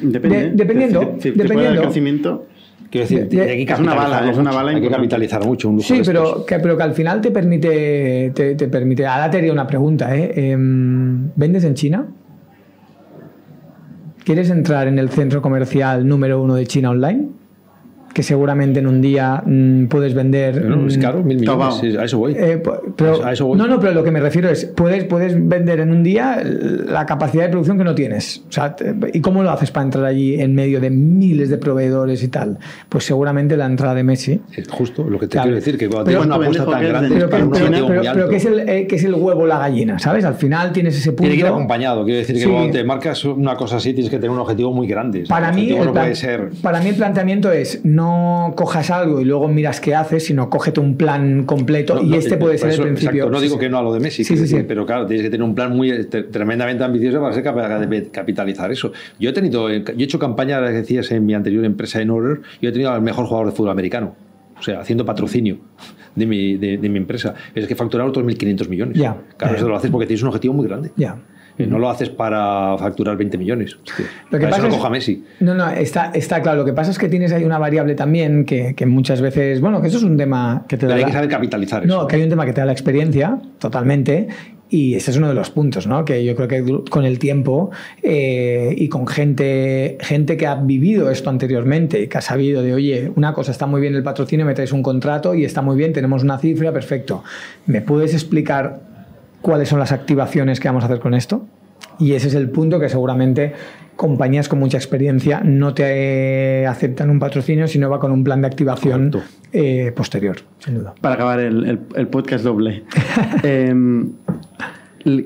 Depende. 0.00 0.36
De- 0.44 0.50
dependiendo, 0.52 1.14
Si- 1.18 1.22
si- 1.22 1.30
dependiendo. 1.36 1.74
el 1.74 1.80
crecimiento, 1.82 2.46
Quiero 2.90 3.06
decir, 3.06 3.28
De- 3.28 3.36
de- 3.44 3.62
es 3.64 3.78
una 3.78 3.94
bala, 3.94 4.30
es 4.30 4.38
una 4.38 4.50
bala 4.50 4.70
Hay 4.70 4.80
que 4.80 4.88
capitalizar 4.88 5.44
mucho 5.44 5.68
un 5.68 5.76
lujo 5.76 5.86
Sí, 5.86 6.00
pero 6.06 6.46
que, 6.46 6.58
pero 6.58 6.74
que 6.74 6.82
al 6.84 6.94
final 6.94 7.20
te 7.20 7.30
permite, 7.30 8.32
te, 8.34 8.54
te 8.54 8.66
permite. 8.68 9.04
Ahora 9.06 9.30
te 9.30 9.36
haría 9.36 9.52
una 9.52 9.66
pregunta, 9.66 10.16
¿eh? 10.16 10.52
Em, 10.52 11.28
¿Vendes 11.36 11.64
en 11.64 11.74
China? 11.74 12.06
¿Quieres 14.24 14.48
entrar 14.50 14.88
en 14.88 14.98
el 14.98 15.10
centro 15.10 15.42
comercial 15.42 16.06
número 16.08 16.42
uno 16.42 16.54
de 16.54 16.66
China 16.66 16.90
online? 16.90 17.28
Que 18.12 18.22
seguramente 18.22 18.80
en 18.80 18.86
un 18.88 19.00
día 19.00 19.42
mm, 19.46 19.86
puedes 19.86 20.12
vender. 20.14 20.64
No, 20.64 20.86
es 20.88 20.98
mm, 20.98 21.00
caro, 21.00 21.18
mil 21.22 21.38
millones. 21.38 21.46
Taobao. 21.46 21.72
sí, 21.80 21.96
a 21.96 22.04
eso 22.04 22.18
voy. 22.18 22.32
eh, 22.36 22.60
pero, 22.96 23.24
A 23.24 23.32
eso 23.32 23.46
voy. 23.46 23.56
no, 23.58 23.66
no, 23.68 23.78
pero 23.78 23.92
lo 23.92 24.02
que 24.02 24.10
me 24.10 24.18
refiero 24.18 24.48
es, 24.48 24.64
puedes, 24.64 25.04
puedes 25.04 25.34
vender 25.48 25.80
en 25.80 25.90
un 25.92 26.02
día 26.02 26.42
la 26.44 27.06
capacidad 27.06 27.44
de 27.44 27.50
producción 27.50 27.78
que 27.78 27.84
no 27.84 27.94
tienes. 27.94 28.42
O 28.48 28.52
sea, 28.52 28.74
te- 28.74 28.94
¿y 29.12 29.20
cómo 29.20 29.42
lo 29.42 29.50
haces 29.50 29.70
para 29.70 29.84
entrar 29.84 30.04
allí 30.04 30.40
en 30.40 30.54
medio 30.54 30.80
de 30.80 30.90
miles 30.90 31.48
de 31.50 31.58
proveedores 31.58 32.22
y 32.24 32.28
tal? 32.28 32.58
Pues 32.88 33.04
seguramente 33.04 33.56
la 33.56 33.66
entrada 33.66 33.94
de 33.94 34.02
Messi. 34.02 34.40
Es 34.56 34.66
justo 34.68 35.04
lo 35.08 35.18
que 35.18 35.26
te 35.26 35.32
Claro. 35.32 35.44
quiero 35.46 35.56
decir, 35.56 35.78
que 35.78 35.86
cuando 35.88 36.06
Pero- 36.06 36.20
tienes 36.22 36.26
una 36.26 36.44
¿Cuánto 36.44 36.62
apuesta 36.62 36.78
tan 36.78 36.88
grande 36.88 37.14
Pero, 37.14 37.30
para 37.30 37.42
que, 37.44 37.48
pero- 37.70 38.12
pero- 38.14 38.30
es 38.32 38.44
el, 38.46 38.68
eh, 38.68 38.86
que 38.88 38.96
es 38.96 39.04
el 39.04 39.14
huevo 39.14 39.42
o 39.42 39.46
la 39.46 39.58
gallina, 39.58 39.98
¿sabes? 39.98 40.24
Al 40.24 40.34
final 40.34 40.72
tienes 40.72 40.96
ese 40.96 41.10
punto. 41.10 41.22
Tiene 41.22 41.36
que 41.36 41.40
ir 41.42 41.46
acompañado. 41.46 42.04
Quiero 42.04 42.18
decir 42.18 42.34
que 42.36 42.42
Sí. 42.42 42.48
cuando 42.48 42.72
te 42.72 42.82
marcas 42.84 43.24
una 43.24 43.54
cosa 43.54 43.76
así, 43.76 43.92
tienes 43.92 44.10
que 44.10 44.16
tener 44.16 44.30
un 44.30 44.38
objetivo 44.38 44.72
muy 44.72 44.86
grande. 44.88 45.24
Para 45.28 45.52
mí, 45.52 45.62
objetivo 45.62 45.78
el 45.80 45.86
no 45.86 45.92
plan- 45.92 46.04
puede 46.06 46.14
ser. 46.16 46.48
para 46.62 46.80
mí 46.80 46.88
el 46.88 46.94
planteamiento 46.96 47.52
es 47.52 47.84
no 47.98 48.52
cojas 48.56 48.90
algo 48.90 49.20
y 49.20 49.24
luego 49.24 49.48
miras 49.48 49.80
qué 49.80 49.94
haces, 49.94 50.24
sino 50.24 50.48
cógete 50.48 50.80
un 50.80 50.96
plan 50.96 51.44
completo 51.44 51.96
No, 51.96 52.02
y 52.02 52.06
no, 52.10 52.16
este 52.16 52.36
eh, 52.36 52.38
puede 52.38 52.56
ser 52.56 52.70
eso, 52.70 52.82
el 52.82 52.88
principio. 52.88 53.24
Exacto, 53.24 53.32
no 53.34 53.40
digo 53.40 53.54
sí. 53.54 53.60
que 53.60 53.68
no 53.68 53.78
a 53.78 53.82
lo 53.82 53.92
de 53.92 54.00
Messi, 54.00 54.24
Sí, 54.24 54.34
quiero 54.34 54.46
sí, 54.48 54.64
pero 54.66 54.86
claro, 54.86 55.06
tienes 55.06 55.24
que 55.24 55.30
tener 55.30 55.44
un 55.44 55.54
plan 55.54 55.76
muy 55.76 55.90
eh, 55.90 56.04
tremendamente 56.04 56.84
ambicioso 56.84 57.20
para 57.20 57.34
ser 57.34 57.42
capaz 57.42 57.78
de 57.80 58.08
capitalizar 58.10 58.70
eso. 58.70 58.92
Yo 59.18 59.30
he 59.30 59.32
tenido, 59.32 59.68
yo 59.70 59.82
he 59.98 60.02
hecho 60.02 60.18
campaña, 60.18 60.60
decías, 60.60 61.10
en 61.10 61.26
mi 61.26 61.34
anterior 61.34 61.64
empresa 61.64 62.00
en 62.00 62.10
Order, 62.10 62.40
yo 62.62 62.68
he 62.70 62.72
tenido 62.72 62.90
al 62.92 63.02
mejor 63.02 63.26
jugador 63.26 63.50
de 63.50 63.52
fútbol 63.56 63.72
americano, 63.72 64.14
o 64.58 64.62
sea, 64.62 64.80
haciendo 64.80 65.04
patrocinio 65.04 65.58
de 66.14 66.26
mi, 66.26 66.56
de, 66.56 66.78
de 66.78 66.88
mi 66.88 66.98
empresa. 66.98 67.34
Es 67.54 67.66
que 67.66 67.74
facturar 67.74 68.06
otros 68.08 68.24
1.500 68.24 68.68
millones. 68.68 68.96
Ya. 68.96 69.16
Claro, 69.36 69.54
Ya. 69.54 69.58
eso 69.58 69.68
lo 69.68 69.76
haces 69.76 69.90
porque 69.90 70.06
tienes 70.06 70.22
un 70.22 70.28
objetivo 70.28 70.54
muy 70.54 70.66
grande. 70.66 70.90
Ya. 70.96 71.16
No 71.66 71.78
lo 71.78 71.90
haces 71.90 72.08
para 72.10 72.76
facturar 72.78 73.16
20 73.16 73.36
millones. 73.38 73.74
Hostia, 73.74 74.06
Lo 74.30 74.38
que 74.38 74.44
para 74.44 74.50
pasa 74.50 74.56
eso 74.58 74.68
no 74.68 74.74
es- 74.74 74.76
coja 74.78 74.90
Messi. 74.90 75.24
No, 75.40 75.54
no, 75.54 75.68
está, 75.70 76.10
está 76.14 76.40
claro. 76.42 76.58
Lo 76.58 76.64
que 76.64 76.72
pasa 76.72 76.90
es 76.90 76.98
que 76.98 77.08
tienes 77.08 77.32
ahí 77.32 77.44
una 77.44 77.58
variable 77.58 77.94
también 77.94 78.44
que, 78.44 78.74
que 78.74 78.86
muchas 78.86 79.20
veces, 79.20 79.60
bueno, 79.60 79.80
que 79.82 79.88
eso 79.88 79.96
es 79.98 80.04
un 80.04 80.16
tema 80.16 80.64
que 80.68 80.76
te 80.76 80.86
Pero 80.86 80.90
da. 80.90 80.94
hay 80.96 81.00
la- 81.02 81.06
que 81.08 81.12
saber 81.14 81.28
capitalizar 81.28 81.84
eso. 81.84 81.94
No, 82.02 82.06
que 82.06 82.16
hay 82.16 82.22
un 82.22 82.28
tema 82.28 82.46
que 82.46 82.52
te 82.52 82.60
da 82.60 82.66
la 82.66 82.72
experiencia, 82.72 83.38
totalmente. 83.58 84.28
Y 84.70 84.96
ese 84.96 85.12
es 85.12 85.16
uno 85.16 85.28
de 85.28 85.34
los 85.34 85.48
puntos, 85.48 85.86
¿no? 85.86 86.04
Que 86.04 86.22
yo 86.26 86.36
creo 86.36 86.46
que 86.46 86.62
con 86.90 87.06
el 87.06 87.18
tiempo 87.18 87.70
eh, 88.02 88.74
y 88.76 88.90
con 88.90 89.06
gente, 89.06 89.96
gente 90.00 90.36
que 90.36 90.46
ha 90.46 90.56
vivido 90.56 91.10
esto 91.10 91.30
anteriormente, 91.30 92.06
que 92.06 92.18
ha 92.18 92.20
sabido 92.20 92.62
de, 92.62 92.74
oye, 92.74 93.10
una 93.16 93.32
cosa 93.32 93.50
está 93.50 93.66
muy 93.66 93.80
bien 93.80 93.94
el 93.94 94.02
patrocinio, 94.02 94.44
me 94.44 94.52
traes 94.52 94.72
un 94.72 94.82
contrato 94.82 95.34
y 95.34 95.46
está 95.46 95.62
muy 95.62 95.74
bien, 95.76 95.94
tenemos 95.94 96.22
una 96.22 96.36
cifra, 96.38 96.70
perfecto. 96.70 97.24
¿Me 97.64 97.80
puedes 97.80 98.12
explicar 98.12 98.80
cuáles 99.48 99.70
son 99.70 99.78
las 99.78 99.92
activaciones 99.92 100.60
que 100.60 100.68
vamos 100.68 100.82
a 100.82 100.88
hacer 100.88 101.00
con 101.00 101.14
esto? 101.14 101.46
Y 101.98 102.12
ese 102.12 102.28
es 102.28 102.34
el 102.34 102.50
punto 102.50 102.78
que 102.78 102.90
seguramente 102.90 103.54
compañías 103.96 104.46
con 104.46 104.58
mucha 104.58 104.76
experiencia 104.76 105.40
no 105.42 105.72
te 105.72 105.84
eh, 106.62 106.66
aceptan 106.66 107.08
un 107.08 107.18
patrocinio, 107.18 107.66
sino 107.66 107.88
va 107.88 107.98
con 107.98 108.12
un 108.12 108.22
plan 108.24 108.42
de 108.42 108.46
activación 108.46 109.10
eh, 109.54 109.90
posterior, 109.96 110.36
sin 110.58 110.74
duda. 110.74 110.94
para 111.00 111.14
acabar 111.14 111.40
el, 111.40 111.64
el- 111.64 111.78
el 111.96 112.08
podcast 112.08 112.44
doble. 112.44 112.84
Em, 113.42 114.10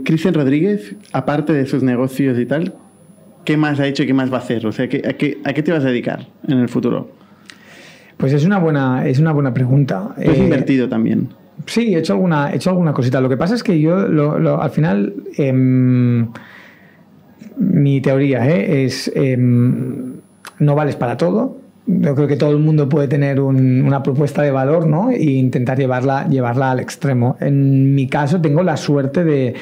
Cristian 0.04 0.34
Rodríguez, 0.34 0.94
aparte 1.12 1.52
de 1.52 1.66
sus 1.66 1.82
negocios 1.82 2.38
y 2.38 2.46
tal, 2.46 2.74
¿qué 3.44 3.56
más 3.56 3.80
ha 3.80 3.86
hecho 3.88 4.04
y 4.04 4.06
qué 4.06 4.14
más 4.14 4.32
va 4.32 4.36
a 4.36 4.40
hacer? 4.40 4.64
O 4.64 4.70
sea, 4.70 4.88
¿qué- 4.88 5.02
a, 5.04 5.14
qué, 5.14 5.38
a 5.44 5.52
qué 5.52 5.64
te 5.64 5.72
vas 5.72 5.84
a 5.84 5.88
dedicar 5.88 6.28
en 6.46 6.58
el 6.60 6.68
futuro? 6.68 7.10
Pues 8.18 8.32
es 8.32 8.44
una 8.44 8.58
buena, 8.60 9.04
es 9.08 9.18
una 9.18 9.32
buena 9.32 9.52
pregunta. 9.52 10.14
Eh, 10.16 10.32
invertido 10.38 10.88
también. 10.88 11.30
Sí, 11.66 11.94
he 11.94 11.98
hecho 11.98 12.14
alguna, 12.14 12.52
he 12.52 12.56
hecho 12.56 12.70
alguna 12.70 12.92
cosita. 12.92 13.20
Lo 13.20 13.28
que 13.28 13.36
pasa 13.36 13.54
es 13.54 13.62
que 13.62 13.78
yo, 13.80 13.96
al 13.96 14.70
final, 14.70 15.14
em, 15.36 16.28
mi 17.58 18.00
teoría 18.00 18.48
¿eh? 18.48 18.84
es 18.84 19.10
em, 19.14 20.14
no 20.58 20.74
vales 20.74 20.96
para 20.96 21.16
todo. 21.16 21.58
Yo 21.86 22.14
creo 22.14 22.28
que 22.28 22.36
todo 22.36 22.50
el 22.52 22.58
mundo 22.58 22.88
puede 22.88 23.08
tener 23.08 23.40
un- 23.40 23.82
una 23.84 24.02
propuesta 24.02 24.42
de 24.42 24.50
valor, 24.52 24.86
¿no? 24.86 25.10
E 25.10 25.22
intentar 25.22 25.76
llevarla, 25.78 26.28
llevarla 26.28 26.70
al 26.70 26.80
extremo. 26.80 27.36
En 27.40 27.94
mi 27.94 28.06
caso, 28.08 28.40
tengo 28.40 28.62
la 28.62 28.76
suerte 28.76 29.24
de, 29.24 29.54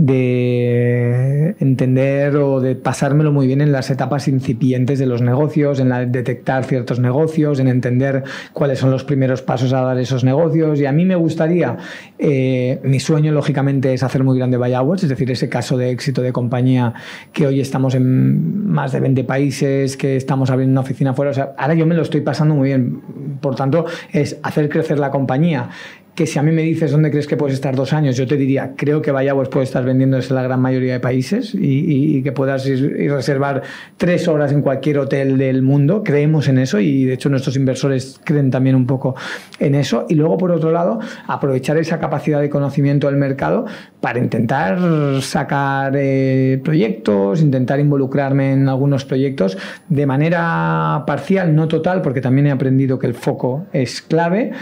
de 0.00 1.56
entender 1.60 2.34
o 2.36 2.58
de 2.58 2.74
pasármelo 2.74 3.32
muy 3.32 3.46
bien 3.46 3.60
en 3.60 3.70
las 3.70 3.90
etapas 3.90 4.28
incipientes 4.28 4.98
de 4.98 5.04
los 5.04 5.20
negocios, 5.20 5.78
en 5.78 5.90
la, 5.90 6.06
detectar 6.06 6.64
ciertos 6.64 6.98
negocios, 7.00 7.60
en 7.60 7.68
entender 7.68 8.24
cuáles 8.54 8.78
son 8.78 8.90
los 8.90 9.04
primeros 9.04 9.42
pasos 9.42 9.74
a 9.74 9.82
dar 9.82 9.98
esos 9.98 10.24
negocios. 10.24 10.80
Y 10.80 10.86
a 10.86 10.92
mí 10.92 11.04
me 11.04 11.16
gustaría, 11.16 11.76
eh, 12.18 12.80
mi 12.82 12.98
sueño 12.98 13.30
lógicamente 13.32 13.92
es 13.92 14.02
hacer 14.02 14.24
muy 14.24 14.38
grande 14.38 14.56
buyouts, 14.56 15.02
es 15.02 15.10
decir, 15.10 15.30
ese 15.30 15.50
caso 15.50 15.76
de 15.76 15.90
éxito 15.90 16.22
de 16.22 16.32
compañía 16.32 16.94
que 17.34 17.46
hoy 17.46 17.60
estamos 17.60 17.94
en 17.94 18.70
más 18.70 18.92
de 18.92 19.00
20 19.00 19.24
países, 19.24 19.98
que 19.98 20.16
estamos 20.16 20.50
abriendo 20.50 20.72
una 20.72 20.80
oficina 20.80 21.12
fuera. 21.12 21.32
O 21.32 21.34
sea, 21.34 21.52
ahora 21.58 21.74
yo 21.74 21.84
me 21.84 21.94
lo 21.94 22.00
estoy 22.00 22.22
pasando 22.22 22.54
muy 22.54 22.68
bien. 22.68 23.02
Por 23.42 23.54
tanto, 23.54 23.84
es 24.12 24.38
hacer 24.42 24.70
crecer 24.70 24.98
la 24.98 25.10
compañía 25.10 25.68
que 26.14 26.26
si 26.26 26.38
a 26.38 26.42
mí 26.42 26.52
me 26.52 26.62
dices 26.62 26.90
dónde 26.90 27.10
crees 27.10 27.26
que 27.26 27.36
puedes 27.36 27.54
estar 27.54 27.74
dos 27.74 27.92
años, 27.92 28.16
yo 28.16 28.26
te 28.26 28.36
diría, 28.36 28.72
creo 28.76 29.00
que 29.00 29.12
Vallabos 29.12 29.48
puede 29.48 29.64
estar 29.64 29.84
vendiéndose 29.84 30.28
en 30.30 30.36
la 30.36 30.42
gran 30.42 30.60
mayoría 30.60 30.92
de 30.92 31.00
países 31.00 31.54
y, 31.54 32.22
que 32.22 32.32
puedas 32.32 32.66
ir, 32.66 32.96
y 32.98 33.08
reservar 33.08 33.62
tres 33.96 34.28
horas 34.28 34.52
en 34.52 34.62
cualquier 34.62 34.98
hotel 34.98 35.38
del 35.38 35.62
mundo. 35.62 36.02
Creemos 36.04 36.48
en 36.48 36.58
eso 36.58 36.80
y 36.80 37.04
de 37.04 37.14
hecho 37.14 37.28
nuestros 37.28 37.56
inversores 37.56 38.20
creen 38.24 38.50
también 38.50 38.76
un 38.76 38.86
poco 38.86 39.14
en 39.58 39.74
eso. 39.74 40.06
Y 40.08 40.14
luego, 40.14 40.36
por 40.36 40.50
otro 40.50 40.72
lado, 40.72 40.98
aprovechar 41.26 41.78
esa 41.78 41.98
capacidad 41.98 42.40
de 42.40 42.50
conocimiento 42.50 43.06
del 43.06 43.16
mercado 43.16 43.66
para 44.00 44.18
intentar 44.18 44.78
sacar 45.22 45.94
eh, 45.96 46.60
proyectos, 46.62 47.40
intentar 47.40 47.80
involucrarme 47.80 48.52
en 48.52 48.68
algunos 48.68 49.04
proyectos 49.04 49.56
de 49.88 50.06
manera 50.06 51.04
parcial, 51.06 51.54
no 51.54 51.68
total, 51.68 52.02
porque 52.02 52.20
también 52.20 52.46
he 52.48 52.50
aprendido 52.50 52.98
que 52.98 53.06
el 53.06 53.14
foco 53.14 53.66
es 53.72 54.02
clave 54.02 54.52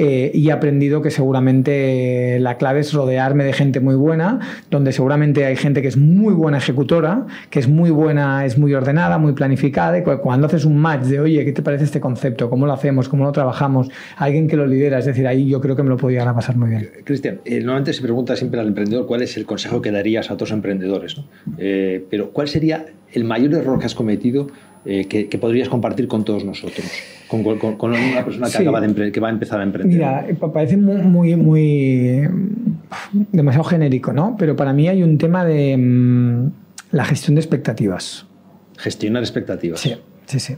eh, 0.00 0.30
y 0.32 0.48
he 0.48 0.52
aprendido 0.52 1.02
que 1.02 1.10
seguramente 1.10 2.38
la 2.40 2.56
clave 2.56 2.80
es 2.80 2.92
rodearme 2.92 3.42
de 3.44 3.52
gente 3.52 3.80
muy 3.80 3.96
buena, 3.96 4.38
donde 4.70 4.92
seguramente 4.92 5.44
hay 5.44 5.56
gente 5.56 5.82
que 5.82 5.88
es 5.88 5.96
muy 5.96 6.34
buena 6.34 6.58
ejecutora, 6.58 7.26
que 7.50 7.58
es 7.58 7.66
muy 7.68 7.90
buena, 7.90 8.44
es 8.46 8.58
muy 8.58 8.72
ordenada, 8.74 9.18
muy 9.18 9.32
planificada, 9.32 9.98
y 9.98 10.02
cu- 10.04 10.18
cuando 10.22 10.46
haces 10.46 10.64
un 10.64 10.78
match 10.78 11.02
de, 11.06 11.18
oye, 11.20 11.44
¿qué 11.44 11.52
te 11.52 11.62
parece 11.62 11.84
este 11.84 12.00
concepto? 12.00 12.48
¿Cómo 12.48 12.64
lo 12.66 12.72
hacemos? 12.72 13.08
¿Cómo 13.08 13.24
lo 13.24 13.32
trabajamos? 13.32 13.90
Alguien 14.16 14.46
que 14.46 14.56
lo 14.56 14.66
lidera, 14.66 14.98
es 15.00 15.06
decir, 15.06 15.26
ahí 15.26 15.48
yo 15.48 15.60
creo 15.60 15.74
que 15.74 15.82
me 15.82 15.88
lo 15.88 15.96
podía 15.96 16.24
pasar 16.32 16.56
muy 16.56 16.70
bien. 16.70 16.90
Cristian, 17.04 17.40
eh, 17.44 17.58
normalmente 17.60 17.92
se 17.92 18.02
pregunta 18.02 18.36
siempre 18.36 18.60
al 18.60 18.68
emprendedor 18.68 19.06
cuál 19.06 19.22
es 19.22 19.36
el 19.36 19.44
consejo 19.46 19.82
que 19.82 19.90
darías 19.90 20.30
a 20.30 20.34
otros 20.34 20.52
emprendedores. 20.52 21.16
Eh, 21.58 22.04
pero 22.08 22.30
¿cuál 22.30 22.46
sería 22.48 22.86
el 23.12 23.24
mayor 23.24 23.54
error 23.54 23.78
que 23.78 23.86
has 23.86 23.94
cometido 23.94 24.48
eh, 24.84 25.06
que, 25.06 25.28
que 25.28 25.38
podrías 25.38 25.68
compartir 25.68 26.08
con 26.08 26.24
todos 26.24 26.44
nosotros, 26.44 26.86
con, 27.28 27.42
con- 27.58 27.76
con 27.76 27.92
una 27.92 28.24
persona 28.24 28.46
que, 28.46 28.52
Sí. 28.52 28.62
acaba 28.62 28.80
de 28.80 29.12
que 29.12 29.20
va 29.20 29.28
a 29.28 29.32
empezar 29.32 29.60
a 29.60 29.62
emprender? 29.64 29.92
Mira, 29.96 30.26
eh, 30.28 30.34
pa- 30.34 30.52
parece 30.52 30.76
muy, 30.76 30.96
muy, 31.02 31.36
muy, 31.36 32.20
mm, 32.28 33.22
demasiado 33.32 33.64
genérico, 33.64 34.12
¿no? 34.12 34.36
Pero 34.38 34.56
para 34.56 34.72
mí 34.72 34.88
hay 34.88 35.02
un 35.02 35.18
tema 35.18 35.44
de 35.44 35.76
mm, 35.76 36.50
la 36.92 37.04
gestión 37.04 37.34
de 37.34 37.40
expectativas. 37.40 38.26
Gestionar 38.78 39.22
expectativas. 39.22 39.80
Sí, 39.80 39.94
sí, 40.26 40.38
sí. 40.40 40.54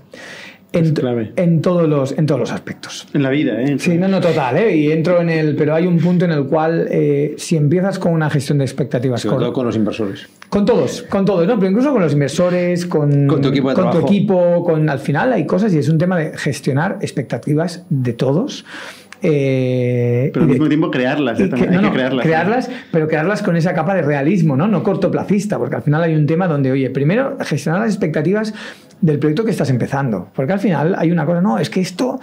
En, 0.72 1.62
todos 1.62 1.88
los, 1.88 2.12
en 2.12 2.26
todos 2.26 2.40
los 2.40 2.52
aspectos. 2.52 3.09
En 3.12 3.22
la 3.22 3.30
vida, 3.30 3.61
¿eh? 3.61 3.76
Sí, 3.78 3.98
no, 3.98 4.06
no, 4.06 4.20
total, 4.20 4.56
¿eh? 4.56 4.76
Y 4.76 4.92
entro 4.92 5.20
en 5.20 5.28
el. 5.28 5.56
Pero 5.56 5.74
hay 5.74 5.87
un 5.87 5.98
punto 5.98 6.24
en 6.24 6.30
el 6.30 6.46
cual, 6.46 6.87
eh, 6.90 7.35
si 7.38 7.56
empiezas 7.56 7.98
con 7.98 8.12
una 8.12 8.30
gestión 8.30 8.59
de 8.59 8.64
expectativas, 8.64 9.22
Sobre 9.22 9.35
con, 9.35 9.42
todo 9.44 9.52
con 9.52 9.66
los 9.66 9.76
inversores. 9.76 10.28
con 10.48 10.64
todos, 10.64 11.02
con 11.02 11.24
todos, 11.24 11.46
¿no? 11.46 11.56
Pero 11.59 11.70
incluso 11.70 11.92
con 11.92 12.02
los 12.02 12.12
inversores, 12.12 12.87
con, 12.87 13.26
Con 13.26 13.40
tu 13.42 13.48
equipo 13.48 13.70
de 13.70 13.74
con 13.74 13.90
tu 13.90 13.98
equipo, 13.98 14.64
con 14.64 14.88
al 14.88 15.00
final 15.00 15.33
hay 15.33 15.44
cosas 15.44 15.74
y 15.74 15.78
es 15.78 15.88
un 15.88 15.98
tema 15.98 16.16
de 16.18 16.37
gestionar 16.38 16.98
expectativas 17.00 17.85
de 17.88 18.12
todos. 18.12 18.64
Eh, 19.22 20.30
Pero 20.33 20.42
al 20.44 20.48
de- 20.48 20.52
mismo 20.54 20.68
tiempo 20.68 20.90
crearlas, 20.90 21.38
¿eh? 21.40 21.44
que- 21.44 21.48
También 21.50 21.72
no, 21.72 21.78
hay 21.78 21.85
no, 21.85 21.90
que 21.90 21.96
crearlas. 21.96 22.24
crearlas, 22.26 22.70
pero 22.90 23.09
crearlas 23.09 23.42
con 23.42 23.56
esa 23.56 23.74
capa 23.74 23.94
de 23.94 24.02
realismo, 24.02 24.56
¿no? 24.56 24.66
No 24.68 24.83
cortoplacista, 24.83 25.59
porque 25.59 25.76
al 25.76 25.83
final 25.83 26.02
hay 26.02 26.14
un 26.14 26.26
tema 26.26 26.46
donde, 26.48 26.70
oye, 26.72 26.90
primero 26.90 27.37
gestionar 27.40 27.80
las 27.83 27.90
expectativas 27.90 28.54
del 29.00 29.18
proyecto 29.18 29.44
que 29.44 29.50
estás 29.50 29.70
empezando, 29.70 30.28
porque 30.34 30.53
al 30.53 30.61
final 30.61 30.94
hay 30.99 31.11
una 31.11 31.24
cosa, 31.24 31.40
no, 31.40 31.59
es 31.59 31.70
que 31.70 31.80
esto 31.80 32.20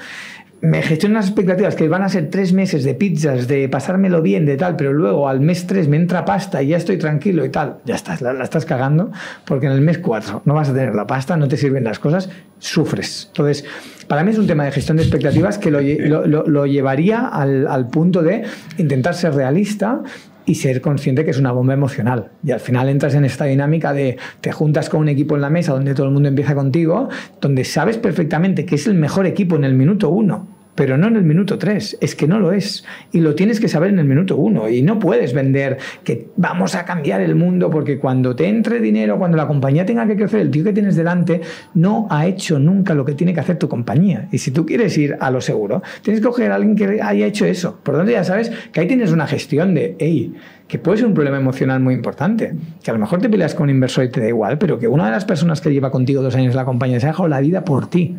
me 0.61 0.81
gestiono 0.81 1.15
unas 1.15 1.27
expectativas 1.27 1.75
que 1.75 1.87
van 1.87 2.01
a 2.01 2.09
ser 2.09 2.29
tres 2.29 2.51
meses 2.51 2.83
de 2.83 2.95
pizzas, 2.95 3.47
de 3.47 3.69
pasármelo 3.69 4.21
bien, 4.21 4.45
de 4.45 4.57
tal, 4.57 4.75
pero 4.75 4.91
luego 4.91 5.27
al 5.27 5.39
mes 5.39 5.67
tres 5.67 5.87
me 5.87 5.97
entra 5.97 6.25
pasta 6.25 6.63
y 6.63 6.69
ya 6.69 6.77
estoy 6.77 6.97
tranquilo 6.97 7.45
y 7.45 7.49
tal, 7.49 7.77
ya 7.85 7.95
estás, 7.95 8.21
la, 8.21 8.43
estás 8.43 8.65
cagando, 8.65 9.11
porque 9.45 9.67
en 9.67 9.73
el 9.73 9.81
mes 9.81 9.99
cuatro 9.99 10.41
no 10.45 10.55
vas 10.55 10.69
a 10.69 10.73
tener 10.73 10.95
la 10.95 11.05
pasta, 11.05 11.37
no 11.37 11.47
te 11.47 11.57
sirven 11.57 11.83
las 11.83 11.99
cosas, 11.99 12.29
sufres. 12.57 13.27
Entonces, 13.27 13.65
para 14.07 14.23
mí 14.23 14.31
es 14.31 14.37
un 14.39 14.47
tema 14.47 14.65
de 14.65 14.71
gestión 14.71 14.97
de 14.97 15.03
expectativas 15.03 15.59
que 15.59 15.69
lo, 15.69 16.65
llevaría 16.65 17.27
al, 17.27 17.67
al 17.67 17.87
punto 17.89 18.23
de 18.23 18.43
intentar 18.77 19.13
ser 19.13 19.35
realista 19.35 20.01
y 20.47 20.55
ser 20.55 20.81
consciente 20.81 21.23
que 21.23 21.31
es 21.31 21.37
una 21.37 21.51
bomba 21.51 21.73
emocional. 21.73 22.31
Y 22.43 22.51
al 22.51 22.59
final 22.59 22.89
entras 22.89 23.13
en 23.13 23.25
esta 23.25 23.45
dinámica 23.45 23.93
de 23.93 24.17
te 24.41 24.51
juntas 24.51 24.89
con 24.89 25.01
un 25.01 25.09
equipo 25.09 25.35
en 25.35 25.41
la 25.41 25.49
mesa 25.49 25.73
donde 25.73 25.93
todo 25.93 26.07
el 26.07 26.13
mundo 26.13 26.29
empieza 26.29 26.55
contigo, 26.55 27.09
donde 27.39 27.65
sabes 27.65 27.97
perfectamente 27.97 28.65
que 28.65 28.75
es 28.75 28.87
el 28.87 28.95
mejor 28.95 29.27
equipo 29.27 29.57
en 29.57 29.65
el 29.65 29.73
minuto 29.73 30.09
uno 30.09 30.56
pero 30.77 30.95
no 30.95 31.07
en 31.07 31.15
el 31.15 31.23
minuto 31.23 31.57
3. 31.57 31.97
Es 31.99 32.15
que 32.15 32.27
no 32.27 32.39
lo 32.39 32.51
es. 32.51 32.85
Y 33.11 33.19
lo 33.19 33.33
tienes 33.33 33.59
que 33.59 33.67
saber 33.67 33.89
en 33.89 33.97
el 33.97 34.05
minuto 34.05 34.37
1. 34.37 34.69
Y 34.69 34.83
no 34.83 34.99
puedes 34.99 35.33
vender 35.33 35.79
que 36.03 36.27
vamos 36.37 36.75
a 36.75 36.85
cambiar 36.85 37.19
el 37.19 37.33
mundo 37.33 37.71
porque 37.71 37.97
cuando 37.97 38.35
te 38.35 38.47
entre 38.47 38.79
dinero, 38.79 39.17
cuando 39.17 39.37
la 39.37 39.47
compañía 39.47 39.87
tenga 39.87 40.05
que 40.05 40.15
crecer, 40.15 40.39
el 40.39 40.51
tío 40.51 40.63
que 40.63 40.73
tienes 40.73 40.95
delante 40.95 41.41
no 41.73 42.07
ha 42.11 42.27
hecho 42.27 42.59
nunca 42.59 42.93
lo 42.93 43.05
que 43.05 43.13
tiene 43.13 43.33
que 43.33 43.39
hacer 43.39 43.57
tu 43.57 43.67
compañía. 43.67 44.29
Y 44.31 44.37
si 44.37 44.51
tú 44.51 44.67
quieres 44.67 44.95
ir 44.99 45.17
a 45.19 45.31
lo 45.31 45.41
seguro, 45.41 45.81
tienes 46.03 46.21
que 46.21 46.27
coger 46.27 46.51
a 46.51 46.55
alguien 46.55 46.75
que 46.75 47.01
haya 47.01 47.25
hecho 47.25 47.47
eso. 47.47 47.79
Por 47.81 47.95
lo 47.95 48.01
tanto, 48.01 48.11
ya 48.11 48.23
sabes 48.23 48.51
que 48.71 48.79
ahí 48.79 48.87
tienes 48.87 49.11
una 49.11 49.25
gestión 49.25 49.73
de, 49.73 49.95
hey, 49.97 50.35
que 50.67 50.77
puede 50.77 50.99
ser 50.99 51.07
un 51.07 51.15
problema 51.15 51.37
emocional 51.37 51.79
muy 51.79 51.95
importante. 51.95 52.53
Que 52.83 52.91
a 52.91 52.93
lo 52.93 52.99
mejor 52.99 53.19
te 53.19 53.29
peleas 53.29 53.55
con 53.55 53.63
un 53.63 53.71
inversor 53.71 54.05
y 54.05 54.09
te 54.11 54.21
da 54.21 54.27
igual, 54.27 54.59
pero 54.59 54.77
que 54.77 54.87
una 54.87 55.05
de 55.05 55.11
las 55.11 55.25
personas 55.25 55.59
que 55.59 55.73
lleva 55.73 55.89
contigo 55.89 56.21
dos 56.21 56.35
años 56.35 56.51
en 56.51 56.57
la 56.57 56.65
compañía 56.65 56.99
se 56.99 57.07
ha 57.07 57.09
dejado 57.09 57.29
la 57.29 57.39
vida 57.39 57.65
por 57.65 57.89
ti 57.89 58.15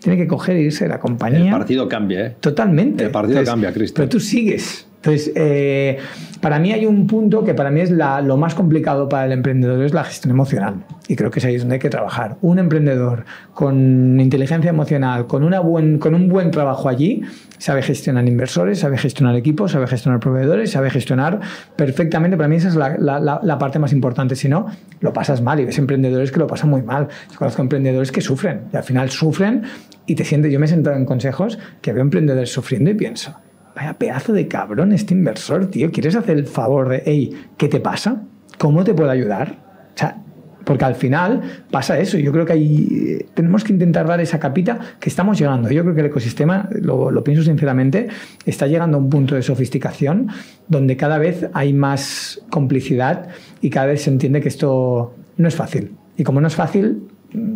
tiene 0.00 0.18
que 0.18 0.26
coger 0.26 0.56
e 0.56 0.62
irse 0.62 0.84
de 0.84 0.90
la 0.90 0.98
compañía. 0.98 1.44
El 1.44 1.50
partido 1.50 1.88
cambia, 1.88 2.26
¿eh? 2.26 2.36
Totalmente. 2.40 3.04
El 3.04 3.10
partido 3.10 3.44
cambia, 3.44 3.72
Cristian. 3.72 3.96
Pero 3.96 4.08
tú 4.08 4.20
sigues. 4.20 4.86
Entonces, 5.02 5.32
eh, 5.34 5.96
para 6.42 6.58
mí 6.58 6.72
hay 6.72 6.84
un 6.84 7.06
punto 7.06 7.42
que 7.42 7.54
para 7.54 7.70
mí 7.70 7.80
es 7.80 7.90
lo 7.90 8.36
más 8.36 8.54
complicado 8.54 9.08
para 9.08 9.24
el 9.24 9.32
emprendedor, 9.32 9.82
es 9.82 9.94
la 9.94 10.04
gestión 10.04 10.30
emocional. 10.30 10.84
Y 11.08 11.16
creo 11.16 11.30
que 11.30 11.38
es 11.38 11.44
ahí 11.46 11.56
donde 11.56 11.76
hay 11.76 11.78
que 11.78 11.88
trabajar. 11.88 12.36
Un 12.42 12.58
emprendedor 12.58 13.24
con 13.54 14.20
inteligencia 14.20 14.68
emocional, 14.68 15.26
con, 15.26 15.42
una 15.42 15.60
buen, 15.60 15.98
con 15.98 16.14
un 16.14 16.28
buen 16.28 16.50
trabajo 16.50 16.90
allí, 16.90 17.22
sabe 17.56 17.80
gestionar 17.80 18.28
inversores, 18.28 18.80
sabe 18.80 18.98
gestionar 18.98 19.36
equipos, 19.36 19.72
sabe 19.72 19.86
gestionar 19.86 20.20
proveedores, 20.20 20.70
sabe 20.70 20.90
gestionar 20.90 21.40
perfectamente. 21.76 22.36
Para 22.36 22.50
mí 22.50 22.56
esa 22.56 22.68
es 22.68 22.76
la, 22.76 23.40
la 23.42 23.58
parte 23.58 23.78
más 23.78 23.94
importante. 23.94 24.36
Si 24.36 24.50
no, 24.50 24.66
lo 25.00 25.14
pasas 25.14 25.40
mal 25.40 25.60
y 25.60 25.64
ves 25.64 25.78
emprendedores 25.78 26.30
que 26.30 26.40
lo 26.40 26.46
pasan 26.46 26.68
muy 26.68 26.82
mal. 26.82 27.08
Yo 27.32 27.38
conozco 27.38 27.62
emprendedores 27.62 28.12
que 28.12 28.20
sufren 28.20 28.64
y 28.70 28.76
al 28.76 28.84
final 28.84 29.08
sufren 29.08 29.62
y 30.10 30.16
te 30.16 30.24
sientes. 30.24 30.52
Yo 30.52 30.58
me 30.58 30.66
he 30.66 30.68
sentado 30.68 30.96
en 30.96 31.04
consejos 31.04 31.56
que 31.80 31.92
veo 31.92 32.02
emprendedores 32.02 32.52
sufriendo 32.52 32.90
y 32.90 32.94
pienso 32.94 33.36
Vaya 33.76 33.94
pedazo 33.94 34.32
de 34.32 34.48
cabrón 34.48 34.92
este 34.92 35.14
inversor, 35.14 35.66
tío. 35.66 35.92
¿Quieres 35.92 36.16
hacer 36.16 36.36
el 36.36 36.46
favor 36.46 36.88
de, 36.88 37.02
hey, 37.06 37.30
¿qué 37.56 37.68
te 37.68 37.78
pasa? 37.78 38.24
¿Cómo 38.58 38.82
te 38.82 38.92
puedo 38.92 39.08
ayudar? 39.08 39.58
O 39.94 39.98
sea, 39.98 40.16
porque 40.64 40.84
al 40.84 40.96
final 40.96 41.40
pasa 41.70 41.96
eso. 42.00 42.18
Yo 42.18 42.32
creo 42.32 42.44
que 42.44 42.52
ahí 42.54 43.24
tenemos 43.34 43.62
que 43.62 43.72
intentar 43.72 44.08
dar 44.08 44.20
esa 44.20 44.40
capita 44.40 44.80
que 44.98 45.08
estamos 45.08 45.38
llegando. 45.38 45.70
Yo 45.70 45.82
creo 45.82 45.94
que 45.94 46.00
el 46.00 46.06
ecosistema, 46.06 46.68
lo, 46.72 47.12
lo, 47.12 47.22
pienso 47.22 47.44
sinceramente, 47.44 48.08
está 48.44 48.66
llegando 48.66 48.98
a 48.98 49.00
un 49.00 49.08
punto 49.08 49.36
de 49.36 49.42
sofisticación 49.42 50.26
donde 50.66 50.96
cada 50.96 51.18
vez 51.18 51.48
hay 51.52 51.72
más 51.72 52.42
complicidad 52.50 53.28
y 53.60 53.70
cada 53.70 53.86
vez 53.86 54.02
se 54.02 54.10
entiende 54.10 54.40
que 54.40 54.48
esto 54.48 55.14
no 55.36 55.46
es 55.46 55.54
fácil. 55.54 55.92
Y 56.16 56.24
como 56.24 56.40
no 56.40 56.48
es 56.48 56.56
fácil, 56.56 57.04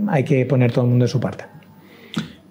hay 0.06 0.22
que 0.22 0.46
poner 0.46 0.70
todo 0.70 0.84
el 0.84 0.90
mundo 0.90 1.06
de 1.06 1.08
su 1.08 1.18
parte. 1.18 1.44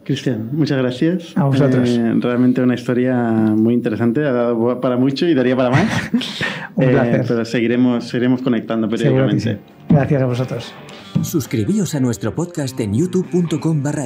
Cristian, 0.03 0.49
muchas 0.51 0.77
gracias. 0.77 1.37
A 1.37 1.45
vosotros. 1.45 1.89
Eh, 1.89 2.13
realmente 2.19 2.61
una 2.61 2.75
historia 2.75 3.15
muy 3.15 3.73
interesante, 3.73 4.21
ha 4.25 4.31
dado 4.31 4.81
para 4.81 4.97
mucho 4.97 5.25
y 5.27 5.33
daría 5.33 5.55
para 5.55 5.69
más. 5.69 6.11
Un 6.75 6.89
placer. 6.89 7.21
Eh, 7.21 7.25
pero 7.27 7.45
seguiremos, 7.45 8.07
seguiremos 8.07 8.41
conectando 8.41 8.89
periódicamente. 8.89 9.59
Gracias 9.89 10.21
a 10.21 10.25
vosotros. 10.25 10.73
Suscribíos 11.21 11.95
a 11.95 11.99
nuestro 11.99 12.35
podcast 12.35 12.77
en 12.79 12.93
youtube.com 12.93 13.81
barra 13.81 14.05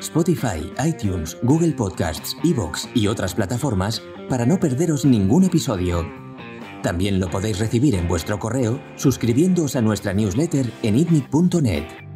Spotify, 0.00 0.70
iTunes, 0.84 1.38
Google 1.42 1.72
Podcasts, 1.72 2.36
Evox 2.44 2.88
y 2.94 3.06
otras 3.06 3.34
plataformas 3.34 4.02
para 4.28 4.44
no 4.44 4.58
perderos 4.58 5.04
ningún 5.04 5.44
episodio. 5.44 6.06
También 6.82 7.20
lo 7.20 7.30
podéis 7.30 7.58
recibir 7.58 7.94
en 7.94 8.08
vuestro 8.08 8.38
correo 8.38 8.80
suscribiéndoos 8.96 9.76
a 9.76 9.80
nuestra 9.80 10.12
newsletter 10.12 10.66
en 10.82 10.96
itnic.net. 10.98 12.09